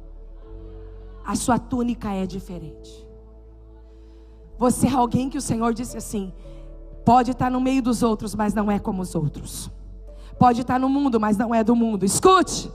A 1.24 1.34
sua 1.34 1.58
túnica 1.58 2.12
é 2.12 2.26
diferente. 2.26 3.06
Você 4.58 4.86
é 4.86 4.92
alguém 4.92 5.28
que 5.28 5.38
o 5.38 5.42
Senhor 5.42 5.74
disse 5.74 5.96
assim: 5.96 6.32
Pode 7.06 7.30
estar 7.30 7.48
no 7.52 7.60
meio 7.60 7.80
dos 7.80 8.02
outros, 8.02 8.34
mas 8.34 8.52
não 8.52 8.68
é 8.68 8.80
como 8.80 9.00
os 9.00 9.14
outros. 9.14 9.70
Pode 10.40 10.62
estar 10.62 10.80
no 10.80 10.88
mundo, 10.88 11.20
mas 11.20 11.36
não 11.36 11.54
é 11.54 11.62
do 11.62 11.76
mundo. 11.76 12.04
Escute. 12.04 12.68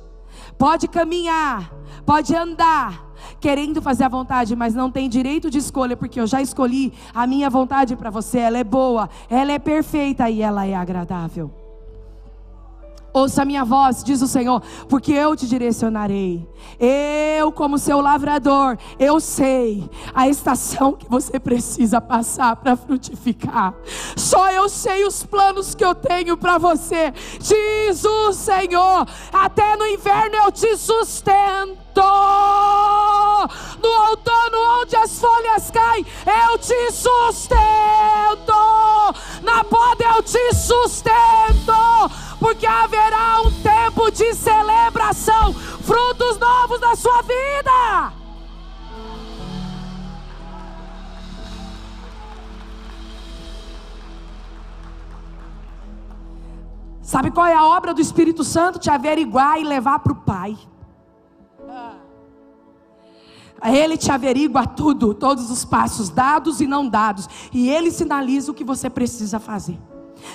Pode 0.58 0.88
caminhar, 0.88 1.70
pode 2.06 2.34
andar, 2.34 3.12
querendo 3.42 3.82
fazer 3.82 4.06
a 4.06 4.10
vontade, 4.10 4.56
mas 4.56 4.74
não 4.74 4.90
tem 4.90 5.10
direito 5.10 5.50
de 5.50 5.58
escolha, 5.58 5.98
porque 5.98 6.20
eu 6.20 6.26
já 6.26 6.42
escolhi 6.42 6.94
a 7.14 7.28
minha 7.28 7.50
vontade 7.50 7.96
para 7.98 8.10
você. 8.10 8.40
Ela 8.40 8.60
é 8.60 8.64
boa, 8.64 9.10
ela 9.30 9.52
é 9.52 9.60
perfeita 9.60 10.30
e 10.30 10.42
ela 10.42 10.66
é 10.66 10.76
agradável. 10.76 11.61
Ouça 13.14 13.42
a 13.42 13.46
minha 13.46 13.66
voz, 13.66 14.04
diz 14.04 14.22
o 14.22 14.28
Senhor, 14.28 14.62
porque 14.88 15.12
eu 15.12 15.36
te 15.36 15.48
direcionarei. 15.48 16.48
Eu, 16.80 17.52
como 17.52 17.78
seu 17.78 18.00
lavrador, 18.00 18.78
eu 18.98 19.20
sei 19.20 19.90
a 20.14 20.28
estação 20.30 20.94
que 20.94 21.10
você 21.10 21.40
precisa 21.40 22.00
passar 22.00 22.56
para 22.56 22.76
frutificar. 22.76 23.74
Só 24.16 24.50
eu 24.52 24.70
sei 24.70 25.06
os 25.06 25.24
planos 25.24 25.76
que 25.76 25.84
eu 25.84 25.94
tenho 25.94 26.38
para 26.38 26.58
você, 26.58 27.14
diz 27.40 28.06
o 28.06 28.32
Senhor. 28.32 29.06
Até 29.34 29.76
no 29.76 29.86
inverno 29.86 30.38
eu 30.38 30.52
te 30.52 30.78
sustento. 30.78 32.02
No 33.82 34.10
outono, 34.10 34.82
onde 34.82 34.96
as 34.96 35.20
folhas 35.20 35.72
caem, 35.72 36.06
eu 36.26 36.58
te 36.58 36.92
sustento. 36.92 37.62
Na 39.42 39.64
poda, 39.64 40.06
eu 40.16 40.24
te 40.24 40.54
sustento 40.56 41.74
porque 42.40 42.66
haverá 42.66 43.42
um 43.42 43.52
tempo 43.62 44.10
de 44.12 44.34
celebração, 44.34 45.54
frutos 45.54 46.40
novos 46.40 46.82
na 46.82 46.96
sua 46.96 47.22
vida. 47.22 48.14
Sabe 57.02 57.30
qual 57.30 57.46
é 57.46 57.54
a 57.54 57.66
obra 57.66 57.94
do 57.94 58.02
Espírito 58.02 58.44
Santo? 58.44 58.80
Te 58.80 58.90
averiguar 58.90 59.60
e 59.60 59.64
levar 59.64 60.00
para 60.00 60.14
o 60.14 60.16
Pai. 60.16 60.58
Ele 63.64 63.98
te 63.98 64.12
averigua 64.12 64.66
tudo, 64.66 65.14
todos 65.14 65.52
os 65.52 65.64
passos 65.64 66.10
dados 66.10 66.62
e 66.62 66.68
não 66.68 66.88
dados, 66.88 67.28
e 67.54 67.70
ele 67.70 67.92
sinaliza 67.92 68.52
o 68.52 68.56
que 68.56 68.64
você 68.64 68.90
precisa 68.90 69.40
fazer. 69.40 69.78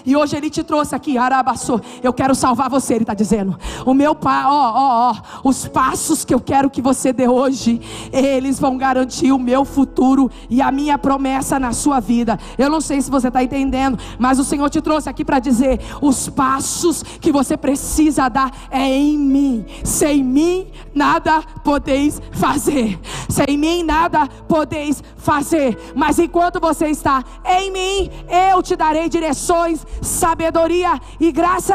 E 0.05 0.17
hoje 0.17 0.37
ele 0.37 0.51
te 0.51 0.63
trouxe 0.63 0.95
aqui, 0.95 1.19
Arabaçô. 1.19 1.81
Eu 2.03 2.13
quero 2.13 2.35
salvar 2.35 2.69
você, 2.71 2.95
ele 2.95 3.03
está 3.03 3.15
dizendo. 3.15 3.59
O 3.85 3.95
meu 3.95 4.15
pai, 4.15 4.45
ó, 4.47 4.73
ó, 4.75 5.11
ó. 5.11 5.15
Os 5.45 5.67
passos 5.69 6.25
que 6.25 6.35
eu 6.35 6.41
quero 6.41 6.71
que 6.71 6.83
você 6.83 7.13
dê 7.13 7.29
hoje, 7.29 7.81
eles 8.13 8.59
vão 8.59 8.77
garantir 8.77 9.33
o 9.33 9.39
meu 9.39 9.65
futuro 9.65 10.31
e 10.49 10.63
a 10.63 10.71
minha 10.71 10.99
promessa 10.99 11.59
na 11.59 11.73
sua 11.73 12.01
vida. 12.01 12.39
Eu 12.57 12.71
não 12.71 12.81
sei 12.81 13.01
se 13.01 13.11
você 13.11 13.29
está 13.29 13.43
entendendo, 13.43 13.99
mas 14.19 14.39
o 14.39 14.45
Senhor 14.45 14.69
te 14.71 14.81
trouxe 14.81 15.09
aqui 15.09 15.25
para 15.25 15.39
dizer: 15.39 15.81
os 16.01 16.29
passos 16.29 17.03
que 17.21 17.33
você 17.33 17.57
precisa 17.57 18.29
dar 18.29 18.51
é 18.71 18.87
em 18.87 19.19
mim. 19.19 19.65
Sem 19.85 20.23
mim, 20.23 20.67
nada 20.95 21.43
podeis 21.65 22.21
fazer. 22.33 22.99
Sem 23.29 23.57
mim, 23.57 23.83
nada 23.83 24.27
podeis 24.49 25.03
fazer. 25.17 25.77
Mas 25.95 26.19
enquanto 26.19 26.61
você 26.61 26.87
está 26.89 27.25
em 27.45 27.71
mim, 27.71 28.11
eu 28.53 28.63
te 28.63 28.77
darei 28.77 29.09
direções 29.09 29.76
sabedoria 30.03 31.01
e 31.19 31.33
graça. 31.33 31.75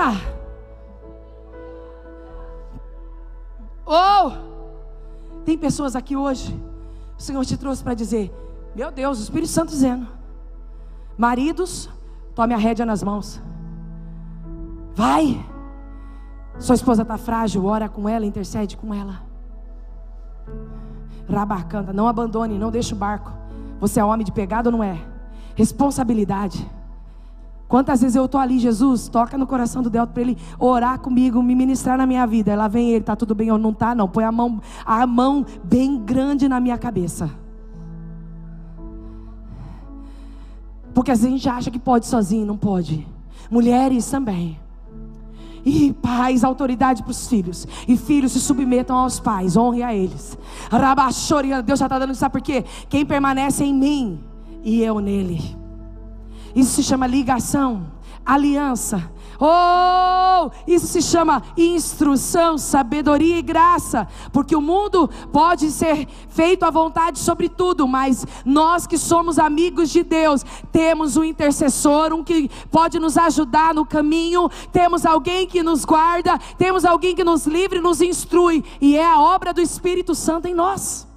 Oh! 3.85 4.31
Tem 5.43 5.57
pessoas 5.57 5.95
aqui 5.95 6.15
hoje, 6.15 6.57
o 7.17 7.21
Senhor 7.21 7.43
te 7.45 7.57
trouxe 7.57 7.83
para 7.83 7.93
dizer: 7.93 8.31
Meu 8.75 8.91
Deus, 8.91 9.19
o 9.19 9.23
Espírito 9.23 9.49
Santo 9.49 9.69
dizendo, 9.69 10.07
maridos, 11.17 11.89
tome 12.35 12.53
a 12.53 12.57
rédea 12.57 12.85
nas 12.85 13.03
mãos, 13.03 13.41
vai. 14.93 15.43
Sua 16.59 16.75
esposa 16.75 17.01
está 17.01 17.17
frágil, 17.17 17.65
ora 17.65 17.89
com 17.89 18.07
ela, 18.07 18.25
intercede 18.25 18.77
com 18.77 18.93
ela. 18.93 19.23
Rabacanda, 21.29 21.91
não 21.91 22.07
abandone, 22.07 22.57
não 22.57 22.69
deixe 22.69 22.93
o 22.93 22.97
barco. 22.97 23.31
Você 23.79 23.99
é 23.99 24.05
homem 24.05 24.25
de 24.25 24.31
pegada 24.31 24.69
ou 24.69 24.73
não 24.77 24.83
é? 24.83 24.99
Responsabilidade. 25.55 26.69
Quantas 27.71 28.01
vezes 28.01 28.17
eu 28.17 28.25
estou 28.25 28.37
ali, 28.37 28.59
Jesus, 28.59 29.07
toca 29.07 29.37
no 29.37 29.47
coração 29.47 29.81
do 29.81 29.89
Delta 29.89 30.11
para 30.11 30.21
ele 30.23 30.37
orar 30.59 30.99
comigo, 30.99 31.41
me 31.41 31.55
ministrar 31.55 31.97
na 31.97 32.05
minha 32.05 32.27
vida. 32.27 32.51
Ela 32.51 32.67
vem 32.67 32.89
ele, 32.89 33.01
tá 33.01 33.15
tudo 33.15 33.33
bem 33.33 33.49
ou 33.49 33.57
não 33.57 33.71
tá? 33.71 33.95
Não, 33.95 34.09
põe 34.09 34.25
a 34.25 34.31
mão, 34.31 34.59
a 34.85 35.07
mão 35.07 35.45
bem 35.63 35.97
grande 35.97 36.49
na 36.49 36.59
minha 36.59 36.77
cabeça. 36.77 37.31
Porque 40.93 41.11
a 41.11 41.15
gente 41.15 41.47
acha 41.47 41.71
que 41.71 41.79
pode 41.79 42.07
sozinho, 42.07 42.45
não 42.45 42.57
pode. 42.57 43.07
Mulheres 43.49 44.05
também. 44.11 44.59
E 45.63 45.93
pais, 45.93 46.43
autoridade 46.43 47.01
para 47.03 47.11
os 47.11 47.25
filhos. 47.29 47.65
E 47.87 47.95
filhos 47.95 48.33
se 48.33 48.41
submetam 48.41 48.97
aos 48.97 49.17
pais, 49.17 49.55
honre 49.55 49.81
a 49.81 49.95
eles. 49.95 50.37
Deus 51.65 51.79
já 51.79 51.85
está 51.85 51.97
dando, 51.97 52.13
sabe 52.15 52.33
por 52.33 52.41
quê? 52.41 52.65
Quem 52.89 53.05
permanece 53.05 53.63
em 53.63 53.73
mim 53.73 54.19
e 54.61 54.81
eu 54.81 54.99
nele. 54.99 55.60
Isso 56.55 56.75
se 56.75 56.83
chama 56.83 57.07
ligação, 57.07 57.91
aliança. 58.25 59.11
Oh, 59.43 60.51
isso 60.67 60.85
se 60.85 61.01
chama 61.01 61.41
instrução, 61.57 62.59
sabedoria 62.59 63.39
e 63.39 63.41
graça, 63.41 64.07
porque 64.31 64.55
o 64.55 64.61
mundo 64.61 65.09
pode 65.33 65.71
ser 65.71 66.07
feito 66.29 66.63
à 66.63 66.69
vontade 66.69 67.17
sobre 67.17 67.49
tudo, 67.49 67.87
mas 67.87 68.23
nós 68.45 68.85
que 68.85 68.99
somos 68.99 69.39
amigos 69.39 69.89
de 69.89 70.03
Deus, 70.03 70.45
temos 70.71 71.17
um 71.17 71.23
intercessor, 71.23 72.13
um 72.13 72.23
que 72.23 72.51
pode 72.69 72.99
nos 72.99 73.17
ajudar 73.17 73.73
no 73.73 73.83
caminho, 73.83 74.47
temos 74.71 75.07
alguém 75.07 75.47
que 75.47 75.63
nos 75.63 75.85
guarda, 75.85 76.37
temos 76.59 76.85
alguém 76.85 77.15
que 77.15 77.23
nos 77.23 77.47
livre, 77.47 77.79
nos 77.79 77.99
instrui, 77.99 78.63
e 78.79 78.95
é 78.95 79.03
a 79.03 79.19
obra 79.19 79.51
do 79.51 79.61
Espírito 79.61 80.13
Santo 80.13 80.47
em 80.47 80.53
nós. 80.53 81.10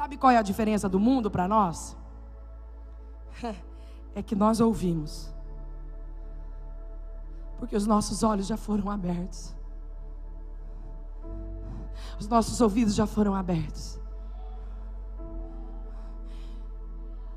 Sabe 0.00 0.16
qual 0.16 0.32
é 0.32 0.38
a 0.38 0.42
diferença 0.42 0.88
do 0.88 0.98
mundo 0.98 1.30
para 1.30 1.46
nós? 1.46 1.94
é 4.14 4.22
que 4.22 4.34
nós 4.34 4.58
ouvimos, 4.58 5.30
porque 7.58 7.76
os 7.76 7.86
nossos 7.86 8.22
olhos 8.22 8.46
já 8.46 8.56
foram 8.56 8.90
abertos, 8.90 9.54
os 12.18 12.26
nossos 12.26 12.62
ouvidos 12.62 12.94
já 12.94 13.06
foram 13.06 13.34
abertos. 13.34 14.00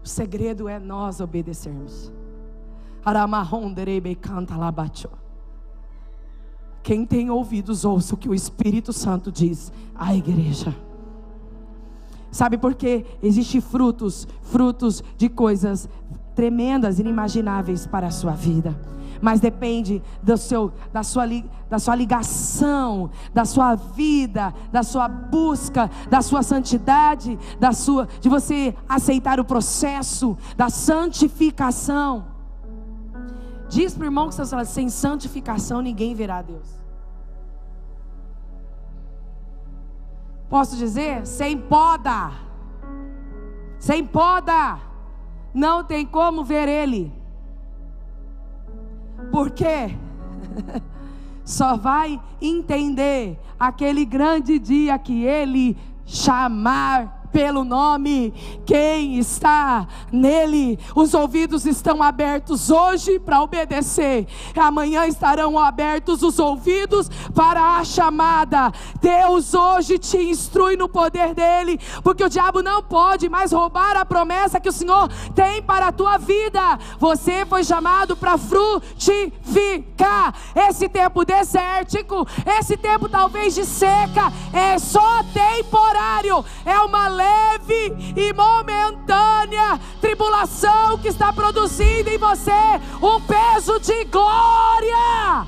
O 0.01 0.07
segredo 0.07 0.69
é 0.69 0.79
nós 0.79 1.19
obedecermos. 1.19 2.13
Quem 6.81 7.05
tem 7.05 7.29
ouvidos, 7.29 7.83
ouça 7.83 8.15
o 8.15 8.17
que 8.17 8.29
o 8.29 8.33
Espírito 8.33 8.93
Santo 8.93 9.33
diz 9.33 9.69
à 9.93 10.15
igreja. 10.15 10.73
Sabe 12.33 12.57
por 12.57 12.73
quê? 12.73 13.05
Existem 13.21 13.61
frutos, 13.61 14.27
frutos 14.41 15.03
de 15.15 15.29
coisas 15.29 15.87
tremendas, 16.33 16.97
inimagináveis 16.97 17.85
para 17.85 18.07
a 18.07 18.11
sua 18.11 18.31
vida. 18.31 18.75
Mas 19.21 19.39
depende 19.39 20.01
do 20.23 20.35
seu, 20.35 20.73
da, 20.91 21.03
sua, 21.03 21.25
da 21.69 21.77
sua 21.77 21.95
ligação, 21.95 23.11
da 23.31 23.45
sua 23.45 23.75
vida, 23.75 24.51
da 24.71 24.81
sua 24.81 25.07
busca, 25.07 25.91
da 26.09 26.23
sua 26.23 26.41
santidade, 26.41 27.37
da 27.59 27.71
sua, 27.71 28.07
de 28.19 28.27
você 28.27 28.75
aceitar 28.89 29.39
o 29.39 29.45
processo 29.45 30.35
da 30.57 30.71
santificação. 30.71 32.25
Diz 33.69 33.93
para 33.93 34.01
o 34.01 34.07
irmão 34.07 34.27
que 34.27 34.33
você 34.33 34.45
fala, 34.47 34.65
sem 34.65 34.89
santificação 34.89 35.83
ninguém 35.83 36.15
verá 36.15 36.41
Deus. 36.41 36.82
Posso 40.49 40.75
dizer? 40.77 41.25
Sem 41.25 41.57
poda. 41.57 42.31
Sem 43.79 44.05
poda 44.05 44.79
não 45.53 45.83
tem 45.83 46.05
como 46.05 46.43
ver 46.43 46.67
Ele. 46.67 47.13
Por 49.31 49.51
quê? 49.51 49.95
Só 51.45 51.75
vai 51.75 52.21
entender 52.41 53.39
aquele 53.59 54.05
grande 54.05 54.57
dia 54.57 54.97
que 54.97 55.23
Ele 55.25 55.77
chamar 56.05 57.12
pelo 57.33 57.63
nome, 57.63 58.31
quem 58.63 59.17
está 59.17 59.87
nele. 60.11 60.79
Os 60.95 61.15
ouvidos 61.15 61.65
estão 61.65 62.03
abertos 62.03 62.69
hoje 62.69 63.19
para 63.19 63.41
obedecer, 63.41 64.27
amanhã 64.55 65.07
estarão 65.07 65.57
abertos 65.57 66.21
os 66.21 66.37
ouvidos 66.37 67.09
para 67.33 67.77
a 67.77 67.83
chamada. 67.83 68.71
Deus 69.01 69.55
hoje 69.55 69.97
te 69.97 70.17
instrui 70.17 70.77
no 70.77 70.87
poder 70.87 71.33
dele, 71.33 71.79
porque 72.03 72.23
o 72.23 72.29
diabo 72.29 72.61
não 72.61 72.83
pode 72.83 73.27
mais 73.27 73.51
roubar 73.51 73.97
a 73.97 74.05
promessa 74.05 74.59
que 74.59 74.69
o 74.69 74.73
Senhor 74.73 75.09
tem 75.33 75.59
para 75.63 75.87
a 75.87 75.91
tua 75.91 76.19
vida. 76.19 76.77
Você 76.99 77.47
foi 77.47 77.63
chamado 77.63 78.15
para 78.15 78.37
frutificar. 78.37 80.35
Esse 80.55 80.87
tempo 80.87 81.25
desértico, 81.25 82.27
esse 82.59 82.77
tempo 82.77 83.09
talvez 83.09 83.55
de 83.55 83.65
seca, 83.65 84.31
é 84.53 84.77
só 84.77 85.23
temporário, 85.33 86.45
é 86.63 86.77
uma 86.79 87.07
lei 87.07 87.22
leve 87.23 88.13
e 88.15 88.33
momentânea 88.33 89.79
tribulação 90.01 90.97
que 90.97 91.07
está 91.07 91.31
produzindo 91.31 92.09
em 92.09 92.17
você 92.17 92.51
um 93.01 93.21
peso 93.21 93.79
de 93.79 94.03
glória. 94.05 95.47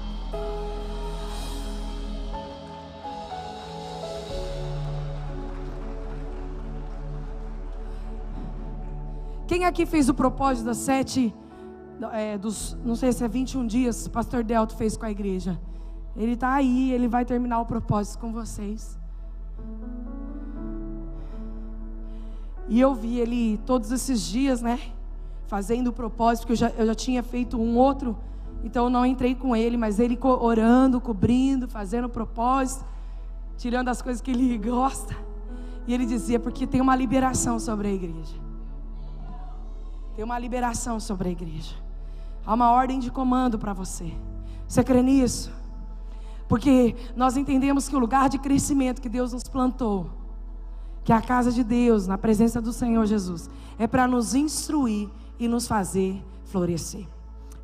Quem 9.47 9.63
aqui 9.65 9.85
fez 9.85 10.09
o 10.09 10.13
propósito 10.13 10.65
das 10.65 10.77
sete, 10.77 11.33
é, 12.11 12.37
dos, 12.37 12.75
não 12.83 12.95
sei 12.95 13.11
se 13.13 13.23
é 13.23 13.27
21 13.27 13.67
dias, 13.67 14.07
pastor 14.07 14.43
Delto 14.43 14.75
fez 14.75 14.97
com 14.97 15.05
a 15.05 15.11
igreja. 15.11 15.59
Ele 16.15 16.33
está 16.33 16.53
aí, 16.53 16.91
ele 16.91 17.07
vai 17.07 17.23
terminar 17.25 17.59
o 17.59 17.65
propósito 17.65 18.19
com 18.19 18.31
vocês. 18.31 18.97
E 22.67 22.79
eu 22.79 22.93
vi 22.95 23.19
ele 23.19 23.59
todos 23.65 23.91
esses 23.91 24.21
dias, 24.21 24.61
né? 24.61 24.79
Fazendo 25.47 25.87
o 25.87 25.93
propósito, 25.93 26.41
porque 26.41 26.53
eu 26.53 26.57
já, 26.57 26.69
eu 26.71 26.85
já 26.87 26.95
tinha 26.95 27.21
feito 27.21 27.57
um 27.57 27.77
outro, 27.77 28.17
então 28.63 28.85
eu 28.85 28.89
não 28.89 29.05
entrei 29.05 29.35
com 29.35 29.55
ele, 29.55 29.77
mas 29.77 29.99
ele 29.99 30.17
orando, 30.21 30.99
cobrindo, 30.99 31.67
fazendo 31.67 32.05
o 32.05 32.09
propósito, 32.09 32.83
tirando 33.57 33.89
as 33.89 34.01
coisas 34.01 34.21
que 34.21 34.31
ele 34.31 34.57
gosta. 34.57 35.15
E 35.87 35.93
ele 35.93 36.05
dizia: 36.05 36.39
porque 36.39 36.65
tem 36.65 36.81
uma 36.81 36.95
liberação 36.95 37.59
sobre 37.59 37.87
a 37.87 37.91
igreja. 37.91 38.35
Tem 40.15 40.25
uma 40.25 40.39
liberação 40.39 40.99
sobre 40.99 41.29
a 41.29 41.31
igreja. 41.31 41.75
Há 42.45 42.53
uma 42.53 42.71
ordem 42.71 42.99
de 42.99 43.11
comando 43.11 43.59
para 43.59 43.73
você. 43.73 44.11
Você 44.67 44.83
crê 44.83 45.03
nisso? 45.03 45.51
Porque 46.47 46.95
nós 47.15 47.37
entendemos 47.37 47.87
que 47.87 47.95
o 47.95 47.99
lugar 47.99 48.29
de 48.29 48.39
crescimento 48.39 49.01
que 49.01 49.09
Deus 49.09 49.33
nos 49.33 49.43
plantou 49.43 50.09
que 51.05 51.13
a 51.13 51.21
casa 51.21 51.51
de 51.51 51.63
Deus, 51.63 52.07
na 52.07 52.17
presença 52.17 52.59
do 52.59 52.73
Senhor 52.73 53.05
Jesus, 53.05 53.47
é 53.77 53.85
para 53.85 54.07
nos 54.07 54.33
instruir 54.33 55.07
e 55.39 55.47
nos 55.47 55.67
fazer 55.67 56.25
florescer. 56.45 57.07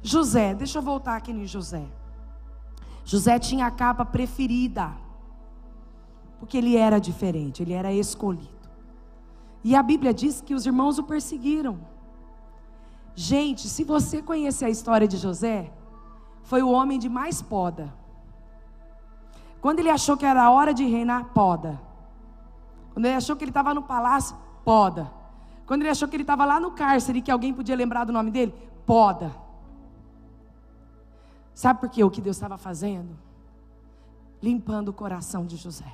José, 0.03 0.53
deixa 0.53 0.77
eu 0.77 0.83
voltar 0.83 1.15
aqui 1.15 1.31
em 1.31 1.47
José. 1.47 1.83
José 3.03 3.39
tinha 3.39 3.65
a 3.65 3.71
capa 3.71 4.05
preferida, 4.05 4.91
porque 6.39 6.55
ele 6.55 6.77
era 6.77 6.99
diferente, 6.99 7.63
ele 7.63 7.73
era 7.73 7.91
escolhido. 7.91 8.69
E 9.63 9.75
a 9.75 9.81
Bíblia 9.81 10.13
diz 10.13 10.39
que 10.39 10.53
os 10.53 10.67
irmãos 10.67 10.99
o 10.99 11.03
perseguiram. 11.03 11.79
Gente, 13.15 13.67
se 13.67 13.83
você 13.83 14.21
conhecer 14.21 14.65
a 14.65 14.69
história 14.69 15.07
de 15.07 15.17
José, 15.17 15.73
foi 16.43 16.61
o 16.61 16.69
homem 16.69 16.99
de 16.99 17.09
mais 17.09 17.41
poda. 17.41 17.91
Quando 19.59 19.79
ele 19.79 19.89
achou 19.89 20.15
que 20.15 20.27
era 20.27 20.43
a 20.43 20.51
hora 20.51 20.75
de 20.75 20.85
reinar, 20.85 21.25
poda. 21.33 21.90
Quando 22.93 23.05
ele 23.05 23.15
achou 23.15 23.35
que 23.35 23.43
ele 23.43 23.51
estava 23.51 23.73
no 23.73 23.83
palácio, 23.83 24.35
poda. 24.63 25.11
Quando 25.65 25.81
ele 25.81 25.89
achou 25.89 26.07
que 26.07 26.15
ele 26.15 26.23
estava 26.23 26.45
lá 26.45 26.59
no 26.59 26.71
cárcere 26.71 27.19
e 27.19 27.21
que 27.21 27.31
alguém 27.31 27.53
podia 27.53 27.75
lembrar 27.75 28.03
do 28.03 28.11
nome 28.11 28.31
dele, 28.31 28.53
poda. 28.85 29.33
Sabe 31.53 31.79
por 31.79 31.89
quê? 31.89 32.03
O 32.03 32.09
que 32.09 32.21
Deus 32.21 32.35
estava 32.35 32.57
fazendo? 32.57 33.17
Limpando 34.41 34.89
o 34.89 34.93
coração 34.93 35.45
de 35.45 35.55
José. 35.55 35.93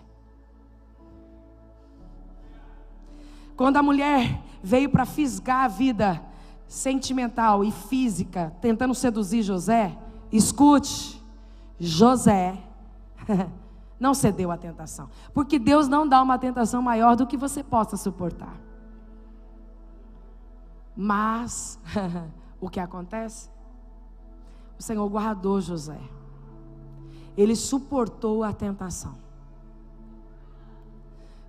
Quando 3.55 3.77
a 3.77 3.83
mulher 3.83 4.41
veio 4.63 4.89
para 4.89 5.05
fisgar 5.05 5.65
a 5.65 5.67
vida 5.67 6.23
sentimental 6.67 7.63
e 7.63 7.71
física, 7.71 8.55
tentando 8.61 8.93
seduzir 8.93 9.41
José, 9.41 9.97
escute, 10.31 11.21
José 11.79 12.57
não 13.99 14.13
cedeu 14.13 14.51
à 14.51 14.57
tentação. 14.57 15.09
Porque 15.33 15.57
Deus 15.57 15.87
não 15.87 16.07
dá 16.07 16.21
uma 16.21 16.37
tentação 16.37 16.81
maior 16.81 17.15
do 17.15 17.25
que 17.25 17.37
você 17.37 17.63
possa 17.63 17.97
suportar. 17.97 18.55
Mas, 20.95 21.79
o 22.61 22.69
que 22.69 22.79
acontece? 22.79 23.49
O 24.79 24.83
Senhor 24.83 25.07
guardou 25.09 25.59
José. 25.59 25.99
Ele 27.35 27.55
suportou 27.55 28.43
a 28.43 28.53
tentação. 28.53 29.15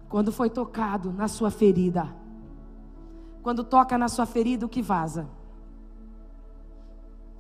Quando 0.09 0.33
foi 0.33 0.49
tocado 0.49 1.13
na 1.13 1.29
sua 1.29 1.51
ferida. 1.51 2.15
Quando 3.43 3.63
toca 3.63 3.97
na 3.97 4.09
sua 4.09 4.27
ferida, 4.27 4.65
o 4.65 4.69
que 4.69 4.83
vaza? 4.83 5.29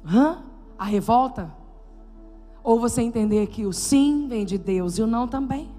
Hã? 0.05 0.43
A 0.79 0.85
revolta? 0.85 1.58
Ou 2.69 2.79
você 2.79 3.01
entender 3.01 3.47
que 3.47 3.65
o 3.65 3.73
sim 3.73 4.29
vem 4.29 4.45
de 4.45 4.59
Deus 4.59 4.99
e 4.99 5.03
o 5.03 5.07
não 5.07 5.27
também. 5.27 5.71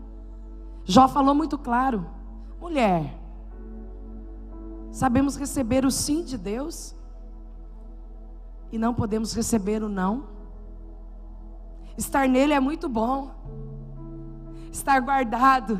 Jó 0.83 1.07
falou 1.07 1.35
muito 1.35 1.55
claro: 1.55 2.03
mulher, 2.59 3.15
sabemos 4.89 5.35
receber 5.35 5.85
o 5.85 5.91
sim 5.91 6.23
de 6.23 6.35
Deus 6.35 6.95
e 8.71 8.79
não 8.79 8.91
podemos 8.91 9.35
receber 9.35 9.83
o 9.83 9.87
não. 9.87 10.23
Estar 11.95 12.27
nele 12.27 12.53
é 12.53 12.59
muito 12.59 12.89
bom, 12.89 13.35
estar 14.71 14.99
guardado. 14.99 15.79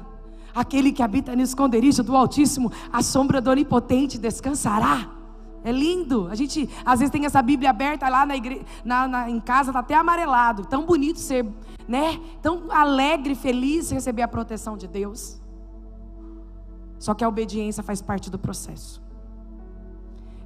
Aquele 0.53 0.91
que 0.91 1.01
habita 1.01 1.35
no 1.35 1.41
esconderijo 1.41 2.03
do 2.03 2.15
Altíssimo, 2.15 2.71
a 2.93 3.01
sombra 3.01 3.41
do 3.41 3.49
Onipotente 3.49 4.19
descansará. 4.19 5.18
É 5.63 5.71
lindo. 5.71 6.27
A 6.29 6.35
gente 6.35 6.69
às 6.85 6.99
vezes 6.99 7.11
tem 7.11 7.25
essa 7.25 7.41
Bíblia 7.41 7.69
aberta 7.69 8.07
lá 8.07 8.25
na, 8.25 8.35
igre... 8.35 8.65
na, 8.83 9.07
na 9.07 9.29
em 9.29 9.39
casa, 9.39 9.71
está 9.71 9.79
até 9.79 9.95
amarelado. 9.95 10.65
Tão 10.65 10.85
bonito 10.85 11.19
ser, 11.19 11.45
né? 11.87 12.19
Tão 12.41 12.71
alegre, 12.71 13.35
feliz 13.35 13.91
receber 13.91 14.21
a 14.21 14.27
proteção 14.27 14.77
de 14.77 14.87
Deus. 14.87 15.39
Só 16.97 17.13
que 17.13 17.23
a 17.23 17.27
obediência 17.27 17.81
faz 17.81 18.01
parte 18.01 18.29
do 18.29 18.37
processo. 18.37 19.01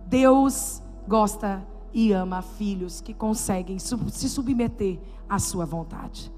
Deus 0.05 0.81
gosta 1.07 1.65
e 1.91 2.11
ama 2.11 2.41
filhos 2.41 3.01
que 3.01 3.13
conseguem 3.13 3.77
se 3.79 4.29
submeter 4.29 4.99
à 5.27 5.39
sua 5.39 5.65
vontade. 5.65 6.31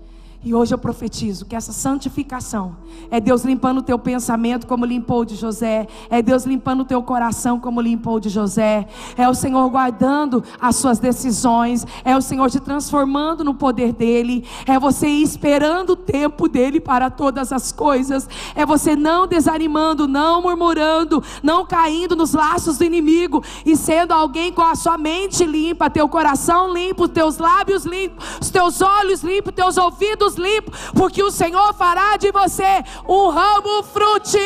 E 0.45 0.53
hoje 0.53 0.75
eu 0.75 0.77
profetizo 0.77 1.43
que 1.43 1.55
essa 1.55 1.73
santificação 1.73 2.77
é 3.09 3.19
Deus 3.19 3.43
limpando 3.43 3.79
o 3.79 3.81
teu 3.81 3.97
pensamento 3.97 4.67
como 4.67 4.85
limpou 4.85 5.25
de 5.25 5.35
José, 5.35 5.87
é 6.07 6.21
Deus 6.21 6.45
limpando 6.45 6.81
o 6.81 6.85
teu 6.85 7.01
coração 7.01 7.59
como 7.59 7.81
limpou 7.81 8.19
de 8.19 8.29
José, 8.29 8.87
é 9.17 9.27
o 9.27 9.33
Senhor 9.33 9.67
guardando 9.71 10.43
as 10.61 10.75
suas 10.75 10.99
decisões, 10.99 11.83
é 12.03 12.15
o 12.15 12.21
Senhor 12.21 12.47
te 12.51 12.59
transformando 12.59 13.43
no 13.43 13.55
poder 13.55 13.91
dele, 13.91 14.45
é 14.67 14.77
você 14.77 15.07
esperando 15.07 15.93
o 15.93 15.95
tempo 15.95 16.47
dele 16.47 16.79
para 16.79 17.09
todas 17.09 17.51
as 17.51 17.71
coisas, 17.71 18.29
é 18.53 18.63
você 18.67 18.95
não 18.95 19.25
desanimando, 19.25 20.07
não 20.07 20.43
murmurando, 20.43 21.23
não 21.41 21.65
caindo 21.65 22.15
nos 22.15 22.33
laços 22.33 22.77
do 22.77 22.83
inimigo 22.83 23.43
e 23.65 23.75
sendo 23.75 24.11
alguém 24.11 24.53
com 24.53 24.61
a 24.61 24.75
sua 24.75 24.95
mente 24.95 25.43
limpa, 25.43 25.89
teu 25.89 26.07
coração 26.07 26.71
limpo, 26.71 27.07
teus 27.07 27.39
lábios 27.39 27.83
limpos, 27.83 28.23
os 28.39 28.51
teus 28.51 28.79
olhos 28.79 29.23
limpos, 29.23 29.51
teus 29.51 29.75
ouvidos 29.75 30.34
limpo, 30.35 30.71
porque 30.93 31.21
o 31.23 31.31
Senhor 31.31 31.73
fará 31.73 32.17
de 32.17 32.31
você 32.31 32.83
um 33.07 33.29
ramo 33.29 33.83
frutífero. 33.83 34.45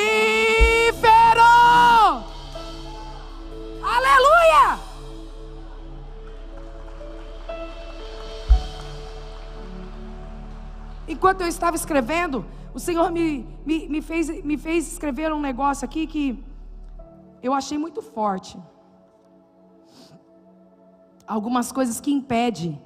Aleluia! 3.81 4.79
Enquanto 11.07 11.41
eu 11.41 11.47
estava 11.47 11.75
escrevendo, 11.75 12.45
o 12.73 12.79
Senhor 12.79 13.11
me, 13.11 13.47
me, 13.65 13.87
me, 13.89 14.01
fez, 14.01 14.43
me 14.43 14.57
fez 14.57 14.91
escrever 14.91 15.33
um 15.33 15.41
negócio 15.41 15.83
aqui 15.83 16.05
que 16.05 16.43
eu 17.41 17.53
achei 17.53 17.77
muito 17.77 18.01
forte. 18.01 18.59
Algumas 21.25 21.71
coisas 21.71 21.99
que 21.99 22.11
impedem 22.11 22.79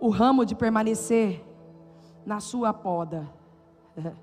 o 0.00 0.08
ramo 0.08 0.44
de 0.44 0.54
permanecer 0.54 1.44
na 2.30 2.38
sua 2.38 2.72
poda. 2.72 3.28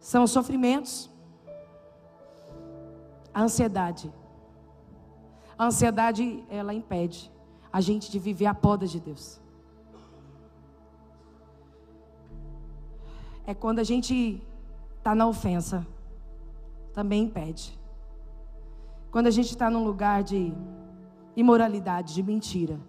São 0.00 0.24
os 0.24 0.30
sofrimentos, 0.30 1.10
a 3.34 3.42
ansiedade. 3.42 4.10
A 5.58 5.66
ansiedade, 5.66 6.42
ela 6.48 6.72
impede 6.72 7.30
a 7.70 7.82
gente 7.82 8.10
de 8.10 8.18
viver 8.18 8.46
a 8.46 8.54
poda 8.54 8.86
de 8.86 8.98
Deus. 8.98 9.38
É 13.44 13.52
quando 13.52 13.80
a 13.80 13.84
gente 13.84 14.42
está 14.96 15.14
na 15.14 15.26
ofensa, 15.26 15.86
também 16.94 17.24
impede. 17.24 17.78
Quando 19.10 19.26
a 19.26 19.30
gente 19.30 19.50
está 19.50 19.68
num 19.68 19.84
lugar 19.84 20.22
de 20.22 20.54
imoralidade, 21.36 22.14
de 22.14 22.22
mentira, 22.22 22.80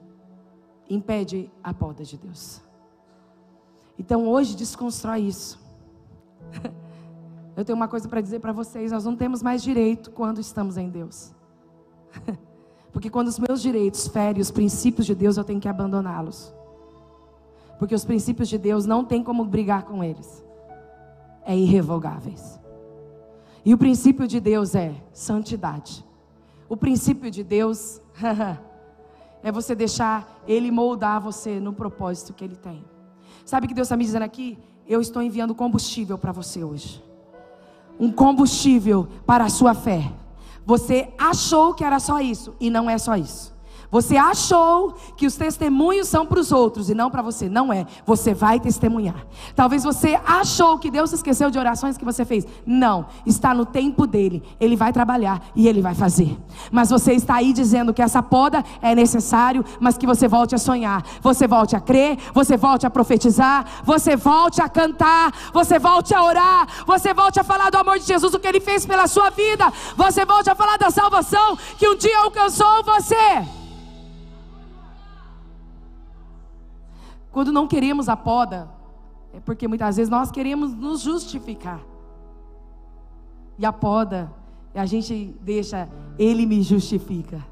impede 0.90 1.52
a 1.62 1.74
poda 1.74 2.06
de 2.06 2.18
Deus. 2.18 2.69
Então 4.00 4.26
hoje 4.28 4.56
desconstrói 4.56 5.20
isso. 5.20 5.60
Eu 7.56 7.66
tenho 7.66 7.76
uma 7.76 7.90
coisa 7.90 8.08
para 8.08 8.22
dizer 8.22 8.40
para 8.40 8.54
vocês: 8.54 8.94
nós 8.94 9.04
não 9.04 9.18
temos 9.18 9.44
mais 9.44 9.62
direito 9.62 10.10
quando 10.12 10.40
estamos 10.40 10.78
em 10.78 10.90
Deus. 10.90 11.34
Porque 12.94 13.10
quando 13.10 13.28
os 13.28 13.38
meus 13.38 13.62
direitos 13.62 14.08
ferem 14.08 14.42
os 14.42 14.50
princípios 14.50 15.06
de 15.06 15.14
Deus, 15.14 15.38
eu 15.38 15.44
tenho 15.44 15.60
que 15.60 15.68
abandoná-los. 15.68 16.52
Porque 17.78 17.94
os 17.94 18.04
princípios 18.04 18.50
de 18.50 18.58
Deus 18.58 18.86
não 18.86 19.06
tem 19.06 19.24
como 19.24 19.46
brigar 19.46 19.84
com 19.84 20.04
eles. 20.04 20.44
É 21.46 21.56
irrevogáveis. 21.56 22.60
E 23.64 23.74
o 23.76 23.78
princípio 23.78 24.28
de 24.28 24.40
Deus 24.40 24.74
é 24.74 24.96
santidade. 25.14 26.04
O 26.68 26.76
princípio 26.76 27.30
de 27.30 27.44
Deus 27.44 28.02
é 29.44 29.52
você 29.52 29.76
deixar 29.76 30.42
Ele 30.48 30.72
moldar 30.72 31.22
você 31.22 31.60
no 31.60 31.74
propósito 31.74 32.34
que 32.34 32.44
Ele 32.44 32.56
tem. 32.56 32.84
Sabe 33.50 33.66
o 33.66 33.68
que 33.68 33.74
Deus 33.74 33.88
está 33.88 33.98
me 33.98 34.06
dizendo 34.06 34.22
aqui? 34.22 34.60
Eu 34.88 35.02
estou 35.02 35.24
enviando 35.24 35.56
combustível 35.56 36.20
para 36.20 36.32
você 36.32 36.64
hoje. 36.64 37.04
Um 38.00 38.12
combustível 38.12 39.08
para 39.26 39.46
a 39.46 39.50
sua 39.50 39.74
fé. 39.74 40.12
Você 40.64 41.12
achou 41.18 41.74
que 41.74 41.84
era 41.84 42.00
só 42.00 42.20
isso 42.20 42.54
e 42.60 42.70
não 42.70 42.88
é 42.88 42.96
só 43.00 43.16
isso. 43.16 43.52
Você 43.92 44.18
achou 44.18 44.94
que 45.18 45.26
os 45.26 45.36
testemunhos 45.36 46.08
são 46.08 46.26
para 46.26 46.40
os 46.40 46.52
outros 46.52 46.90
e 46.90 46.94
não 46.94 47.10
para 47.10 47.24
você. 47.24 47.50
Não 47.50 47.74
é. 47.74 47.88
Você 48.06 48.36
vai 48.36 48.60
testemunhar. 48.60 49.26
Talvez 49.56 49.84
você 49.84 50.20
achou 50.26 50.78
que 50.78 50.92
Deus 50.92 51.12
esqueceu 51.12 51.50
de 51.50 51.58
orações 51.58 51.98
que 51.98 52.06
você 52.06 52.24
fez. 52.24 52.46
Não. 52.66 53.08
Está 53.26 53.54
no 53.54 53.66
tempo 53.66 54.06
dele. 54.06 54.44
Ele 54.60 54.76
vai 54.76 54.94
trabalhar 54.94 55.42
e 55.56 55.68
ele 55.68 55.82
vai 55.82 55.96
fazer. 55.96 56.38
Mas 56.72 56.92
você 56.92 57.14
está 57.14 57.36
aí 57.36 57.52
dizendo 57.52 57.94
que 57.94 58.02
essa 58.02 58.22
poda 58.22 58.64
é 58.80 58.94
necessário, 58.94 59.66
mas 59.80 59.98
que 59.98 60.06
você 60.06 60.28
volte 60.28 60.54
a 60.54 60.60
sonhar. 60.60 61.04
Você 61.22 61.48
volte 61.48 61.76
a 61.76 61.80
crer. 61.80 62.18
Você 62.32 62.56
volte 62.56 62.86
a 62.86 62.92
profetizar. 62.92 63.66
Você 63.84 64.16
volte 64.16 64.62
a 64.62 64.70
cantar. 64.70 65.34
Você 65.52 65.80
volte 65.80 66.14
a 66.14 66.24
orar. 66.24 66.68
Você 66.86 67.12
volte 67.12 67.40
a 67.40 67.44
falar 67.44 67.72
do 67.72 67.78
amor 67.80 67.98
de 67.98 68.06
Jesus, 68.06 68.36
o 68.36 68.40
que 68.40 68.48
ele 68.48 68.60
fez 68.60 68.86
pela 68.86 69.08
sua 69.08 69.32
vida. 69.32 69.74
Você 69.96 70.26
volte 70.26 70.48
a 70.48 70.56
falar 70.56 70.78
da 70.78 70.92
salvação 70.92 71.58
que 71.78 71.90
um 71.90 71.96
dia 71.96 72.20
alcançou 72.20 72.84
você. 72.84 73.59
Quando 77.32 77.52
não 77.52 77.68
queremos 77.68 78.10
a 78.10 78.18
poda, 78.18 78.70
é 79.34 79.40
porque 79.40 79.68
muitas 79.68 79.98
vezes 79.98 80.10
nós 80.10 80.32
queremos 80.32 80.74
nos 80.74 81.02
justificar. 81.02 81.82
E 83.58 83.66
a 83.66 83.74
poda, 83.74 84.32
a 84.74 84.86
gente 84.86 85.36
deixa, 85.42 85.90
Ele 86.18 86.46
me 86.46 86.62
justifica. 86.62 87.46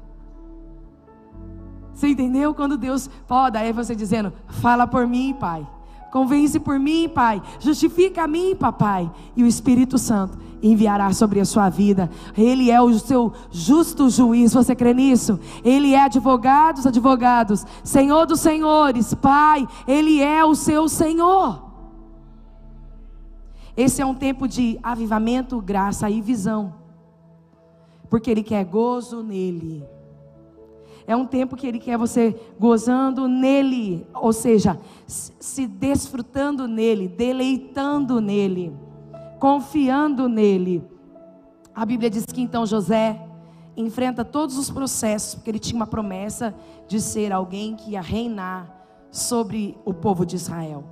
Você 1.92 2.08
entendeu? 2.08 2.54
Quando 2.54 2.76
Deus 2.78 3.08
poda, 3.26 3.60
é 3.60 3.72
você 3.72 3.94
dizendo: 3.94 4.32
Fala 4.46 4.86
por 4.86 5.06
mim, 5.06 5.34
Pai. 5.38 5.66
Convence 6.10 6.58
por 6.58 6.78
mim, 6.78 7.08
Pai. 7.08 7.42
Justifica 7.60 8.24
a 8.24 8.28
mim, 8.28 8.54
Papai. 8.54 9.10
E 9.36 9.42
o 9.42 9.46
Espírito 9.46 9.98
Santo 9.98 10.38
enviará 10.62 11.12
sobre 11.12 11.40
a 11.40 11.44
sua 11.44 11.68
vida. 11.68 12.10
Ele 12.36 12.70
é 12.70 12.80
o 12.80 12.98
seu 12.98 13.32
justo 13.50 14.08
juiz. 14.08 14.52
Você 14.54 14.74
crê 14.74 14.94
nisso? 14.94 15.38
Ele 15.64 15.94
é 15.94 16.04
advogado 16.04 16.76
dos 16.76 16.86
advogados, 16.86 17.64
Senhor 17.84 18.26
dos 18.26 18.40
senhores, 18.40 19.14
Pai. 19.14 19.66
Ele 19.86 20.20
é 20.20 20.44
o 20.44 20.54
seu 20.54 20.88
Senhor. 20.88 21.68
Esse 23.76 24.02
é 24.02 24.06
um 24.06 24.14
tempo 24.14 24.48
de 24.48 24.78
avivamento, 24.82 25.60
graça 25.60 26.10
e 26.10 26.20
visão. 26.20 26.74
Porque 28.10 28.30
Ele 28.30 28.42
quer 28.42 28.64
gozo 28.64 29.22
nele. 29.22 29.84
É 31.08 31.16
um 31.16 31.24
tempo 31.24 31.56
que 31.56 31.66
Ele 31.66 31.78
quer 31.78 31.96
você 31.96 32.38
gozando 32.60 33.26
nele, 33.26 34.06
ou 34.12 34.30
seja, 34.30 34.78
se 35.06 35.66
desfrutando 35.66 36.68
nele, 36.68 37.08
deleitando 37.08 38.20
nele, 38.20 38.76
confiando 39.40 40.28
nele. 40.28 40.86
A 41.74 41.86
Bíblia 41.86 42.10
diz 42.10 42.26
que 42.26 42.42
então 42.42 42.66
José 42.66 43.26
enfrenta 43.74 44.22
todos 44.22 44.58
os 44.58 44.68
processos, 44.68 45.36
porque 45.36 45.50
ele 45.50 45.58
tinha 45.58 45.76
uma 45.76 45.86
promessa 45.86 46.54
de 46.86 47.00
ser 47.00 47.32
alguém 47.32 47.74
que 47.74 47.92
ia 47.92 48.02
reinar 48.02 48.68
sobre 49.10 49.78
o 49.86 49.94
povo 49.94 50.26
de 50.26 50.36
Israel. 50.36 50.84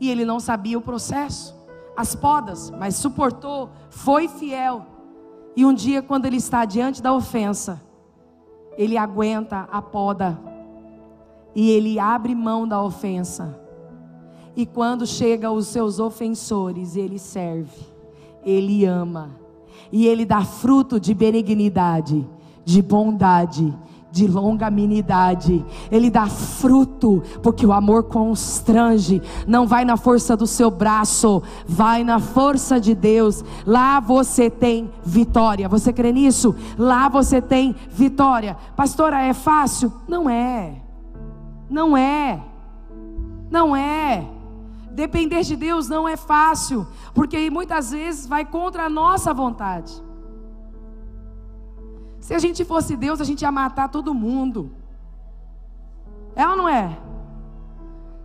E 0.00 0.08
ele 0.08 0.24
não 0.24 0.40
sabia 0.40 0.78
o 0.78 0.82
processo, 0.82 1.54
as 1.94 2.14
podas, 2.14 2.70
mas 2.70 2.94
suportou, 2.94 3.68
foi 3.90 4.28
fiel. 4.28 4.86
E 5.54 5.66
um 5.66 5.74
dia, 5.74 6.00
quando 6.00 6.24
ele 6.24 6.38
está 6.38 6.64
diante 6.64 7.02
da 7.02 7.12
ofensa, 7.12 7.82
ele 8.80 8.96
aguenta 8.96 9.68
a 9.70 9.82
poda. 9.82 10.40
E 11.54 11.70
ele 11.70 11.98
abre 11.98 12.34
mão 12.34 12.66
da 12.66 12.82
ofensa. 12.82 13.60
E 14.56 14.64
quando 14.64 15.06
chega 15.06 15.50
os 15.50 15.66
seus 15.66 15.98
ofensores, 15.98 16.96
ele 16.96 17.18
serve, 17.18 17.78
ele 18.42 18.86
ama. 18.86 19.32
E 19.92 20.06
ele 20.06 20.24
dá 20.24 20.42
fruto 20.42 20.98
de 20.98 21.12
benignidade, 21.12 22.26
de 22.64 22.80
bondade, 22.80 23.76
de 24.10 24.26
longanimidade. 24.26 25.64
Ele 25.90 26.10
dá 26.10 26.26
fruto, 26.26 27.22
porque 27.42 27.66
o 27.66 27.72
amor 27.72 28.04
constrange. 28.04 29.22
Não 29.46 29.66
vai 29.66 29.84
na 29.84 29.96
força 29.96 30.36
do 30.36 30.46
seu 30.46 30.70
braço, 30.70 31.42
vai 31.66 32.02
na 32.04 32.18
força 32.18 32.80
de 32.80 32.94
Deus. 32.94 33.44
Lá 33.66 34.00
você 34.00 34.50
tem 34.50 34.90
vitória. 35.04 35.68
Você 35.68 35.92
crê 35.92 36.12
nisso? 36.12 36.54
Lá 36.78 37.08
você 37.08 37.40
tem 37.40 37.74
vitória. 37.88 38.56
Pastora, 38.76 39.22
é 39.22 39.32
fácil? 39.32 39.92
Não 40.08 40.28
é. 40.28 40.74
Não 41.68 41.96
é. 41.96 42.40
Não 43.50 43.76
é. 43.76 44.26
Depender 44.92 45.42
de 45.42 45.56
Deus 45.56 45.88
não 45.88 46.08
é 46.08 46.16
fácil, 46.16 46.86
porque 47.14 47.48
muitas 47.48 47.92
vezes 47.92 48.26
vai 48.26 48.44
contra 48.44 48.84
a 48.84 48.90
nossa 48.90 49.32
vontade. 49.32 50.02
Se 52.20 52.34
a 52.34 52.38
gente 52.38 52.64
fosse 52.64 52.96
Deus, 52.96 53.20
a 53.20 53.24
gente 53.24 53.42
ia 53.42 53.50
matar 53.50 53.88
todo 53.88 54.14
mundo. 54.14 54.70
É 56.36 56.46
ou 56.46 56.56
não 56.56 56.68
é? 56.68 56.98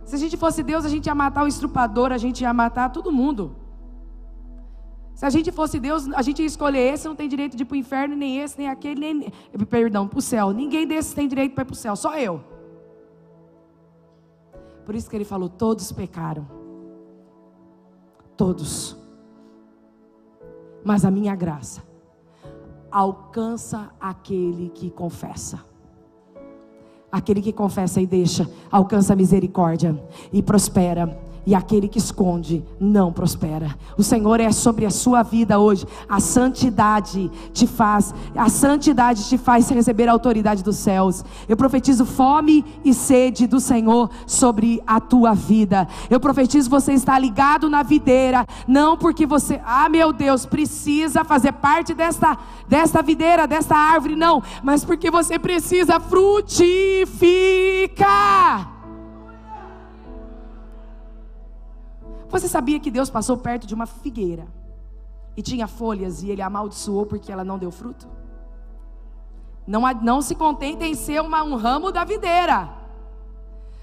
Se 0.04 0.14
a 0.14 0.18
gente 0.18 0.36
fosse 0.36 0.62
Deus, 0.62 0.84
a 0.84 0.88
gente 0.88 1.06
ia 1.06 1.14
matar 1.14 1.42
o 1.42 1.48
estrupador, 1.48 2.12
a 2.12 2.18
gente 2.18 2.42
ia 2.42 2.52
matar 2.52 2.90
todo 2.90 3.10
mundo. 3.10 3.56
Se 5.14 5.24
a 5.24 5.30
gente 5.30 5.50
fosse 5.50 5.80
Deus, 5.80 6.06
a 6.12 6.20
gente 6.20 6.40
ia 6.40 6.46
escolher 6.46 6.92
esse, 6.92 7.08
não 7.08 7.16
tem 7.16 7.26
direito 7.26 7.56
de 7.56 7.62
ir 7.62 7.66
para 7.66 7.74
o 7.74 7.78
inferno, 7.78 8.14
nem 8.14 8.38
esse, 8.38 8.58
nem 8.58 8.68
aquele, 8.68 9.00
nem. 9.00 9.32
Perdão, 9.68 10.06
para 10.06 10.18
o 10.18 10.22
céu. 10.22 10.50
Ninguém 10.52 10.86
desses 10.86 11.14
tem 11.14 11.26
direito 11.26 11.54
para 11.54 11.62
ir 11.62 11.64
para 11.64 11.72
o 11.72 11.76
céu, 11.76 11.96
só 11.96 12.16
eu. 12.18 12.44
Por 14.84 14.94
isso 14.94 15.08
que 15.08 15.16
ele 15.16 15.24
falou: 15.24 15.48
todos 15.48 15.90
pecaram. 15.90 16.46
Todos. 18.36 18.94
Mas 20.84 21.04
a 21.04 21.10
minha 21.10 21.34
graça 21.34 21.85
alcança 22.90 23.90
aquele 24.00 24.70
que 24.70 24.90
confessa. 24.90 25.60
Aquele 27.10 27.40
que 27.40 27.52
confessa 27.52 28.00
e 28.00 28.06
deixa, 28.06 28.48
alcança 28.70 29.12
a 29.12 29.16
misericórdia 29.16 29.98
e 30.32 30.42
prospera 30.42 31.18
e 31.46 31.54
aquele 31.54 31.86
que 31.86 31.98
esconde 31.98 32.64
não 32.80 33.12
prospera. 33.12 33.76
O 33.96 34.02
Senhor 34.02 34.40
é 34.40 34.50
sobre 34.50 34.84
a 34.84 34.90
sua 34.90 35.22
vida 35.22 35.60
hoje. 35.60 35.86
A 36.08 36.18
santidade 36.18 37.30
te 37.52 37.66
faz, 37.66 38.12
a 38.36 38.48
santidade 38.48 39.28
te 39.28 39.38
faz 39.38 39.70
receber 39.70 40.08
a 40.08 40.12
autoridade 40.12 40.64
dos 40.64 40.76
céus. 40.76 41.24
Eu 41.48 41.56
profetizo 41.56 42.04
fome 42.04 42.64
e 42.84 42.92
sede 42.92 43.46
do 43.46 43.60
Senhor 43.60 44.10
sobre 44.26 44.82
a 44.86 45.00
tua 45.00 45.34
vida. 45.34 45.86
Eu 46.10 46.18
profetizo 46.18 46.68
você 46.68 46.92
está 46.92 47.16
ligado 47.18 47.70
na 47.70 47.84
videira, 47.84 48.44
não 48.66 48.96
porque 48.96 49.24
você, 49.24 49.60
ah, 49.64 49.88
meu 49.88 50.12
Deus, 50.12 50.44
precisa 50.44 51.22
fazer 51.24 51.52
parte 51.52 51.94
desta 51.94 52.36
desta 52.68 53.00
videira, 53.00 53.46
desta 53.46 53.76
árvore, 53.76 54.16
não, 54.16 54.42
mas 54.62 54.84
porque 54.84 55.10
você 55.10 55.38
precisa 55.38 56.00
frutificar. 56.00 58.75
Você 62.28 62.48
sabia 62.48 62.80
que 62.80 62.90
Deus 62.90 63.08
passou 63.08 63.36
perto 63.36 63.66
de 63.66 63.74
uma 63.74 63.86
figueira 63.86 64.46
e 65.36 65.42
tinha 65.42 65.66
folhas 65.66 66.22
e 66.22 66.30
ele 66.30 66.42
amaldiçoou 66.42 67.06
porque 67.06 67.30
ela 67.30 67.44
não 67.44 67.58
deu 67.58 67.70
fruto? 67.70 68.08
Não, 69.66 69.82
não 70.02 70.22
se 70.22 70.34
contente 70.34 70.84
em 70.84 70.94
ser 70.94 71.20
uma, 71.20 71.42
um 71.42 71.56
ramo 71.56 71.90
da 71.90 72.04
videira. 72.04 72.68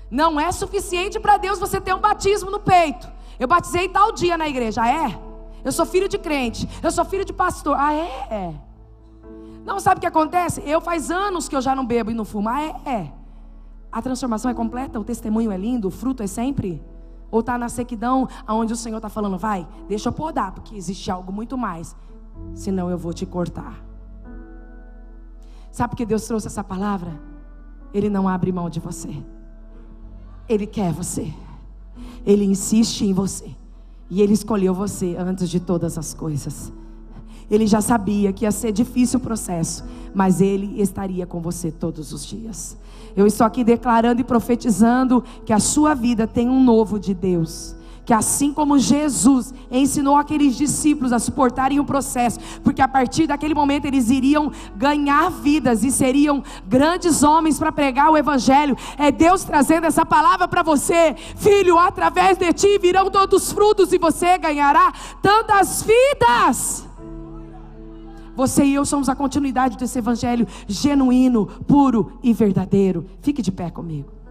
Não 0.09 0.39
é 0.39 0.51
suficiente 0.51 1.19
para 1.19 1.37
Deus 1.37 1.59
você 1.59 1.79
ter 1.81 1.93
um 1.93 1.99
batismo 1.99 2.49
no 2.49 2.59
peito. 2.59 3.11
Eu 3.39 3.47
batizei 3.47 3.89
tal 3.89 4.11
dia 4.11 4.37
na 4.37 4.47
igreja. 4.47 4.83
Ah, 4.83 4.89
é? 4.89 5.19
Eu 5.63 5.71
sou 5.71 5.85
filho 5.85 6.07
de 6.07 6.17
crente. 6.17 6.69
Eu 6.81 6.91
sou 6.91 7.03
filho 7.03 7.25
de 7.25 7.33
pastor. 7.33 7.75
Ah, 7.77 7.93
é? 7.93 8.27
É. 8.29 8.53
Não 9.65 9.79
sabe 9.79 9.97
o 9.97 10.01
que 10.01 10.07
acontece? 10.07 10.61
Eu 10.65 10.79
faz 10.79 11.09
anos 11.09 11.47
que 11.49 11.55
eu 11.55 11.61
já 11.61 11.75
não 11.75 11.85
bebo 11.85 12.11
e 12.11 12.13
não 12.13 12.25
fumo. 12.25 12.49
Ah, 12.49 12.61
é? 12.61 12.75
É. 12.85 13.13
A 13.91 14.01
transformação 14.01 14.49
é 14.49 14.53
completa, 14.53 14.99
o 14.99 15.03
testemunho 15.03 15.51
é 15.51 15.57
lindo, 15.57 15.87
o 15.87 15.91
fruto 15.91 16.23
é 16.23 16.27
sempre 16.27 16.81
ou 17.33 17.39
está 17.39 17.57
na 17.57 17.67
sequidão, 17.67 18.29
aonde 18.45 18.73
o 18.73 18.75
Senhor 18.75 18.97
está 18.97 19.09
falando, 19.09 19.39
vai, 19.39 19.67
deixa 19.89 20.09
eu 20.09 20.13
podar, 20.13 20.51
porque 20.51 20.75
existe 20.75 21.09
algo 21.09 21.33
muito 21.33 21.57
mais. 21.57 21.95
Senão 22.53 22.91
eu 22.91 22.97
vou 22.97 23.11
te 23.11 23.25
cortar. 23.25 23.83
Sabe 25.71 25.89
por 25.89 25.97
que 25.97 26.05
Deus 26.05 26.27
trouxe 26.27 26.45
essa 26.45 26.63
palavra? 26.63 27.19
Ele 27.91 28.07
não 28.07 28.29
abre 28.29 28.51
mão 28.51 28.69
de 28.69 28.79
você. 28.79 29.09
Ele 30.47 30.67
quer 30.67 30.93
você. 30.93 31.33
Ele 32.23 32.45
insiste 32.45 33.01
em 33.01 33.13
você. 33.13 33.49
E 34.11 34.21
Ele 34.21 34.33
escolheu 34.33 34.71
você 34.71 35.15
antes 35.17 35.49
de 35.49 35.59
todas 35.59 35.97
as 35.97 36.13
coisas. 36.13 36.71
Ele 37.49 37.65
já 37.65 37.81
sabia 37.81 38.31
que 38.31 38.45
ia 38.45 38.51
ser 38.51 38.71
difícil 38.71 39.19
o 39.19 39.23
processo, 39.23 39.83
mas 40.13 40.39
Ele 40.39 40.79
estaria 40.79 41.25
com 41.25 41.41
você 41.41 41.71
todos 41.71 42.13
os 42.13 42.23
dias. 42.23 42.77
Eu 43.15 43.27
estou 43.27 43.45
aqui 43.45 43.63
declarando 43.63 44.21
e 44.21 44.23
profetizando 44.23 45.23
que 45.45 45.53
a 45.53 45.59
sua 45.59 45.93
vida 45.93 46.25
tem 46.27 46.49
um 46.49 46.63
novo 46.63 46.99
de 46.99 47.13
Deus 47.13 47.75
que 48.05 48.13
assim 48.13 48.53
como 48.53 48.77
Jesus 48.77 49.53
ensinou 49.71 50.15
aqueles 50.15 50.55
discípulos 50.55 51.13
a 51.13 51.19
suportarem 51.19 51.79
o 51.79 51.85
processo, 51.85 52.39
porque 52.63 52.81
a 52.81 52.87
partir 52.87 53.27
daquele 53.27 53.53
momento 53.53 53.85
eles 53.85 54.09
iriam 54.09 54.51
ganhar 54.75 55.29
vidas 55.29 55.83
e 55.83 55.91
seriam 55.91 56.43
grandes 56.67 57.23
homens 57.23 57.57
para 57.57 57.71
pregar 57.71 58.11
o 58.11 58.17
evangelho. 58.17 58.77
É 58.97 59.11
Deus 59.11 59.43
trazendo 59.43 59.85
essa 59.85 60.05
palavra 60.05 60.47
para 60.47 60.63
você, 60.63 61.15
filho, 61.37 61.77
através 61.77 62.37
de 62.37 62.51
ti 62.53 62.77
virão 62.77 63.09
todos 63.09 63.43
os 63.43 63.51
frutos 63.51 63.93
e 63.93 63.97
você 63.97 64.37
ganhará 64.37 64.91
tantas 65.21 65.83
vidas. 65.83 66.92
Você 68.35 68.63
e 68.63 68.73
eu 68.73 68.85
somos 68.85 69.09
a 69.09 69.15
continuidade 69.15 69.77
desse 69.77 69.99
evangelho 69.99 70.47
genuíno, 70.67 71.45
puro 71.67 72.13
e 72.23 72.33
verdadeiro. 72.33 73.05
Fique 73.21 73.41
de 73.41 73.51
pé 73.51 73.69
comigo. 73.69 74.22